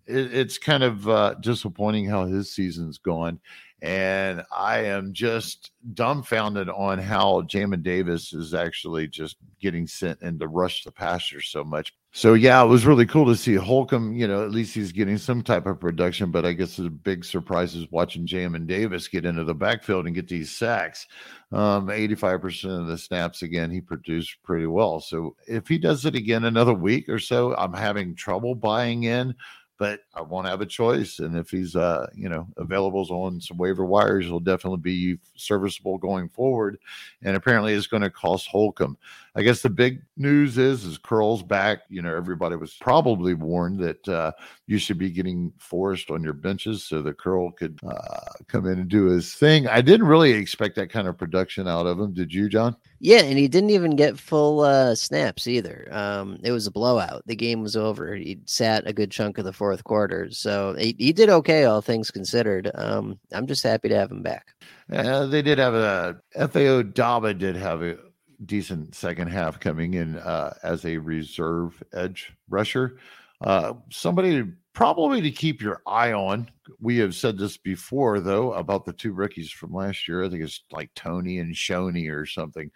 It, 0.05 0.33
it's 0.33 0.57
kind 0.57 0.83
of 0.83 1.07
uh, 1.07 1.35
disappointing 1.35 2.05
how 2.05 2.25
his 2.25 2.51
season's 2.51 2.97
gone. 2.97 3.39
And 3.81 4.43
I 4.55 4.85
am 4.85 5.13
just 5.13 5.71
dumbfounded 5.93 6.69
on 6.69 6.97
how 6.97 7.41
Jamin 7.41 7.83
Davis 7.83 8.33
is 8.33 8.53
actually 8.53 9.07
just 9.07 9.37
getting 9.59 9.85
sent 9.85 10.21
in 10.21 10.39
to 10.39 10.47
rush 10.47 10.83
the 10.83 10.91
pasture 10.91 11.41
so 11.41 11.63
much. 11.63 11.93
So 12.11 12.33
yeah, 12.33 12.63
it 12.63 12.67
was 12.67 12.85
really 12.85 13.05
cool 13.05 13.25
to 13.25 13.35
see 13.35 13.55
Holcomb. 13.55 14.15
You 14.15 14.27
know, 14.27 14.43
at 14.43 14.51
least 14.51 14.73
he's 14.73 14.93
getting 14.93 15.17
some 15.17 15.41
type 15.41 15.65
of 15.65 15.81
production. 15.81 16.31
But 16.31 16.45
I 16.45 16.53
guess 16.53 16.77
the 16.77 16.89
big 16.89 17.25
surprise 17.25 17.75
is 17.75 17.91
watching 17.91 18.25
Jamin 18.25 18.65
Davis 18.65 19.09
get 19.09 19.25
into 19.25 19.43
the 19.43 19.53
backfield 19.53 20.05
and 20.05 20.15
get 20.15 20.29
these 20.29 20.55
sacks. 20.55 21.05
Um, 21.51 21.87
85% 21.87 22.79
of 22.79 22.87
the 22.87 22.97
snaps 22.97 23.41
again, 23.41 23.69
he 23.69 23.81
produced 23.81 24.41
pretty 24.43 24.67
well. 24.67 25.01
So 25.01 25.35
if 25.47 25.67
he 25.67 25.77
does 25.77 26.05
it 26.05 26.15
again 26.15 26.45
another 26.45 26.73
week 26.73 27.09
or 27.09 27.19
so, 27.19 27.53
I'm 27.55 27.73
having 27.73 28.15
trouble 28.15 28.55
buying 28.55 29.03
in 29.03 29.35
but 29.77 30.01
I 30.13 30.21
won't 30.21 30.47
have 30.47 30.61
a 30.61 30.65
choice. 30.65 31.19
And 31.19 31.37
if 31.37 31.49
he's, 31.49 31.75
uh, 31.75 32.07
you 32.15 32.29
know, 32.29 32.47
available 32.57 33.05
on 33.09 33.41
some 33.41 33.57
waiver 33.57 33.85
wires, 33.85 34.25
he'll 34.25 34.39
definitely 34.39 34.79
be 34.79 35.17
serviceable 35.35 35.97
going 35.97 36.29
forward. 36.29 36.77
And 37.23 37.35
apparently, 37.35 37.73
it's 37.73 37.87
going 37.87 38.03
to 38.03 38.09
cost 38.09 38.47
Holcomb. 38.47 38.97
I 39.37 39.43
guess 39.43 39.61
the 39.61 39.69
big 39.69 40.01
news 40.15 40.57
is 40.57 40.85
is 40.85 40.97
Curl's 40.97 41.43
back. 41.43 41.79
You 41.89 42.01
know, 42.01 42.15
everybody 42.15 42.55
was 42.55 42.75
probably 42.79 43.33
warned 43.33 43.79
that 43.79 44.07
uh, 44.07 44.31
you 44.65 44.77
should 44.77 44.97
be 44.97 45.09
getting 45.09 45.51
Forrest 45.59 46.09
on 46.09 46.23
your 46.23 46.33
benches 46.33 46.85
so 46.85 47.01
that 47.01 47.17
Curl 47.17 47.51
could 47.51 47.77
uh, 47.85 48.31
come 48.47 48.65
in 48.65 48.79
and 48.79 48.87
do 48.87 49.05
his 49.05 49.33
thing. 49.33 49.67
I 49.67 49.81
didn't 49.81 50.07
really 50.07 50.31
expect 50.31 50.75
that 50.77 50.89
kind 50.89 51.07
of 51.07 51.17
production 51.17 51.67
out 51.67 51.85
of 51.85 51.99
him. 51.99 52.13
Did 52.13 52.33
you, 52.33 52.47
John? 52.47 52.77
Yeah, 52.99 53.23
and 53.23 53.37
he 53.37 53.49
didn't 53.49 53.71
even 53.71 53.97
get 53.97 54.17
full 54.17 54.61
uh, 54.61 54.95
snaps 54.95 55.47
either. 55.47 55.89
Um, 55.91 56.39
it 56.41 56.51
was 56.51 56.65
a 56.65 56.71
blowout. 56.71 57.23
The 57.25 57.35
game 57.35 57.61
was 57.61 57.75
over. 57.75 58.15
He 58.15 58.39
sat 58.45 58.87
a 58.87 58.93
good 58.93 59.11
chunk 59.11 59.37
of 59.37 59.43
the 59.43 59.51
fourth 59.51 59.83
quarter, 59.83 60.31
so 60.31 60.75
he, 60.75 60.95
he 60.97 61.11
did 61.11 61.29
okay, 61.29 61.65
all 61.65 61.81
things 61.81 62.09
considered. 62.09 62.71
Um, 62.73 63.19
I'm 63.33 63.47
just 63.47 63.63
happy 63.63 63.89
to 63.89 63.97
have 63.97 64.11
him 64.11 64.23
back. 64.23 64.55
Uh, 64.91 65.25
they 65.25 65.41
did 65.41 65.57
have 65.57 65.73
a 65.73 66.21
Efe 66.37 66.83
Obada 66.93 67.37
did 67.37 67.55
have 67.55 67.81
a 67.81 67.97
decent 68.45 68.95
second 68.95 69.27
half 69.27 69.59
coming 69.59 69.95
in 69.95 70.17
uh, 70.17 70.53
as 70.63 70.85
a 70.85 70.97
reserve 70.97 71.81
edge 71.93 72.33
rusher. 72.49 72.97
Uh, 73.41 73.73
somebody 73.89 74.43
probably 74.73 75.21
to 75.21 75.31
keep 75.31 75.61
your 75.61 75.81
eye 75.87 76.13
on. 76.13 76.49
We 76.79 76.97
have 76.97 77.15
said 77.15 77.37
this 77.37 77.57
before, 77.57 78.19
though, 78.19 78.53
about 78.53 78.85
the 78.85 78.93
two 78.93 79.13
rookies 79.13 79.51
from 79.51 79.73
last 79.73 80.07
year. 80.07 80.23
I 80.23 80.29
think 80.29 80.43
it's 80.43 80.61
like 80.71 80.93
Tony 80.95 81.39
and 81.39 81.53
Shoney 81.53 82.11
or 82.11 82.25
something 82.25 82.71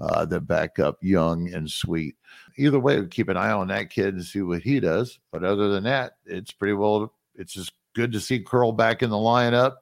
uh, 0.00 0.24
that 0.26 0.40
back 0.42 0.78
up 0.78 0.98
Young 1.02 1.52
and 1.52 1.70
Sweat. 1.70 2.14
Either 2.56 2.80
way, 2.80 3.06
keep 3.06 3.28
an 3.28 3.36
eye 3.36 3.52
on 3.52 3.68
that 3.68 3.90
kid 3.90 4.14
and 4.14 4.24
see 4.24 4.42
what 4.42 4.62
he 4.62 4.80
does. 4.80 5.18
But 5.30 5.44
other 5.44 5.68
than 5.68 5.84
that, 5.84 6.16
it's 6.26 6.52
pretty 6.52 6.74
well. 6.74 7.12
It's 7.36 7.52
just 7.52 7.72
good 7.94 8.12
to 8.12 8.20
see 8.20 8.40
Curl 8.40 8.72
back 8.72 9.02
in 9.02 9.10
the 9.10 9.16
lineup. 9.16 9.76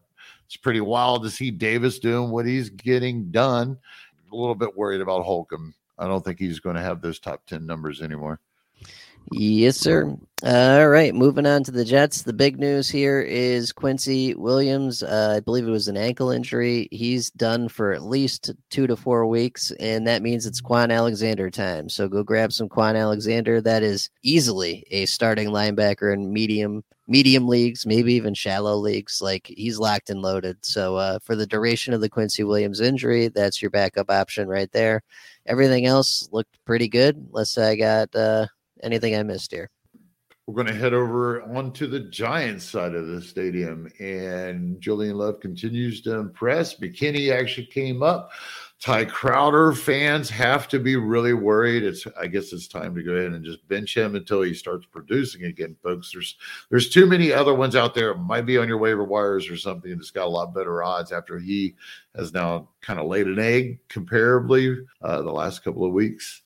It's 0.46 0.56
pretty 0.56 0.82
wild 0.82 1.22
to 1.22 1.30
see 1.30 1.50
Davis 1.50 1.98
doing 1.98 2.30
what 2.30 2.46
he's 2.46 2.68
getting 2.68 3.30
done 3.30 3.78
little 4.36 4.54
bit 4.54 4.76
worried 4.76 5.00
about 5.00 5.24
Holcomb. 5.24 5.74
I 5.98 6.06
don't 6.06 6.24
think 6.24 6.38
he's 6.38 6.60
going 6.60 6.76
to 6.76 6.82
have 6.82 7.00
those 7.00 7.18
top 7.18 7.46
10 7.46 7.66
numbers 7.66 8.00
anymore. 8.02 8.40
Yes, 9.30 9.76
sir. 9.76 10.16
All 10.44 10.88
right, 10.88 11.14
moving 11.14 11.46
on 11.46 11.62
to 11.64 11.70
the 11.70 11.84
Jets. 11.84 12.22
The 12.22 12.32
big 12.32 12.58
news 12.58 12.88
here 12.88 13.20
is 13.20 13.70
Quincy 13.70 14.34
Williams. 14.34 15.02
Uh, 15.02 15.34
I 15.36 15.40
believe 15.40 15.66
it 15.66 15.70
was 15.70 15.86
an 15.86 15.96
ankle 15.96 16.30
injury. 16.30 16.88
He's 16.90 17.30
done 17.30 17.68
for 17.68 17.92
at 17.92 18.02
least 18.02 18.50
two 18.68 18.86
to 18.88 18.96
four 18.96 19.26
weeks, 19.26 19.70
and 19.78 20.06
that 20.08 20.20
means 20.22 20.44
it's 20.44 20.60
Kwon 20.60 20.92
Alexander 20.92 21.48
time. 21.48 21.88
So 21.88 22.08
go 22.08 22.24
grab 22.24 22.52
some 22.52 22.68
Kwon 22.68 22.98
Alexander. 23.00 23.60
That 23.60 23.82
is 23.84 24.10
easily 24.22 24.84
a 24.90 25.06
starting 25.06 25.48
linebacker 25.50 26.12
in 26.12 26.32
medium 26.32 26.82
medium 27.06 27.46
leagues, 27.46 27.86
maybe 27.86 28.12
even 28.14 28.34
shallow 28.34 28.74
leagues. 28.76 29.22
Like 29.22 29.46
he's 29.46 29.78
locked 29.78 30.10
and 30.10 30.22
loaded. 30.22 30.56
So 30.64 30.96
uh, 30.96 31.18
for 31.20 31.36
the 31.36 31.46
duration 31.46 31.94
of 31.94 32.00
the 32.00 32.08
Quincy 32.08 32.42
Williams 32.42 32.80
injury, 32.80 33.28
that's 33.28 33.62
your 33.62 33.70
backup 33.70 34.10
option 34.10 34.48
right 34.48 34.70
there. 34.72 35.02
Everything 35.46 35.86
else 35.86 36.28
looked 36.32 36.58
pretty 36.64 36.88
good, 36.88 37.16
unless 37.16 37.56
I 37.58 37.76
got 37.76 38.14
uh, 38.16 38.46
anything 38.82 39.16
I 39.16 39.22
missed 39.22 39.52
here. 39.52 39.70
We're 40.46 40.54
going 40.54 40.66
to 40.66 40.74
head 40.74 40.92
over 40.92 41.42
onto 41.42 41.86
the 41.86 42.00
Giants 42.00 42.64
side 42.64 42.94
of 42.94 43.06
the 43.06 43.22
stadium, 43.22 43.88
and 44.00 44.80
Julian 44.80 45.16
Love 45.16 45.38
continues 45.38 46.00
to 46.02 46.18
impress. 46.18 46.80
McKinney 46.80 47.32
actually 47.32 47.66
came 47.66 48.02
up. 48.02 48.32
Tae 48.82 49.04
Crowder 49.04 49.72
fans 49.72 50.28
have 50.28 50.66
to 50.66 50.80
be 50.80 50.96
really 50.96 51.32
worried. 51.32 51.84
It's 51.84 52.04
I 52.20 52.26
guess 52.26 52.52
it's 52.52 52.66
time 52.66 52.96
to 52.96 53.02
go 53.04 53.12
ahead 53.12 53.30
and 53.30 53.44
just 53.44 53.66
bench 53.68 53.96
him 53.96 54.16
until 54.16 54.42
he 54.42 54.52
starts 54.54 54.84
producing 54.84 55.44
again, 55.44 55.76
folks. 55.84 56.10
There's 56.12 56.36
there's 56.68 56.90
too 56.90 57.06
many 57.06 57.32
other 57.32 57.54
ones 57.54 57.76
out 57.76 57.94
there. 57.94 58.12
Might 58.16 58.44
be 58.44 58.58
on 58.58 58.66
your 58.66 58.78
waiver 58.78 59.04
wires 59.04 59.48
or 59.48 59.56
something 59.56 59.96
that's 59.96 60.10
got 60.10 60.26
a 60.26 60.28
lot 60.28 60.52
better 60.52 60.82
odds 60.82 61.12
after 61.12 61.38
he 61.38 61.76
has 62.16 62.34
now 62.34 62.70
kind 62.80 62.98
of 62.98 63.06
laid 63.06 63.28
an 63.28 63.38
egg 63.38 63.78
comparably 63.88 64.76
uh, 65.00 65.22
the 65.22 65.30
last 65.30 65.62
couple 65.62 65.84
of 65.84 65.92
weeks. 65.92 66.42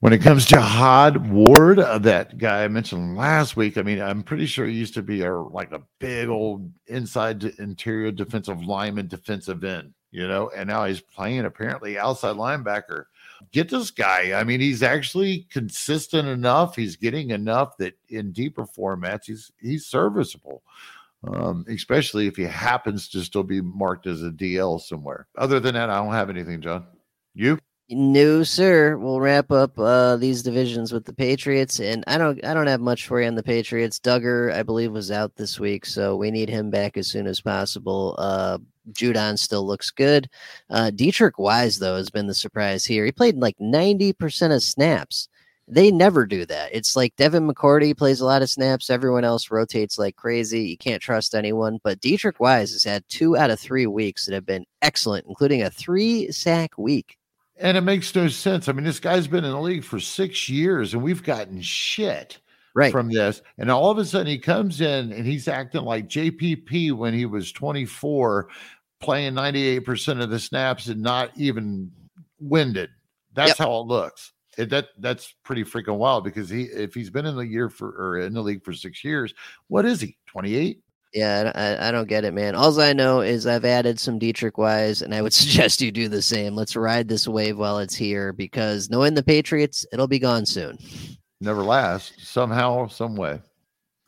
When 0.00 0.12
it 0.12 0.22
comes 0.22 0.46
to 0.46 0.60
Hod 0.60 1.28
Ward, 1.28 1.80
uh, 1.80 1.98
that 1.98 2.38
guy 2.38 2.62
I 2.62 2.68
mentioned 2.68 3.16
last 3.16 3.56
week, 3.56 3.76
I 3.76 3.82
mean, 3.82 4.00
I'm 4.00 4.22
pretty 4.22 4.46
sure 4.46 4.64
he 4.64 4.74
used 4.74 4.94
to 4.94 5.02
be 5.02 5.22
a 5.22 5.34
like 5.34 5.72
a 5.72 5.82
big 5.98 6.28
old 6.28 6.70
inside 6.86 7.42
interior 7.58 8.12
defensive 8.12 8.62
lineman, 8.62 9.08
defensive 9.08 9.64
end, 9.64 9.92
you 10.12 10.28
know, 10.28 10.52
and 10.54 10.68
now 10.68 10.84
he's 10.84 11.00
playing 11.00 11.46
apparently 11.46 11.98
outside 11.98 12.36
linebacker. 12.36 13.06
Get 13.50 13.70
this 13.70 13.90
guy. 13.90 14.38
I 14.38 14.44
mean, 14.44 14.60
he's 14.60 14.84
actually 14.84 15.48
consistent 15.50 16.28
enough. 16.28 16.76
He's 16.76 16.94
getting 16.94 17.30
enough 17.30 17.76
that 17.78 17.94
in 18.08 18.30
deeper 18.30 18.66
formats, 18.66 19.24
he's 19.24 19.50
he's 19.60 19.86
serviceable. 19.86 20.62
Um, 21.26 21.64
especially 21.68 22.28
if 22.28 22.36
he 22.36 22.44
happens 22.44 23.08
to 23.08 23.24
still 23.24 23.42
be 23.42 23.60
marked 23.60 24.06
as 24.06 24.22
a 24.22 24.30
DL 24.30 24.80
somewhere. 24.80 25.26
Other 25.36 25.58
than 25.58 25.74
that, 25.74 25.90
I 25.90 25.96
don't 25.96 26.12
have 26.12 26.30
anything, 26.30 26.60
John. 26.60 26.86
You? 27.34 27.58
No, 27.90 28.42
sir. 28.42 28.98
We'll 28.98 29.20
wrap 29.20 29.50
up 29.50 29.78
uh, 29.78 30.16
these 30.16 30.42
divisions 30.42 30.92
with 30.92 31.06
the 31.06 31.12
Patriots, 31.14 31.80
and 31.80 32.04
I 32.06 32.18
don't, 32.18 32.44
I 32.44 32.52
don't 32.52 32.66
have 32.66 32.82
much 32.82 33.06
for 33.06 33.20
you 33.20 33.26
on 33.28 33.34
the 33.34 33.42
Patriots. 33.42 33.98
Dugger, 33.98 34.52
I 34.52 34.62
believe, 34.62 34.92
was 34.92 35.10
out 35.10 35.36
this 35.36 35.58
week, 35.58 35.86
so 35.86 36.14
we 36.14 36.30
need 36.30 36.50
him 36.50 36.68
back 36.70 36.98
as 36.98 37.08
soon 37.08 37.26
as 37.26 37.40
possible. 37.40 38.14
Uh, 38.18 38.58
Judon 38.92 39.38
still 39.38 39.66
looks 39.66 39.90
good. 39.90 40.28
Uh, 40.68 40.90
Deatrich 40.94 41.38
Wise, 41.38 41.78
though, 41.78 41.96
has 41.96 42.10
been 42.10 42.26
the 42.26 42.34
surprise 42.34 42.84
here. 42.84 43.06
He 43.06 43.12
played 43.12 43.36
like 43.36 43.56
ninety 43.58 44.12
percent 44.12 44.52
of 44.52 44.62
snaps. 44.62 45.28
They 45.66 45.90
never 45.90 46.26
do 46.26 46.46
that. 46.46 46.70
It's 46.74 46.96
like 46.96 47.16
Devin 47.16 47.46
McCourty 47.46 47.96
plays 47.96 48.20
a 48.20 48.24
lot 48.26 48.42
of 48.42 48.50
snaps. 48.50 48.90
Everyone 48.90 49.24
else 49.24 49.50
rotates 49.50 49.98
like 49.98 50.16
crazy. 50.16 50.62
You 50.62 50.78
can't 50.78 51.02
trust 51.02 51.34
anyone. 51.34 51.78
But 51.84 52.00
Deatrich 52.00 52.40
Wise 52.40 52.72
has 52.72 52.84
had 52.84 53.04
two 53.08 53.36
out 53.36 53.50
of 53.50 53.60
three 53.60 53.86
weeks 53.86 54.26
that 54.26 54.34
have 54.34 54.46
been 54.46 54.64
excellent, 54.82 55.26
including 55.28 55.62
a 55.62 55.70
three 55.70 56.30
sack 56.32 56.76
week. 56.78 57.17
And 57.60 57.76
it 57.76 57.80
makes 57.82 58.14
no 58.14 58.28
sense. 58.28 58.68
I 58.68 58.72
mean, 58.72 58.84
this 58.84 59.00
guy's 59.00 59.26
been 59.26 59.44
in 59.44 59.50
the 59.50 59.60
league 59.60 59.84
for 59.84 59.98
six 59.98 60.48
years 60.48 60.94
and 60.94 61.02
we've 61.02 61.22
gotten 61.22 61.60
shit. 61.60 62.38
right. 62.74 62.92
from 62.92 63.08
this. 63.10 63.42
And 63.58 63.70
all 63.70 63.90
of 63.90 63.98
a 63.98 64.04
sudden 64.04 64.28
he 64.28 64.38
comes 64.38 64.80
in 64.80 65.10
and 65.12 65.26
he's 65.26 65.48
acting 65.48 65.82
like 65.82 66.08
JPP 66.08 66.92
when 66.92 67.12
he 67.14 67.26
was 67.26 67.50
24, 67.50 68.48
playing 69.00 69.32
98% 69.34 70.22
of 70.22 70.30
the 70.30 70.38
snaps 70.38 70.86
and 70.86 71.02
not 71.02 71.30
even 71.36 71.90
winded. 72.40 72.90
That's 73.34 73.50
Yep. 73.50 73.58
how 73.58 73.80
it 73.80 73.86
looks. 73.86 74.32
It, 74.56 74.70
that 74.70 74.88
that's 74.98 75.34
pretty 75.44 75.62
freaking 75.64 75.98
wild 75.98 76.24
because 76.24 76.48
he 76.48 76.62
if 76.64 76.92
he's 76.92 77.10
been 77.10 77.26
in 77.26 77.36
the 77.36 77.46
year 77.46 77.68
for 77.68 77.90
or 77.90 78.18
in 78.20 78.34
the 78.34 78.42
league 78.42 78.64
for 78.64 78.72
six 78.72 79.04
years, 79.04 79.32
what 79.68 79.84
is 79.84 80.00
he? 80.00 80.16
28? 80.26 80.80
Yeah, 81.14 81.52
I, 81.54 81.88
I- 81.88 81.90
don't 81.90 82.08
get 82.08 82.24
it, 82.24 82.34
man. 82.34 82.54
All 82.54 82.78
I 82.80 82.92
know 82.92 83.20
is 83.20 83.46
I've 83.46 83.64
added 83.64 83.98
some 83.98 84.18
Deatrich 84.18 84.58
Wise, 84.58 85.00
and 85.02 85.14
I 85.14 85.22
would 85.22 85.32
suggest 85.34 85.80
you 85.80 85.90
do 85.90 86.08
the 86.08 86.22
same. 86.22 86.54
Let's 86.54 86.76
ride 86.76 87.08
this 87.08 87.26
wave 87.26 87.58
while 87.58 87.78
it's 87.78 87.94
here 87.94 88.32
because 88.32 88.90
knowing 88.90 89.14
the 89.14 89.22
Patriots, 89.22 89.86
it'll 89.92 90.08
be 90.08 90.18
gone 90.18 90.44
soon. 90.46 90.78
Never 91.40 91.62
lasts 91.62 92.28
somehow, 92.28 92.88
some 92.88 93.16
way. 93.16 93.40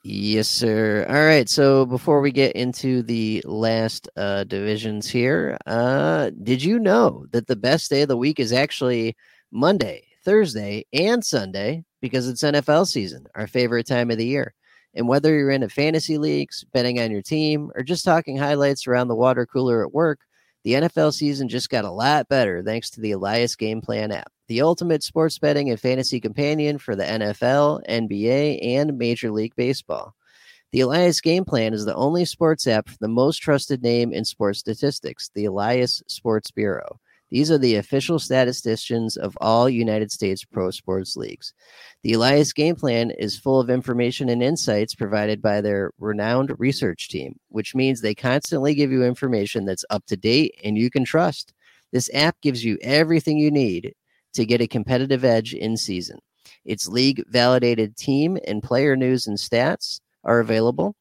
Yes, 0.03 0.49
sir. 0.49 1.05
All 1.09 1.15
right. 1.27 1.49
So 1.49 1.85
before 1.85 2.21
we 2.23 2.33
get 2.33 2.57
into 2.57 3.03
the 3.03 3.43
last 3.45 4.09
uh, 4.17 4.45
divisions 4.45 5.07
here, 5.09 5.59
uh, 5.67 6.31
did 6.43 6.63
you 6.63 6.79
know 6.79 7.27
that 7.33 7.47
the 7.47 7.57
best 7.57 7.91
day 7.91 8.03
of 8.03 8.09
the 8.09 8.17
week 8.17 8.41
is 8.41 8.53
actually 8.53 9.15
Monday, 9.53 10.07
Thursday, 10.25 10.87
and 10.95 11.23
Sunday 11.25 11.85
because 12.01 12.29
it's 12.29 12.43
NFL 12.43 12.87
season, 12.87 13.27
our 13.35 13.47
favorite 13.47 13.87
time 13.87 14.11
of 14.11 14.17
the 14.17 14.27
year? 14.27 14.55
And 14.95 15.09
whether 15.09 15.35
you're 15.37 15.51
in 15.51 15.63
a 15.63 15.69
fantasy 15.69 16.19
leagues, 16.19 16.65
betting 16.73 17.01
on 17.01 17.11
your 17.11 17.23
team, 17.23 17.71
or 17.75 17.83
just 17.83 18.05
talking 18.05 18.37
highlights 18.37 18.87
around 18.87 19.09
the 19.09 19.15
water 19.15 19.47
cooler 19.47 19.85
at 19.85 19.95
work, 19.95 20.21
the 20.63 20.75
NFL 20.75 21.15
season 21.15 21.49
just 21.49 21.71
got 21.71 21.85
a 21.85 21.91
lot 21.91 22.29
better 22.29 22.63
thanks 22.63 22.91
to 22.91 23.01
the 23.01 23.13
Elias 23.13 23.57
Game 23.57 23.81
Plan 23.81 24.13
app, 24.13 24.31
the 24.49 24.61
ultimate 24.61 25.03
sports 25.03 25.39
betting 25.39 25.71
and 25.71 25.81
fantasy 25.81 26.21
companion 26.21 26.77
for 26.79 26.95
the 26.95 27.05
NFL, 27.05 27.81
NBA, 27.89 28.59
and 28.63 28.99
Major 28.99 29.31
League 29.31 29.57
Baseball. 29.57 30.15
The 30.73 30.81
Elias 30.81 31.21
Game 31.21 31.45
Plan 31.45 31.75
is 31.75 31.85
the 31.85 31.95
only 31.97 32.25
sports 32.25 32.67
app 32.67 32.89
for 32.89 32.97
the 33.01 33.09
most 33.09 33.39
trusted 33.39 33.83
name 33.83 34.13
in 34.13 34.25
sports 34.25 34.61
statistics, 34.61 35.31
the 35.35 35.47
Elias 35.47 36.03
Sports 36.07 36.51
Bureau. 36.51 37.00
These 37.31 37.51
are 37.51 37.59
the 37.59 37.77
official 37.77 38.19
statisticians 38.19 39.17
of 39.17 39.39
all 39.41 39.69
United 39.69 40.11
States 40.11 40.45
pro 40.45 40.71
sports 40.71 41.17
leagues. 41.17 41.55
The 42.03 42.15
Elias 42.15 42.53
Game 42.53 42.75
Plan 42.75 43.11
is 43.13 43.39
full 43.39 43.61
of 43.61 43.71
information 43.71 44.29
and 44.29 44.43
insights 44.43 44.95
provided 44.95 45.41
by 45.41 45.61
their 45.61 45.93
renowned 45.99 46.53
research 46.59 47.09
team, 47.09 47.39
which 47.49 47.75
means 47.75 48.01
they 48.01 48.15
constantly 48.15 48.75
give 48.75 48.91
you 48.91 49.05
information 49.05 49.65
that's 49.65 49.85
up 49.91 50.05
to 50.07 50.17
date 50.17 50.55
and 50.65 50.77
you 50.77 50.91
can 50.91 51.05
trust. 51.05 51.53
This 51.93 52.11
app 52.15 52.41
gives 52.41 52.65
you 52.65 52.79
everything 52.83 53.39
you 53.39 53.51
need 53.51 53.95
to 54.35 54.45
get 54.45 54.61
a 54.61 54.67
competitive 54.67 55.25
edge 55.25 55.55
in 55.55 55.77
season. 55.77 56.19
Its 56.65 56.89
league 56.89 57.23
validated 57.29 57.97
team 57.97 58.39
and 58.47 58.63
player 58.63 58.97
news 58.97 59.27
and 59.27 59.39
stats 59.39 60.01
are 60.25 60.41
available. 60.41 60.95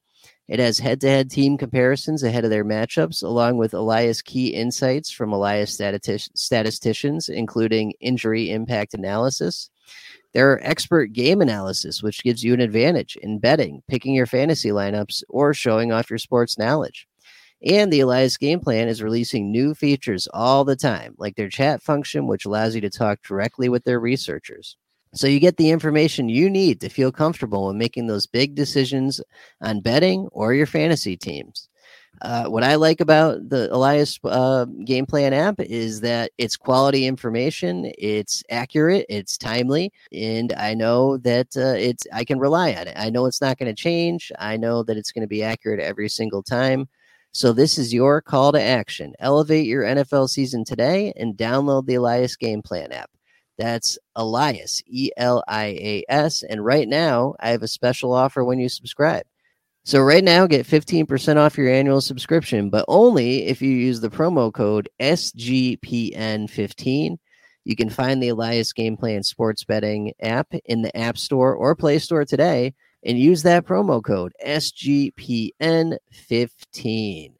It 0.49 0.59
has 0.59 0.79
head 0.79 0.99
to 1.01 1.07
head 1.07 1.29
team 1.29 1.59
comparisons 1.59 2.23
ahead 2.23 2.43
of 2.43 2.49
their 2.49 2.65
matchups, 2.65 3.21
along 3.21 3.57
with 3.57 3.75
Elias 3.75 4.23
key 4.23 4.47
insights 4.47 5.11
from 5.11 5.31
Elias 5.31 5.71
statistic- 5.71 6.31
statisticians, 6.35 7.29
including 7.29 7.93
injury 7.99 8.49
impact 8.49 8.95
analysis. 8.95 9.69
There 10.33 10.51
are 10.51 10.59
expert 10.63 11.13
game 11.13 11.41
analysis, 11.41 12.01
which 12.01 12.23
gives 12.23 12.43
you 12.43 12.55
an 12.55 12.61
advantage 12.61 13.15
in 13.17 13.37
betting, 13.37 13.83
picking 13.87 14.15
your 14.15 14.25
fantasy 14.25 14.69
lineups, 14.69 15.21
or 15.29 15.53
showing 15.53 15.91
off 15.91 16.09
your 16.09 16.17
sports 16.17 16.57
knowledge. 16.57 17.07
And 17.63 17.93
the 17.93 17.99
Elias 17.99 18.35
Game 18.35 18.59
Plan 18.59 18.87
is 18.87 19.03
releasing 19.03 19.51
new 19.51 19.75
features 19.75 20.27
all 20.33 20.65
the 20.65 20.75
time, 20.75 21.13
like 21.19 21.35
their 21.35 21.49
chat 21.49 21.83
function, 21.83 22.25
which 22.25 22.45
allows 22.45 22.73
you 22.73 22.81
to 22.81 22.89
talk 22.89 23.21
directly 23.21 23.69
with 23.69 23.83
their 23.83 23.99
researchers. 23.99 24.77
So 25.13 25.27
you 25.27 25.39
get 25.39 25.57
the 25.57 25.71
information 25.71 26.29
you 26.29 26.49
need 26.49 26.81
to 26.81 26.89
feel 26.89 27.11
comfortable 27.11 27.67
when 27.67 27.77
making 27.77 28.07
those 28.07 28.27
big 28.27 28.55
decisions 28.55 29.19
on 29.61 29.81
betting 29.81 30.27
or 30.31 30.53
your 30.53 30.67
fantasy 30.67 31.17
teams. 31.17 31.67
Uh, 32.21 32.45
what 32.45 32.63
I 32.63 32.75
like 32.75 32.99
about 32.99 33.49
the 33.49 33.73
Elias 33.73 34.19
uh, 34.23 34.65
Game 34.83 35.05
Plan 35.05 35.33
app 35.33 35.59
is 35.59 36.01
that 36.01 36.31
it's 36.37 36.57
quality 36.57 37.05
information, 37.05 37.91
it's 37.97 38.43
accurate, 38.49 39.05
it's 39.07 39.37
timely, 39.37 39.93
and 40.11 40.51
I 40.53 40.73
know 40.73 41.17
that 41.17 41.47
uh, 41.55 41.77
it's 41.77 42.05
I 42.11 42.25
can 42.25 42.39
rely 42.39 42.73
on 42.73 42.87
it. 42.87 42.93
I 42.97 43.09
know 43.09 43.25
it's 43.25 43.41
not 43.41 43.57
going 43.57 43.73
to 43.73 43.81
change. 43.81 44.31
I 44.37 44.57
know 44.57 44.83
that 44.83 44.97
it's 44.97 45.11
going 45.11 45.21
to 45.21 45.27
be 45.27 45.43
accurate 45.43 45.79
every 45.79 46.09
single 46.09 46.43
time. 46.43 46.89
So 47.31 47.53
this 47.53 47.77
is 47.77 47.93
your 47.93 48.21
call 48.21 48.51
to 48.51 48.61
action. 48.61 49.13
Elevate 49.19 49.65
your 49.65 49.83
NFL 49.83 50.29
season 50.29 50.65
today 50.65 51.13
and 51.15 51.37
download 51.37 51.85
the 51.85 51.95
Elias 51.95 52.35
Game 52.35 52.61
Plan 52.61 52.91
app. 52.91 53.09
That's 53.59 53.99
Elias, 54.15 54.81
E 54.87 55.11
L 55.17 55.43
I 55.47 55.65
A 55.65 56.03
S. 56.07 56.41
And 56.43 56.63
right 56.63 56.87
now, 56.87 57.35
I 57.41 57.49
have 57.49 57.61
a 57.61 57.67
special 57.67 58.13
offer 58.13 58.41
when 58.43 58.57
you 58.57 58.69
subscribe. 58.69 59.25
So, 59.83 59.99
right 59.99 60.23
now, 60.23 60.47
get 60.47 60.65
15% 60.65 61.35
off 61.35 61.57
your 61.57 61.69
annual 61.69 61.99
subscription, 61.99 62.69
but 62.69 62.85
only 62.87 63.47
if 63.47 63.61
you 63.61 63.69
use 63.69 63.99
the 63.99 64.09
promo 64.09 64.53
code 64.53 64.87
SGPN15. 65.01 67.17
You 67.65 67.75
can 67.75 67.89
find 67.89 68.23
the 68.23 68.29
Elias 68.29 68.71
Game 68.71 68.95
Plan 68.95 69.23
Sports 69.23 69.65
Betting 69.65 70.13
app 70.21 70.47
in 70.65 70.81
the 70.81 70.97
App 70.97 71.17
Store 71.17 71.53
or 71.53 71.75
Play 71.75 71.99
Store 71.99 72.23
today 72.23 72.73
and 73.03 73.19
use 73.19 73.43
that 73.43 73.65
promo 73.65 74.01
code 74.01 74.31
SGPN15. 74.45 77.33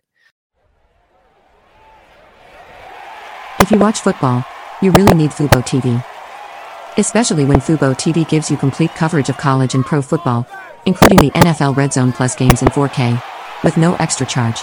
If 3.61 3.71
you 3.71 3.77
watch 3.77 3.99
football, 4.01 4.45
you 4.81 4.91
really 4.91 5.13
need 5.13 5.31
Fubo 5.31 5.61
TV. 5.61 6.03
Especially 6.97 7.45
when 7.45 7.59
Fubo 7.59 7.93
TV 7.93 8.27
gives 8.27 8.49
you 8.49 8.57
complete 8.57 8.95
coverage 8.95 9.29
of 9.29 9.37
college 9.37 9.75
and 9.75 9.85
pro 9.85 10.01
football, 10.01 10.47
including 10.85 11.19
the 11.19 11.31
NFL 11.31 11.75
Red 11.75 11.91
Zone 11.93 12.11
Plus 12.13 12.35
games 12.35 12.61
in 12.61 12.69
4K, 12.69 13.21
with 13.63 13.77
no 13.77 13.95
extra 13.95 14.25
charge. 14.25 14.57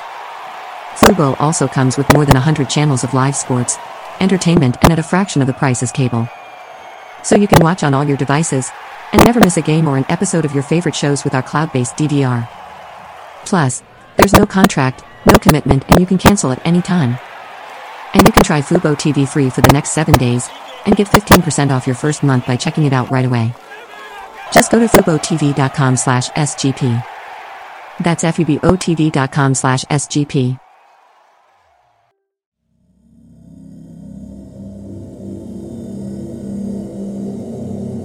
Fubo 0.94 1.36
also 1.38 1.68
comes 1.68 1.98
with 1.98 2.10
more 2.14 2.24
than 2.24 2.34
100 2.34 2.70
channels 2.70 3.04
of 3.04 3.12
live 3.12 3.36
sports, 3.36 3.76
entertainment, 4.20 4.78
and 4.82 4.90
at 4.90 4.98
a 4.98 5.02
fraction 5.02 5.42
of 5.42 5.46
the 5.46 5.52
price 5.52 5.82
as 5.82 5.92
cable. 5.92 6.26
So 7.22 7.36
you 7.36 7.46
can 7.46 7.62
watch 7.62 7.82
on 7.82 7.92
all 7.92 8.04
your 8.04 8.16
devices, 8.16 8.70
and 9.12 9.22
never 9.24 9.40
miss 9.40 9.58
a 9.58 9.62
game 9.62 9.86
or 9.86 9.98
an 9.98 10.06
episode 10.08 10.46
of 10.46 10.54
your 10.54 10.62
favorite 10.62 10.94
shows 10.94 11.24
with 11.24 11.34
our 11.34 11.42
cloud 11.42 11.72
based 11.72 11.96
DVR. 11.96 12.48
Plus, 13.44 13.82
there's 14.16 14.32
no 14.32 14.46
contract, 14.46 15.04
no 15.26 15.34
commitment, 15.38 15.84
and 15.88 16.00
you 16.00 16.06
can 16.06 16.18
cancel 16.18 16.50
at 16.50 16.66
any 16.66 16.80
time. 16.80 17.18
And 18.16 18.26
you 18.26 18.32
can 18.32 18.44
try 18.44 18.62
Fubo 18.62 18.96
TV 18.96 19.28
free 19.28 19.50
for 19.50 19.60
the 19.60 19.72
next 19.74 19.90
7 19.90 20.14
days 20.14 20.48
and 20.86 20.96
get 20.96 21.06
15% 21.08 21.70
off 21.70 21.86
your 21.86 21.94
first 21.94 22.22
month 22.22 22.46
by 22.46 22.56
checking 22.56 22.84
it 22.84 22.94
out 22.94 23.10
right 23.10 23.26
away. 23.26 23.52
Just 24.52 24.72
go 24.72 24.78
to 24.78 24.86
FuboTV.com 24.86 25.96
slash 25.98 26.30
SGP. 26.30 27.04
That's 28.00 28.24
FUBOTV.com 28.24 29.54
slash 29.54 29.84
SGP. 29.84 30.58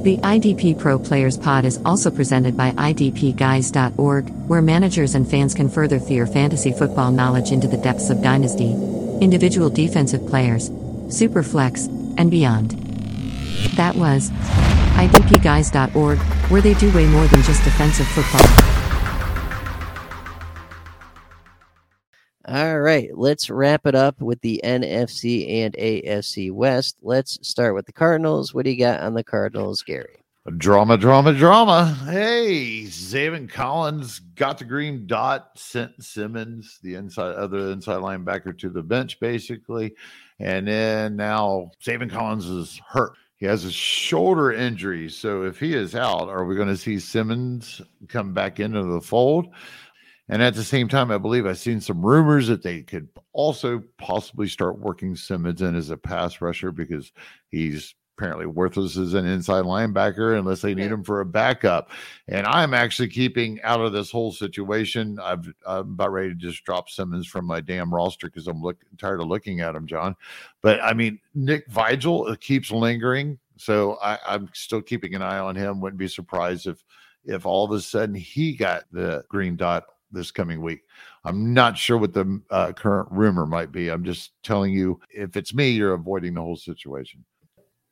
The 0.03 0.17
IDP 0.17 0.77
Pro 0.77 0.99
Players 0.99 1.37
Pod 1.37 1.63
is 1.63 1.79
also 1.85 2.11
presented 2.11 2.57
by 2.57 2.71
IDPGuys.org, 2.71 4.29
where 4.49 4.61
managers 4.61 5.15
and 5.15 5.29
fans 5.29 5.53
can 5.53 5.69
further 5.69 5.99
their 5.99 6.27
fantasy 6.27 6.73
football 6.73 7.11
knowledge 7.11 7.53
into 7.53 7.69
the 7.69 7.77
depths 7.77 8.09
of 8.09 8.21
Dynasty, 8.21 8.73
individual 9.21 9.69
defensive 9.69 10.27
players, 10.27 10.69
super 11.09 11.43
flex, 11.43 11.85
and 12.17 12.29
beyond. 12.29 12.71
That 13.75 13.95
was 13.95 14.31
IDPGuys.org, 14.97 16.17
where 16.49 16.61
they 16.61 16.73
do 16.73 16.93
way 16.93 17.05
more 17.07 17.27
than 17.27 17.41
just 17.43 17.63
defensive 17.63 18.07
football. 18.07 18.67
All 22.47 22.81
right, 22.81 23.09
let's 23.13 23.49
wrap 23.49 23.85
it 23.85 23.95
up 23.95 24.19
with 24.19 24.41
the 24.41 24.59
NFC 24.63 25.63
and 25.63 25.73
AFC 25.75 26.51
West. 26.51 26.97
Let's 27.01 27.39
start 27.47 27.75
with 27.75 27.85
the 27.85 27.93
Cardinals. 27.93 28.53
What 28.53 28.65
do 28.65 28.71
you 28.71 28.77
got 28.77 28.99
on 28.99 29.13
the 29.13 29.23
Cardinals, 29.23 29.83
Gary? 29.83 30.20
Drama, 30.57 30.97
drama, 30.97 31.33
drama. 31.33 31.95
Hey, 32.05 32.85
Zaven 32.85 33.47
Collins 33.47 34.17
got 34.17 34.57
the 34.57 34.65
green 34.65 35.05
dot, 35.05 35.51
sent 35.55 36.03
Simmons, 36.03 36.79
the 36.81 36.95
inside 36.95 37.35
other 37.35 37.69
inside 37.71 38.01
linebacker, 38.01 38.57
to 38.57 38.69
the 38.71 38.81
bench, 38.81 39.19
basically. 39.19 39.93
And 40.39 40.67
then 40.67 41.15
now 41.15 41.69
Zaven 41.83 42.09
Collins 42.09 42.47
is 42.47 42.81
hurt. 42.89 43.11
He 43.35 43.45
has 43.45 43.65
a 43.65 43.71
shoulder 43.71 44.51
injury. 44.51 45.09
So 45.09 45.43
if 45.43 45.59
he 45.59 45.75
is 45.75 45.93
out, 45.93 46.27
are 46.27 46.45
we 46.45 46.55
going 46.55 46.69
to 46.69 46.77
see 46.77 46.97
Simmons 46.97 47.79
come 48.07 48.33
back 48.33 48.59
into 48.59 48.83
the 48.83 49.01
fold? 49.01 49.53
And 50.27 50.41
at 50.41 50.55
the 50.55 50.63
same 50.63 50.87
time, 50.87 51.11
I 51.11 51.19
believe 51.19 51.45
I've 51.45 51.59
seen 51.59 51.81
some 51.81 52.03
rumors 52.03 52.47
that 52.47 52.63
they 52.63 52.81
could 52.81 53.09
also 53.33 53.83
possibly 53.99 54.47
start 54.47 54.79
working 54.79 55.15
Simmons 55.15 55.61
in 55.61 55.75
as 55.75 55.91
a 55.91 55.97
pass 55.97 56.41
rusher 56.41 56.71
because 56.71 57.11
he's 57.49 57.93
apparently 58.17 58.45
worthless 58.45 58.97
as 58.97 59.13
an 59.13 59.25
inside 59.25 59.65
linebacker 59.65 60.37
unless 60.37 60.61
they 60.61 60.75
need 60.75 60.91
him 60.91 61.03
for 61.03 61.21
a 61.21 61.25
backup. 61.25 61.89
And 62.27 62.45
I'm 62.45 62.73
actually 62.73 63.09
keeping 63.09 63.59
out 63.63 63.81
of 63.81 63.93
this 63.93 64.11
whole 64.11 64.31
situation. 64.31 65.19
I've, 65.19 65.51
I'm 65.65 65.93
about 65.93 66.11
ready 66.11 66.29
to 66.29 66.35
just 66.35 66.63
drop 66.63 66.89
Simmons 66.89 67.27
from 67.27 67.45
my 67.45 67.61
damn 67.61 67.93
roster 67.93 68.27
because 68.27 68.47
I'm 68.47 68.61
look, 68.61 68.77
tired 68.97 69.21
of 69.21 69.27
looking 69.27 69.61
at 69.61 69.75
him, 69.75 69.87
John. 69.87 70.15
But 70.61 70.81
I 70.83 70.93
mean, 70.93 71.19
Nick 71.33 71.65
Vigil 71.67 72.35
keeps 72.37 72.71
lingering. 72.71 73.39
So 73.57 73.97
I, 74.01 74.17
I'm 74.25 74.49
still 74.53 74.81
keeping 74.81 75.13
an 75.15 75.21
eye 75.21 75.39
on 75.39 75.55
him. 75.55 75.79
Wouldn't 75.81 75.99
be 75.99 76.07
surprised 76.07 76.67
if 76.67 76.83
if 77.25 77.45
all 77.45 77.65
of 77.65 77.71
a 77.71 77.79
sudden 77.79 78.15
he 78.15 78.55
got 78.55 78.83
the 78.91 79.23
green 79.29 79.55
dot 79.55 79.83
this 80.11 80.31
coming 80.31 80.61
week. 80.61 80.81
I'm 81.23 81.53
not 81.53 81.77
sure 81.77 81.97
what 81.97 82.13
the 82.13 82.41
uh, 82.49 82.73
current 82.73 83.09
rumor 83.11 83.45
might 83.45 83.71
be. 83.71 83.89
I'm 83.89 84.03
just 84.03 84.31
telling 84.43 84.73
you, 84.73 84.99
if 85.09 85.37
it's 85.37 85.53
me, 85.53 85.69
you're 85.69 85.93
avoiding 85.93 86.33
the 86.33 86.41
whole 86.41 86.57
situation. 86.57 87.23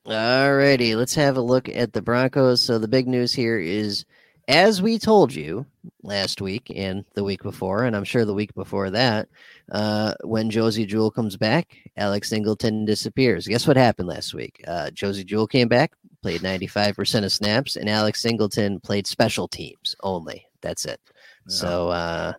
All 0.06 0.54
righty, 0.54 0.94
let's 0.94 1.14
have 1.14 1.36
a 1.36 1.42
look 1.42 1.68
at 1.68 1.92
the 1.92 2.00
Broncos. 2.00 2.62
So 2.62 2.78
the 2.78 2.88
big 2.88 3.06
news 3.06 3.34
here 3.34 3.58
is, 3.58 4.06
as 4.48 4.80
we 4.80 4.98
told 4.98 5.34
you 5.34 5.66
last 6.02 6.40
week 6.40 6.72
and 6.74 7.04
the 7.14 7.22
week 7.22 7.42
before, 7.42 7.84
and 7.84 7.94
I'm 7.94 8.04
sure 8.04 8.24
the 8.24 8.34
week 8.34 8.54
before 8.54 8.90
that, 8.90 9.28
uh, 9.70 10.14
when 10.24 10.48
Josey 10.50 10.86
Jewell 10.86 11.10
comes 11.10 11.36
back, 11.36 11.76
Alex 11.98 12.30
Singleton 12.30 12.86
disappears. 12.86 13.46
Guess 13.46 13.66
what 13.66 13.76
happened 13.76 14.08
last 14.08 14.32
week? 14.32 14.64
Uh, 14.66 14.90
Josey 14.90 15.22
Jewell 15.22 15.46
came 15.46 15.68
back, 15.68 15.92
played 16.22 16.40
95% 16.40 17.24
of 17.24 17.30
snaps, 17.30 17.76
and 17.76 17.88
Alex 17.88 18.22
Singleton 18.22 18.80
played 18.80 19.06
special 19.06 19.48
teams 19.48 19.94
only. 20.02 20.46
That's 20.62 20.86
it. 20.86 21.00
Yeah. 21.46 21.54
So 21.54 21.88
uh, 21.90 22.32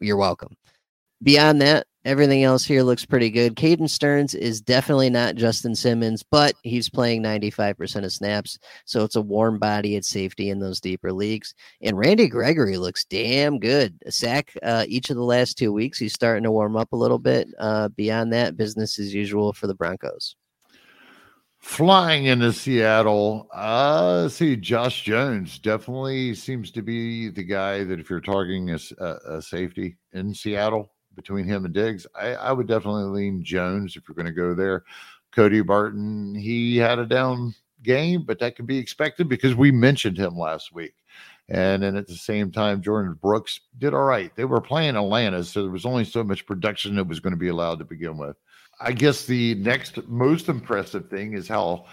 you're 0.00 0.18
welcome. 0.18 0.56
Beyond 1.22 1.62
that, 1.62 1.86
everything 2.08 2.42
else 2.42 2.64
here 2.64 2.82
looks 2.82 3.04
pretty 3.04 3.28
good. 3.28 3.54
Caden 3.54 3.88
Sterns 3.88 4.34
is 4.34 4.62
definitely 4.62 5.10
not 5.10 5.34
Justin 5.34 5.74
Simmons, 5.74 6.22
but 6.22 6.54
he's 6.62 6.88
playing 6.88 7.22
95% 7.22 8.04
of 8.04 8.12
snaps. 8.12 8.58
So 8.86 9.04
it's 9.04 9.16
a 9.16 9.20
warm 9.20 9.58
body 9.58 9.94
at 9.96 10.06
safety 10.06 10.48
in 10.48 10.58
those 10.58 10.80
deeper 10.80 11.12
leagues. 11.12 11.54
And 11.82 11.98
Randy 11.98 12.26
Gregory 12.26 12.78
looks 12.78 13.04
damn 13.04 13.58
good. 13.58 13.94
A 14.06 14.10
sack 14.10 14.54
uh, 14.62 14.86
each 14.88 15.10
of 15.10 15.16
the 15.16 15.22
last 15.22 15.58
two 15.58 15.70
weeks. 15.70 15.98
He's 15.98 16.14
starting 16.14 16.44
to 16.44 16.50
warm 16.50 16.76
up 16.76 16.92
a 16.92 16.96
little 16.96 17.18
bit. 17.18 17.46
Uh, 17.58 17.88
beyond 17.88 18.32
that, 18.32 18.56
business 18.56 18.98
as 18.98 19.12
usual 19.12 19.52
for 19.52 19.66
the 19.66 19.74
Broncos. 19.74 20.34
Flying 21.58 22.24
into 22.26 22.54
Seattle, 22.54 23.48
uh, 23.52 24.28
see 24.28 24.56
Josh 24.56 25.02
Jones 25.02 25.58
definitely 25.58 26.34
seems 26.34 26.70
to 26.70 26.80
be 26.80 27.28
the 27.28 27.42
guy 27.42 27.84
that 27.84 28.00
if 28.00 28.08
you're 28.08 28.20
targeting 28.20 28.70
a, 28.70 28.78
a 29.26 29.42
safety 29.42 29.98
in 30.12 30.32
Seattle 30.32 30.90
between 31.18 31.44
him 31.44 31.64
and 31.64 31.74
Diggs, 31.74 32.06
I, 32.14 32.34
I 32.34 32.52
would 32.52 32.68
definitely 32.68 33.04
lean 33.04 33.42
Jones 33.42 33.96
if 33.96 34.04
you're 34.08 34.14
going 34.14 34.26
to 34.26 34.32
go 34.32 34.54
there. 34.54 34.84
Cody 35.32 35.60
Barton, 35.60 36.34
he 36.34 36.76
had 36.76 37.00
a 37.00 37.06
down 37.06 37.54
game, 37.82 38.22
but 38.22 38.38
that 38.38 38.54
can 38.54 38.66
be 38.66 38.78
expected 38.78 39.28
because 39.28 39.56
we 39.56 39.72
mentioned 39.72 40.16
him 40.16 40.38
last 40.38 40.72
week. 40.72 40.94
And 41.48 41.82
then 41.82 41.96
at 41.96 42.06
the 42.06 42.14
same 42.14 42.52
time, 42.52 42.82
Jordyn 42.82 43.20
Brooks 43.20 43.60
did 43.78 43.94
all 43.94 44.04
right. 44.04 44.34
They 44.36 44.44
were 44.44 44.60
playing 44.60 44.96
Atlanta, 44.96 45.42
so 45.42 45.62
there 45.62 45.72
was 45.72 45.86
only 45.86 46.04
so 46.04 46.22
much 46.22 46.46
production 46.46 46.94
that 46.96 47.04
was 47.04 47.20
going 47.20 47.32
to 47.32 47.38
be 47.38 47.48
allowed 47.48 47.80
to 47.80 47.84
begin 47.84 48.16
with. 48.16 48.36
I 48.80 48.92
guess 48.92 49.24
the 49.24 49.56
next 49.56 50.06
most 50.06 50.48
impressive 50.48 51.10
thing 51.10 51.32
is 51.32 51.48
how 51.48 51.86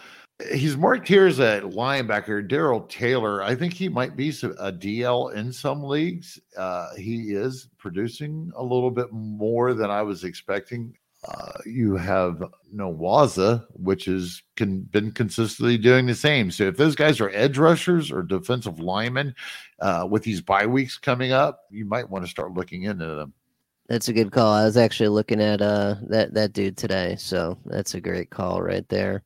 he's 0.51 0.75
marked 0.75 1.07
here 1.07 1.27
as 1.27 1.39
a 1.39 1.61
linebacker, 1.61 2.47
Darrell 2.47 2.81
Taylor. 2.81 3.41
I 3.41 3.55
think 3.55 3.73
he 3.73 3.87
might 3.87 4.15
be 4.15 4.29
a 4.29 4.71
DL 4.71 5.33
in 5.33 5.51
some 5.51 5.83
leagues. 5.83 6.39
Uh, 6.57 6.93
he 6.95 7.33
is 7.33 7.69
producing 7.77 8.51
a 8.55 8.63
little 8.63 8.91
bit 8.91 9.11
more 9.11 9.73
than 9.73 9.89
I 9.89 10.01
was 10.01 10.23
expecting. 10.23 10.95
Uh, 11.27 11.53
you 11.65 11.95
have 11.95 12.43
Nowaza, 12.73 13.65
which 13.71 14.05
has 14.05 14.43
can, 14.57 14.81
been 14.81 15.11
consistently 15.11 15.77
doing 15.77 16.05
the 16.05 16.13
same. 16.13 16.51
So 16.51 16.65
if 16.65 16.77
those 16.77 16.95
guys 16.95 17.19
are 17.19 17.29
edge 17.29 17.57
rushers 17.57 18.11
or 18.11 18.21
defensive 18.21 18.79
linemen 18.79 19.33
uh, 19.79 20.07
with 20.09 20.23
these 20.23 20.41
bye 20.41 20.67
weeks 20.67 20.97
coming 20.97 21.31
up, 21.31 21.61
you 21.71 21.85
might 21.85 22.09
want 22.09 22.25
to 22.25 22.29
start 22.29 22.53
looking 22.53 22.83
into 22.83 23.05
them. 23.05 23.33
That's 23.87 24.07
a 24.07 24.13
good 24.13 24.31
call. 24.31 24.51
I 24.51 24.65
was 24.65 24.77
actually 24.77 25.09
looking 25.09 25.39
at 25.39 25.61
uh 25.61 25.95
that 26.07 26.33
that 26.33 26.53
dude 26.53 26.75
today, 26.75 27.15
so 27.19 27.55
that's 27.65 27.93
a 27.93 28.01
great 28.01 28.31
call 28.31 28.63
right 28.63 28.87
there. 28.89 29.23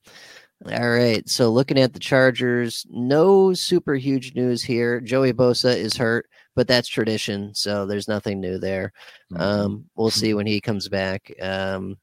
All 0.66 0.90
right, 0.90 1.26
so 1.26 1.50
looking 1.50 1.78
at 1.78 1.94
the 1.94 1.98
Chargers, 1.98 2.86
no 2.90 3.54
super 3.54 3.94
huge 3.94 4.34
news 4.34 4.62
here. 4.62 5.00
Joey 5.00 5.32
Bosa 5.32 5.74
is 5.74 5.96
hurt, 5.96 6.28
but 6.54 6.68
that's 6.68 6.86
tradition, 6.86 7.54
so 7.54 7.86
there's 7.86 8.08
nothing 8.08 8.40
new 8.40 8.58
there. 8.58 8.92
Mm-hmm. 9.32 9.42
Um, 9.42 9.84
we'll 9.96 10.10
see 10.10 10.34
when 10.34 10.46
he 10.46 10.60
comes 10.60 10.86
back. 10.88 11.32
Um, 11.40 11.96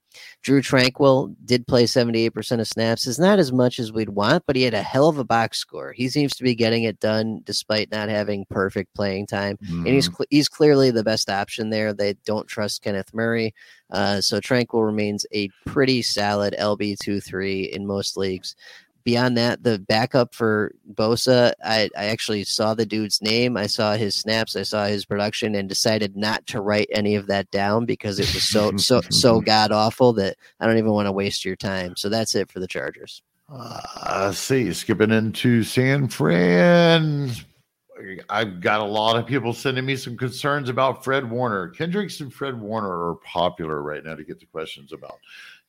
Drue 0.43 0.61
Tranquill 0.61 1.35
did 1.45 1.67
play 1.67 1.85
78% 1.85 2.59
of 2.59 2.67
snaps. 2.67 3.07
Is 3.07 3.19
not 3.19 3.39
as 3.39 3.51
much 3.51 3.79
as 3.79 3.91
we'd 3.91 4.09
want, 4.09 4.43
but 4.45 4.55
he 4.55 4.63
had 4.63 4.73
a 4.73 4.81
hell 4.81 5.09
of 5.09 5.17
a 5.17 5.23
box 5.23 5.57
score. 5.57 5.91
He 5.91 6.09
seems 6.09 6.35
to 6.35 6.43
be 6.43 6.55
getting 6.55 6.83
it 6.83 6.99
done 6.99 7.41
despite 7.43 7.91
not 7.91 8.09
having 8.09 8.45
perfect 8.49 8.93
playing 8.95 9.27
time. 9.27 9.57
Mm. 9.65 9.85
And 9.85 9.87
he's 9.87 10.09
mm-hmm. 10.09 10.23
he's 10.29 10.49
clearly 10.49 10.91
the 10.91 11.03
best 11.03 11.29
option 11.29 11.69
there. 11.69 11.93
They 11.93 12.13
don't 12.25 12.47
trust 12.47 12.81
Kenneth 12.81 13.13
Murray. 13.13 13.53
Uh, 13.89 14.19
so 14.21 14.39
Tranquill 14.39 14.85
remains 14.85 15.25
a 15.33 15.49
pretty 15.65 16.01
solid 16.01 16.55
LB2-3 16.59 17.69
in 17.69 17.87
most 17.87 18.17
leagues 18.17 18.55
beyond 19.07 19.37
that, 19.37 19.63
the 19.63 19.79
backup 19.79 20.35
for 20.35 20.73
Bosa, 20.93 21.53
I, 21.63 21.89
I 21.97 22.07
actually 22.07 22.43
saw 22.43 22.73
the 22.73 22.85
dude's 22.85 23.21
name, 23.21 23.55
I 23.55 23.65
saw 23.65 23.93
his 23.93 24.15
snaps, 24.15 24.57
I 24.57 24.63
saw 24.63 24.83
his 24.83 25.05
production, 25.05 25.55
and 25.55 25.69
decided 25.69 26.17
not 26.17 26.45
to 26.47 26.59
write 26.59 26.89
any 26.91 27.15
of 27.15 27.27
that 27.27 27.49
down 27.49 27.85
because 27.85 28.19
it 28.19 28.33
was 28.33 28.43
so 28.43 28.75
so 28.75 28.99
so 29.09 29.39
god 29.53 29.71
awful 29.71 30.11
that 30.13 30.35
I 30.59 30.67
don't 30.67 30.77
even 30.77 30.91
want 30.91 31.05
to 31.05 31.13
waste 31.13 31.45
your 31.45 31.55
time. 31.55 31.95
So 31.95 32.09
that's 32.09 32.35
it 32.35 32.51
for 32.51 32.59
the 32.59 32.67
Chargers. 32.67 33.21
Uh, 33.47 34.33
see, 34.33 34.73
skipping 34.73 35.11
into 35.11 35.63
San 35.63 36.09
Fran. 36.09 37.31
I've 38.29 38.59
got 38.59 38.81
a 38.81 38.83
lot 38.83 39.15
of 39.15 39.25
people 39.25 39.53
sending 39.53 39.85
me 39.85 39.95
some 39.95 40.17
concerns 40.17 40.67
about 40.67 41.05
Fred 41.05 41.29
Warner. 41.29 41.69
Kendricks 41.69 42.19
and 42.19 42.33
Fred 42.33 42.59
Warner 42.59 43.09
are 43.09 43.15
popular 43.23 43.81
right 43.81 44.03
now 44.03 44.15
to 44.15 44.25
get 44.25 44.41
the 44.41 44.45
questions 44.47 44.91
about. 44.91 45.17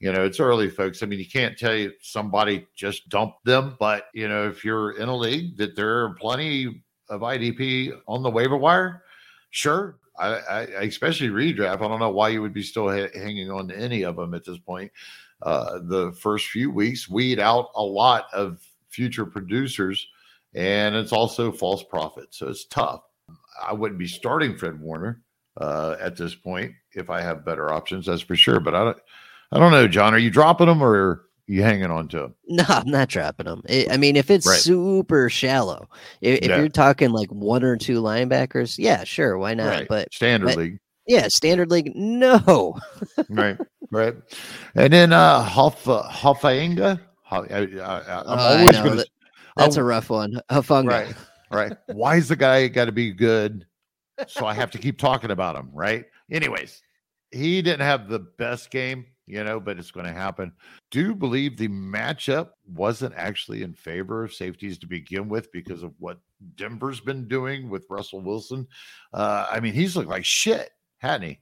You 0.00 0.12
know, 0.12 0.24
it's 0.24 0.38
early, 0.38 0.70
folks. 0.70 1.02
I 1.02 1.06
mean, 1.06 1.18
you 1.18 1.26
can't 1.26 1.58
tell 1.58 1.74
you 1.74 1.92
somebody 2.00 2.66
just 2.76 3.08
dumped 3.08 3.44
them, 3.44 3.76
but 3.80 4.04
you 4.14 4.28
know, 4.28 4.48
if 4.48 4.64
you're 4.64 4.92
in 4.92 5.08
a 5.08 5.16
league 5.16 5.56
that 5.56 5.74
there 5.74 6.04
are 6.04 6.14
plenty 6.14 6.82
of 7.08 7.22
IDP 7.22 7.98
on 8.06 8.22
the 8.22 8.30
waiver 8.30 8.56
wire, 8.56 9.02
sure. 9.50 9.98
I, 10.18 10.40
I 10.50 10.60
especially 10.82 11.28
redraft. 11.28 11.80
I 11.80 11.88
don't 11.88 12.00
know 12.00 12.10
why 12.10 12.30
you 12.30 12.42
would 12.42 12.52
be 12.52 12.62
still 12.62 12.90
ha- 12.90 13.10
hanging 13.14 13.50
on 13.50 13.68
to 13.68 13.78
any 13.78 14.02
of 14.02 14.16
them 14.16 14.34
at 14.34 14.44
this 14.44 14.58
point. 14.58 14.90
Uh, 15.42 15.78
the 15.84 16.12
first 16.12 16.48
few 16.48 16.70
weeks 16.70 17.08
weed 17.08 17.38
out 17.38 17.70
a 17.76 17.82
lot 17.82 18.26
of 18.32 18.60
future 18.88 19.24
producers, 19.24 20.08
and 20.54 20.96
it's 20.96 21.12
also 21.12 21.52
false 21.52 21.84
profit. 21.84 22.28
So 22.30 22.48
it's 22.48 22.64
tough. 22.64 23.02
I 23.62 23.72
wouldn't 23.72 23.98
be 23.98 24.08
starting 24.08 24.56
Fred 24.56 24.80
Warner 24.80 25.22
uh, 25.60 25.96
at 26.00 26.16
this 26.16 26.34
point 26.34 26.72
if 26.92 27.10
I 27.10 27.20
have 27.20 27.44
better 27.44 27.72
options, 27.72 28.06
that's 28.06 28.22
for 28.22 28.36
sure. 28.36 28.60
But 28.60 28.74
I 28.74 28.84
don't. 28.84 28.98
I 29.52 29.58
don't 29.58 29.72
know, 29.72 29.88
John. 29.88 30.14
Are 30.14 30.18
you 30.18 30.30
dropping 30.30 30.66
them 30.66 30.82
or 30.82 30.94
are 30.94 31.22
you 31.46 31.62
hanging 31.62 31.90
on 31.90 32.08
to 32.08 32.18
them? 32.18 32.34
No, 32.48 32.64
I'm 32.68 32.90
not 32.90 33.08
dropping 33.08 33.46
them. 33.46 33.62
I 33.68 33.96
mean, 33.96 34.16
if 34.16 34.30
it's 34.30 34.46
right. 34.46 34.58
super 34.58 35.28
shallow, 35.30 35.88
if, 36.20 36.40
if 36.42 36.48
yeah. 36.48 36.58
you're 36.58 36.68
talking 36.68 37.10
like 37.10 37.30
one 37.30 37.62
or 37.62 37.76
two 37.76 38.02
linebackers, 38.02 38.78
yeah, 38.78 39.04
sure, 39.04 39.38
why 39.38 39.54
not? 39.54 39.68
Right. 39.68 39.88
But 39.88 40.12
standard 40.12 40.46
but, 40.46 40.56
league, 40.56 40.78
yeah, 41.06 41.28
standard 41.28 41.70
league, 41.70 41.92
no. 41.94 42.78
right, 43.28 43.58
right. 43.90 44.14
And 44.74 44.92
then 44.92 45.12
uh 45.12 45.44
Hoffa 45.44 46.08
Hoffainga. 46.10 47.00
I, 47.30 47.36
am 47.38 47.68
oh, 47.80 48.22
always 48.26 48.78
going 48.78 48.98
to. 48.98 49.06
That's 49.56 49.76
a 49.76 49.84
rough 49.84 50.08
one. 50.08 50.40
Hufanga. 50.50 50.88
Right, 50.88 51.14
right. 51.50 51.76
Why 51.88 52.16
is 52.16 52.28
the 52.28 52.36
guy 52.36 52.68
got 52.68 52.86
to 52.86 52.92
be 52.92 53.12
good? 53.12 53.66
So 54.26 54.46
I 54.46 54.54
have 54.54 54.70
to 54.72 54.78
keep 54.78 54.98
talking 54.98 55.30
about 55.30 55.56
him, 55.56 55.70
right? 55.74 56.06
Anyways, 56.30 56.82
he 57.30 57.60
didn't 57.60 57.82
have 57.82 58.08
the 58.08 58.20
best 58.20 58.70
game 58.70 59.06
you 59.28 59.44
know, 59.44 59.60
but 59.60 59.78
it's 59.78 59.90
going 59.90 60.06
to 60.06 60.12
happen. 60.12 60.52
Do 60.90 61.00
you 61.00 61.14
believe 61.14 61.56
the 61.56 61.68
matchup 61.68 62.50
wasn't 62.66 63.14
actually 63.16 63.62
in 63.62 63.74
favor 63.74 64.24
of 64.24 64.32
safeties 64.32 64.78
to 64.78 64.86
begin 64.86 65.28
with 65.28 65.52
because 65.52 65.82
of 65.82 65.92
what 65.98 66.18
Denver's 66.56 67.00
been 67.00 67.26
doing 67.26 67.68
with 67.68 67.86
Russell 67.90 68.20
Wilson. 68.20 68.66
Uh, 69.12 69.46
I 69.50 69.60
mean, 69.60 69.72
he's 69.72 69.96
looked 69.96 70.08
like 70.08 70.24
shit, 70.24 70.70
hadn't 70.98 71.28
he? 71.28 71.38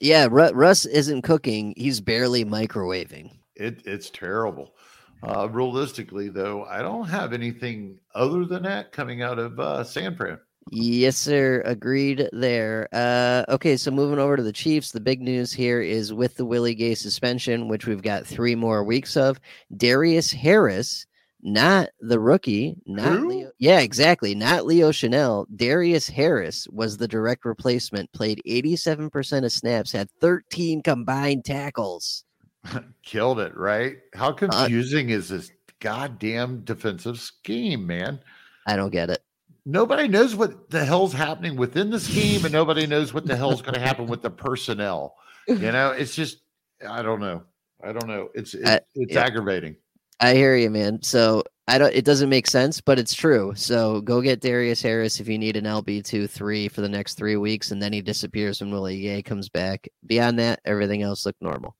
Yeah, 0.00 0.28
Russ 0.30 0.86
isn't 0.86 1.22
cooking; 1.22 1.74
he's 1.76 2.00
barely 2.00 2.44
microwaving. 2.44 3.36
It, 3.54 3.82
it's 3.84 4.08
terrible. 4.08 4.74
Uh, 5.22 5.46
realistically, 5.50 6.30
though, 6.30 6.64
I 6.64 6.80
don't 6.80 7.06
have 7.06 7.34
anything 7.34 7.98
other 8.14 8.46
than 8.46 8.62
that 8.62 8.92
coming 8.92 9.20
out 9.20 9.38
of 9.38 9.60
uh, 9.60 9.84
San 9.84 10.16
Fran. 10.16 10.38
Yes, 10.72 11.16
sir. 11.16 11.62
Agreed 11.64 12.28
there. 12.32 12.88
Uh, 12.92 13.44
okay, 13.48 13.76
so 13.76 13.90
moving 13.90 14.20
over 14.20 14.36
to 14.36 14.42
the 14.44 14.52
Chiefs, 14.52 14.92
the 14.92 15.00
big 15.00 15.20
news 15.20 15.52
here 15.52 15.80
is 15.80 16.12
with 16.12 16.36
the 16.36 16.44
Willie 16.44 16.76
Gay 16.76 16.94
suspension, 16.94 17.66
which 17.66 17.88
we've 17.88 18.02
got 18.02 18.24
three 18.24 18.54
more 18.54 18.84
weeks 18.84 19.16
of. 19.16 19.40
Darius 19.76 20.30
Harris, 20.30 21.06
not 21.42 21.88
the 21.98 22.20
rookie, 22.20 22.76
not 22.86 23.22
Leo. 23.22 23.50
Yeah, 23.58 23.80
exactly. 23.80 24.32
Not 24.36 24.64
Leo 24.64 24.92
Chenal. 24.92 25.46
Darius 25.56 26.08
Harris 26.08 26.68
was 26.70 26.96
the 26.96 27.08
direct 27.08 27.44
replacement, 27.44 28.12
played 28.12 28.40
87% 28.46 29.44
of 29.44 29.50
snaps, 29.50 29.90
had 29.90 30.08
13 30.20 30.82
combined 30.82 31.44
tackles. 31.44 32.24
Killed 33.02 33.40
it, 33.40 33.56
right? 33.56 33.96
How 34.14 34.28
uh, 34.28 34.34
confusing 34.34 35.10
uh, 35.10 35.16
is 35.16 35.30
this 35.30 35.50
goddamn 35.80 36.60
defensive 36.60 37.18
scheme, 37.18 37.88
man? 37.88 38.20
I 38.68 38.76
don't 38.76 38.90
get 38.90 39.10
it 39.10 39.24
nobody 39.64 40.08
knows 40.08 40.34
what 40.34 40.70
the 40.70 40.84
hell's 40.84 41.12
happening 41.12 41.56
within 41.56 41.90
the 41.90 42.00
scheme, 42.00 42.44
and 42.44 42.52
nobody 42.52 42.86
knows 42.86 43.12
what 43.12 43.26
the 43.26 43.36
hell's 43.36 43.62
going 43.62 43.74
to 43.74 43.80
happen 43.80 44.06
with 44.06 44.22
the 44.22 44.30
personnel. 44.30 45.16
You 45.48 45.72
know, 45.72 45.90
it's 45.90 46.14
just 46.14 46.42
I 46.88 47.02
don't 47.02 47.20
know. 47.20 47.42
I 47.82 47.92
don't 47.92 48.06
know. 48.06 48.28
It's 48.34 48.54
it's, 48.54 48.68
uh, 48.68 48.78
it's 48.94 49.14
yeah. 49.14 49.24
aggravating. 49.24 49.76
I 50.20 50.34
hear 50.34 50.54
you, 50.54 50.70
man. 50.70 51.02
So 51.02 51.42
I 51.66 51.78
don't. 51.78 51.94
It 51.94 52.04
doesn't 52.04 52.28
make 52.28 52.46
sense, 52.46 52.80
but 52.80 52.98
it's 52.98 53.14
true. 53.14 53.52
So 53.56 54.00
go 54.02 54.20
get 54.20 54.40
Darius 54.40 54.82
Harris 54.82 55.20
if 55.20 55.28
you 55.28 55.38
need 55.38 55.56
an 55.56 55.64
LB 55.64 56.04
two 56.04 56.26
three 56.26 56.68
for 56.68 56.82
the 56.82 56.88
next 56.88 57.14
three 57.14 57.36
weeks, 57.36 57.70
and 57.70 57.82
then 57.82 57.92
he 57.92 58.02
disappears 58.02 58.60
when 58.60 58.70
Willie 58.70 59.00
Gay 59.00 59.22
comes 59.22 59.48
back. 59.48 59.88
Beyond 60.06 60.38
that, 60.38 60.60
everything 60.64 61.02
else 61.02 61.24
looked 61.24 61.42
normal. 61.42 61.74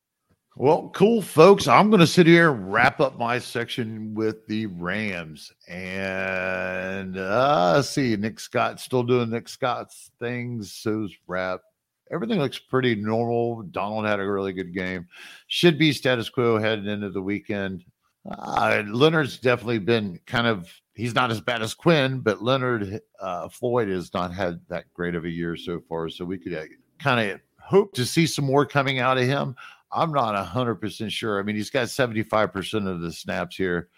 Well, 0.57 0.91
cool, 0.95 1.23
folks. 1.23 1.69
I'm 1.69 1.91
going 1.91 2.01
to 2.01 2.07
sit 2.07 2.27
here 2.27 2.53
and 2.53 2.73
wrap 2.73 3.01
up 3.01 3.17
my 3.17 3.39
section 3.39 4.15
with 4.15 4.47
the 4.47 4.67
Rams. 4.67 5.53
And 5.69 7.17
uh, 7.17 7.81
see, 7.83 8.17
Nick 8.17 8.41
Scott 8.41 8.81
still 8.81 9.05
doing 9.05 9.31
Nick 9.31 9.49
Scott's 9.49 10.11
things. 10.19 10.73
So's 10.73 11.15
wrap. 11.29 11.61
Everything 12.11 12.41
looks 12.41 12.59
pretty 12.59 12.97
normal. 12.97 13.63
Donald 13.63 14.05
had 14.05 14.19
a 14.19 14.31
really 14.31 14.53
good 14.53 14.75
game. 14.75 15.07
Should 15.47 15.79
be 15.79 15.93
status 15.93 16.29
quo 16.29 16.59
heading 16.59 16.87
into 16.87 17.11
the 17.11 17.23
weekend. 17.23 17.85
Uh, 18.29 18.83
Leonard's 18.89 19.39
definitely 19.39 19.79
been 19.79 20.19
kind 20.27 20.49
of, 20.49 20.69
he's 20.95 21.15
not 21.15 21.31
as 21.31 21.41
bad 21.41 21.63
as 21.63 21.73
Quinn, 21.73 22.19
but 22.19 22.43
Leonard 22.43 23.01
uh, 23.21 23.49
Floyd 23.49 23.89
has 23.89 24.13
not 24.13 24.35
had 24.35 24.61
that 24.69 24.93
great 24.93 25.15
of 25.15 25.25
a 25.25 25.31
year 25.31 25.57
so 25.57 25.81
far. 25.89 26.09
So 26.11 26.25
we 26.25 26.37
could 26.37 26.55
uh, 26.55 26.65
kind 26.99 27.31
of 27.31 27.41
hope 27.61 27.95
to 27.95 28.05
see 28.05 28.27
some 28.27 28.45
more 28.45 28.67
coming 28.67 28.99
out 28.99 29.17
of 29.17 29.25
him. 29.25 29.55
I'm 29.93 30.13
not 30.13 30.35
100% 30.47 31.11
sure. 31.11 31.39
I 31.39 31.43
mean, 31.43 31.57
he's 31.57 31.71
got 31.71 31.87
75% 31.87 32.89
of 32.89 33.01
the 33.01 33.13
snaps 33.13 33.57
here. 33.57 33.89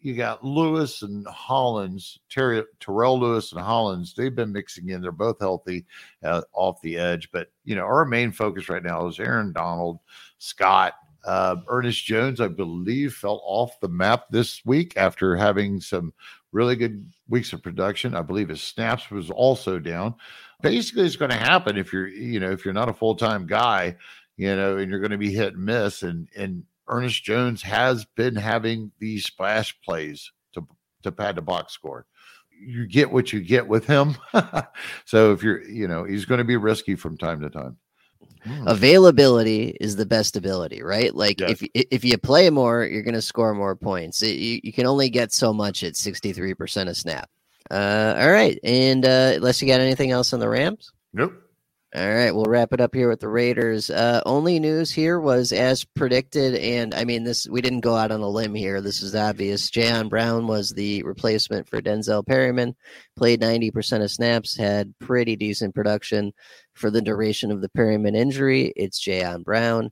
You 0.00 0.14
got 0.14 0.44
Lewis 0.44 1.02
and 1.02 1.26
Hollins, 1.26 2.20
Terry, 2.30 2.62
Terrell 2.78 3.18
Lewis 3.18 3.50
and 3.52 3.60
Hollins. 3.60 4.14
They've 4.14 4.34
been 4.34 4.52
mixing 4.52 4.90
in. 4.90 5.00
They're 5.00 5.10
both 5.10 5.40
healthy 5.40 5.86
uh, 6.22 6.42
off 6.52 6.80
the 6.82 6.96
edge. 6.96 7.30
But, 7.32 7.48
you 7.64 7.74
know, 7.74 7.82
our 7.82 8.04
main 8.04 8.30
focus 8.30 8.68
right 8.68 8.82
now 8.82 9.08
is 9.08 9.18
Aaron 9.18 9.52
Donald, 9.52 9.98
Scott, 10.38 10.94
uh, 11.24 11.56
Ernest 11.66 12.04
Jones, 12.04 12.40
I 12.40 12.48
believe, 12.48 13.14
fell 13.14 13.40
off 13.44 13.80
the 13.80 13.88
map 13.88 14.26
this 14.30 14.64
week 14.64 14.96
after 14.96 15.34
having 15.34 15.80
some 15.80 16.12
really 16.52 16.76
good 16.76 17.10
weeks 17.28 17.52
of 17.52 17.62
production. 17.62 18.14
I 18.14 18.22
believe 18.22 18.50
his 18.50 18.62
snaps 18.62 19.10
was 19.10 19.30
also 19.30 19.80
down. 19.80 20.14
Basically, 20.62 21.06
it's 21.06 21.16
going 21.16 21.30
to 21.30 21.36
happen 21.36 21.76
if 21.76 21.92
you're, 21.92 22.08
you 22.08 22.38
know, 22.38 22.50
if 22.50 22.64
you're 22.64 22.74
not 22.74 22.88
a 22.88 22.94
full 22.94 23.16
time 23.16 23.46
guy 23.46 23.96
you 24.38 24.54
know, 24.54 24.78
and 24.78 24.90
you're 24.90 25.00
going 25.00 25.10
to 25.10 25.18
be 25.18 25.32
hit 25.32 25.54
and 25.54 25.64
miss. 25.64 26.02
And 26.02 26.28
and 26.34 26.64
Ernest 26.86 27.22
Jones 27.22 27.60
has 27.62 28.06
been 28.16 28.36
having 28.36 28.92
these 28.98 29.26
splash 29.26 29.78
plays 29.82 30.32
to 30.54 30.66
to 31.02 31.12
pad 31.12 31.36
the 31.36 31.42
box 31.42 31.74
score. 31.74 32.06
You 32.60 32.86
get 32.86 33.10
what 33.10 33.32
you 33.32 33.40
get 33.40 33.68
with 33.68 33.86
him. 33.86 34.16
so 35.04 35.32
if 35.32 35.42
you're, 35.42 35.62
you 35.62 35.86
know, 35.86 36.04
he's 36.04 36.24
going 36.24 36.38
to 36.38 36.44
be 36.44 36.56
risky 36.56 36.96
from 36.96 37.16
time 37.16 37.40
to 37.42 37.50
time. 37.50 37.76
Hmm. 38.42 38.66
Availability 38.66 39.76
is 39.80 39.96
the 39.96 40.06
best 40.06 40.36
ability, 40.36 40.82
right? 40.82 41.14
Like 41.14 41.40
yes. 41.40 41.62
if 41.62 41.86
if 41.90 42.04
you 42.04 42.16
play 42.16 42.48
more, 42.50 42.84
you're 42.84 43.02
going 43.02 43.14
to 43.14 43.22
score 43.22 43.54
more 43.54 43.76
points. 43.76 44.22
You, 44.22 44.60
you 44.62 44.72
can 44.72 44.86
only 44.86 45.10
get 45.10 45.32
so 45.32 45.52
much 45.52 45.82
at 45.82 45.94
63% 45.94 46.88
of 46.88 46.96
snap. 46.96 47.28
Uh, 47.70 48.16
all 48.18 48.30
right, 48.30 48.58
and 48.64 49.04
uh, 49.04 49.32
unless 49.36 49.60
you 49.60 49.68
got 49.68 49.80
anything 49.80 50.10
else 50.10 50.32
on 50.32 50.40
the 50.40 50.48
Rams, 50.48 50.90
nope. 51.12 51.34
All 51.96 52.06
right, 52.06 52.32
we'll 52.32 52.44
wrap 52.44 52.74
it 52.74 52.82
up 52.82 52.94
here 52.94 53.08
with 53.08 53.20
the 53.20 53.30
Raiders. 53.30 53.88
Uh, 53.88 54.20
only 54.26 54.60
news 54.60 54.90
here 54.90 55.18
was 55.18 55.52
as 55.52 55.84
predicted, 55.84 56.54
and 56.56 56.94
I 56.94 57.04
mean 57.04 57.24
this. 57.24 57.48
We 57.48 57.62
didn't 57.62 57.80
go 57.80 57.96
out 57.96 58.10
on 58.10 58.20
a 58.20 58.28
limb 58.28 58.54
here. 58.54 58.82
This 58.82 59.00
is 59.00 59.14
obvious. 59.14 59.70
Jayon 59.70 60.10
Brown 60.10 60.46
was 60.46 60.68
the 60.68 61.02
replacement 61.04 61.66
for 61.66 61.80
Denzel 61.80 62.26
Perryman. 62.26 62.76
Played 63.16 63.40
ninety 63.40 63.70
percent 63.70 64.02
of 64.04 64.10
snaps, 64.10 64.54
had 64.54 64.92
pretty 64.98 65.34
decent 65.34 65.74
production 65.74 66.34
for 66.74 66.90
the 66.90 67.00
duration 67.00 67.50
of 67.50 67.62
the 67.62 67.70
Perryman 67.70 68.14
injury. 68.14 68.70
It's 68.76 69.02
Jayon 69.02 69.42
Brown. 69.42 69.90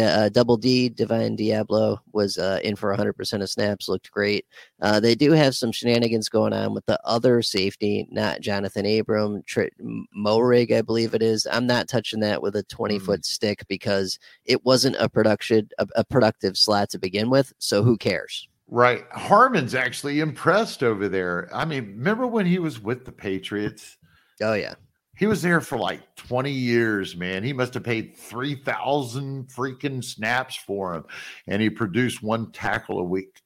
Uh, 0.00 0.28
Double 0.28 0.56
D, 0.56 0.88
Divine 0.88 1.36
Deablo 1.36 1.98
was 2.12 2.38
uh, 2.38 2.60
in 2.62 2.76
for 2.76 2.94
100% 2.96 3.42
of 3.42 3.50
snaps, 3.50 3.88
looked 3.88 4.10
great. 4.10 4.46
Uh, 4.80 5.00
they 5.00 5.14
do 5.14 5.32
have 5.32 5.54
some 5.54 5.72
shenanigans 5.72 6.28
going 6.28 6.52
on 6.52 6.74
with 6.74 6.86
the 6.86 6.98
other 7.04 7.42
safety, 7.42 8.06
not 8.10 8.40
Johnathan 8.40 9.00
Abram, 9.00 9.42
Tr- 9.46 9.74
Moehrig, 10.16 10.72
I 10.72 10.82
believe 10.82 11.14
it 11.14 11.22
is. 11.22 11.46
I'm 11.50 11.66
not 11.66 11.88
touching 11.88 12.20
that 12.20 12.42
with 12.42 12.56
a 12.56 12.62
20 12.64 12.98
mm. 12.98 13.02
foot 13.02 13.24
stick 13.24 13.64
because 13.68 14.18
it 14.44 14.64
wasn't 14.64 14.96
a 14.98 15.08
production, 15.08 15.68
a, 15.78 15.86
a 15.96 16.04
productive 16.04 16.56
slot 16.56 16.90
to 16.90 16.98
begin 16.98 17.30
with. 17.30 17.52
So 17.58 17.82
who 17.82 17.96
cares? 17.96 18.48
Right. 18.68 19.04
Harmon's 19.12 19.74
actually 19.74 20.20
impressed 20.20 20.82
over 20.82 21.08
there. 21.08 21.50
I 21.52 21.64
mean, 21.64 21.94
remember 21.98 22.26
when 22.26 22.46
he 22.46 22.58
was 22.58 22.80
with 22.80 23.04
the 23.04 23.12
Patriots? 23.12 23.98
Oh, 24.40 24.54
yeah. 24.54 24.74
He 25.16 25.26
was 25.26 25.42
there 25.42 25.60
for 25.60 25.78
like 25.78 26.16
20 26.16 26.50
years, 26.50 27.16
man. 27.16 27.44
He 27.44 27.52
must 27.52 27.74
have 27.74 27.84
paid 27.84 28.16
3,000 28.16 29.48
freaking 29.48 30.02
snaps 30.02 30.56
for 30.56 30.94
him. 30.94 31.04
And 31.46 31.60
he 31.60 31.70
produced 31.70 32.22
one 32.22 32.50
tackle 32.52 32.98
a 32.98 33.04
week. 33.04 33.40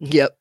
Yep. 0.00 0.36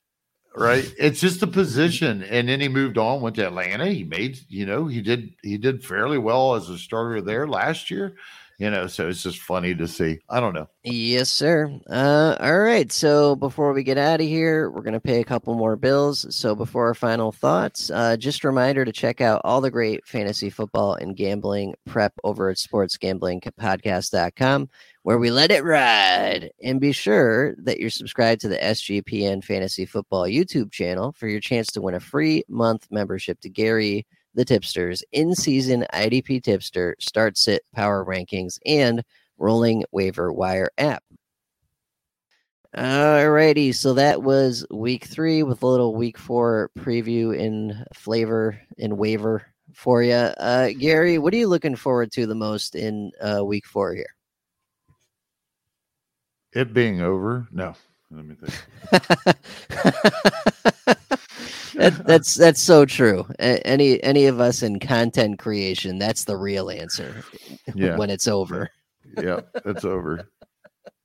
Right. 0.55 0.91
It's 0.97 1.21
just 1.21 1.43
a 1.43 1.47
position. 1.47 2.23
And 2.23 2.49
then 2.49 2.59
he 2.59 2.67
moved 2.67 2.97
on, 2.97 3.21
went 3.21 3.37
to 3.37 3.47
Atlanta. 3.47 3.85
He 3.87 4.03
made, 4.03 4.39
you 4.49 4.65
know, 4.65 4.87
he 4.87 5.01
did 5.01 5.29
he 5.43 5.57
did 5.57 5.85
fairly 5.85 6.17
well 6.17 6.55
as 6.55 6.69
a 6.69 6.77
starter 6.77 7.21
there 7.21 7.47
last 7.47 7.89
year 7.89 8.15
you 8.61 8.69
know 8.69 8.85
so 8.85 9.09
it's 9.09 9.23
just 9.23 9.39
funny 9.39 9.73
to 9.73 9.87
see. 9.87 10.19
I 10.29 10.39
don't 10.39 10.53
know. 10.53 10.69
Yes 10.83 11.31
sir. 11.31 11.79
Uh 11.89 12.37
all 12.39 12.59
right. 12.59 12.91
So 12.91 13.35
before 13.35 13.73
we 13.73 13.81
get 13.81 13.97
out 13.97 14.21
of 14.21 14.27
here 14.27 14.69
we're 14.69 14.83
going 14.83 14.93
to 14.93 14.99
pay 14.99 15.19
a 15.19 15.25
couple 15.25 15.55
more 15.55 15.75
bills. 15.75 16.27
So 16.35 16.53
before 16.53 16.85
our 16.85 16.93
final 16.93 17.31
thoughts 17.31 17.89
uh 17.89 18.17
just 18.17 18.43
a 18.43 18.47
reminder 18.47 18.85
to 18.85 18.91
check 18.91 19.19
out 19.19 19.41
all 19.43 19.61
the 19.61 19.71
great 19.71 20.05
fantasy 20.05 20.51
football 20.51 20.93
and 20.93 21.17
gambling 21.17 21.73
prep 21.87 22.13
over 22.23 22.51
at 22.51 22.57
sportsgamblingpodcast.com 22.57 24.69
where 25.01 25.17
we 25.17 25.31
let 25.31 25.49
it 25.49 25.63
ride. 25.63 26.51
And 26.63 26.79
be 26.79 26.91
sure 26.91 27.55
that 27.63 27.79
you're 27.79 27.89
subscribed 27.89 28.41
to 28.41 28.47
the 28.47 28.57
sgpn 28.57 29.43
fantasy 29.43 29.87
football 29.87 30.25
youtube 30.25 30.71
channel 30.71 31.13
for 31.13 31.27
your 31.27 31.39
chance 31.39 31.71
to 31.71 31.81
win 31.81 31.95
a 31.95 31.99
free 31.99 32.43
month 32.47 32.85
membership 32.91 33.41
to 33.41 33.49
gary 33.49 34.05
the 34.33 34.45
tipsters 34.45 35.03
in 35.11 35.35
season 35.35 35.85
IDP 35.93 36.43
tipster 36.43 36.95
start 36.99 37.37
sit 37.37 37.63
power 37.73 38.05
rankings 38.05 38.59
and 38.65 39.03
rolling 39.37 39.83
waiver 39.91 40.31
wire 40.31 40.69
app. 40.77 41.03
Alrighty, 42.75 43.75
so 43.75 43.93
that 43.95 44.23
was 44.23 44.65
week 44.71 45.03
three 45.03 45.43
with 45.43 45.61
a 45.61 45.67
little 45.67 45.93
week 45.93 46.17
four 46.17 46.71
preview 46.79 47.37
in 47.37 47.83
flavor 47.93 48.61
and 48.79 48.97
waiver 48.97 49.45
for 49.73 50.03
you. 50.03 50.13
Uh, 50.13 50.69
Gary, 50.79 51.17
what 51.17 51.33
are 51.33 51.37
you 51.37 51.47
looking 51.47 51.75
forward 51.75 52.13
to 52.13 52.25
the 52.25 52.35
most 52.35 52.75
in 52.75 53.11
uh, 53.21 53.43
week 53.43 53.65
four 53.65 53.93
here? 53.93 54.15
It 56.53 56.73
being 56.73 57.01
over? 57.01 57.47
No, 57.51 57.75
let 58.09 58.25
me 58.25 58.35
think. 58.35 58.53
that, 61.75 62.03
that's 62.07 62.35
that's 62.35 62.61
so 62.61 62.85
true. 62.85 63.25
Any 63.39 64.01
any 64.03 64.25
of 64.25 64.39
us 64.39 64.63
in 64.63 64.79
content 64.79 65.39
creation, 65.39 65.97
that's 65.97 66.25
the 66.25 66.37
real 66.37 66.69
answer. 66.69 67.23
Yeah. 67.75 67.95
when 67.95 68.09
it's 68.09 68.27
over. 68.27 68.69
yeah, 69.17 69.41
it's 69.65 69.85
over. 69.85 70.27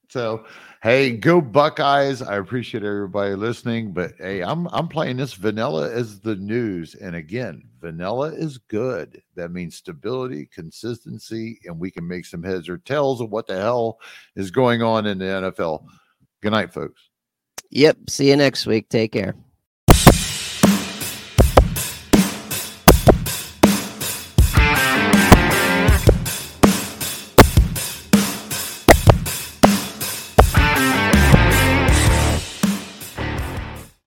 So, 0.09 0.47
hey, 0.83 1.17
go 1.17 1.41
Buckeyes! 1.41 2.23
I 2.23 2.37
appreciate 2.37 2.85
everybody 2.85 3.35
listening, 3.35 3.93
but 3.93 4.12
hey, 4.19 4.41
I'm 4.41 4.69
I'm 4.69 4.87
playing 4.87 5.17
this 5.17 5.35
vanilla 5.35 5.91
as 5.91 6.21
the 6.21 6.37
news, 6.37 6.95
and 6.95 7.17
again, 7.17 7.64
vanilla 7.81 8.33
is 8.33 8.57
good. 8.57 9.21
That 9.35 9.51
means 9.51 9.75
stability, 9.75 10.47
consistency, 10.47 11.59
and 11.64 11.79
we 11.79 11.91
can 11.91 12.07
make 12.07 12.25
some 12.25 12.43
heads 12.43 12.69
or 12.69 12.79
tails 12.79 13.21
of 13.21 13.31
what 13.31 13.49
the 13.49 13.57
hell 13.57 13.99
is 14.37 14.51
going 14.53 14.81
on 14.81 15.07
in 15.07 15.19
the 15.19 15.25
NFL. 15.25 15.85
Good 16.41 16.53
night, 16.53 16.73
folks. 16.73 17.11
Yep. 17.71 18.09
See 18.09 18.31
you 18.31 18.37
next 18.37 18.64
week. 18.64 18.89
Take 18.89 19.12
care. 19.12 19.35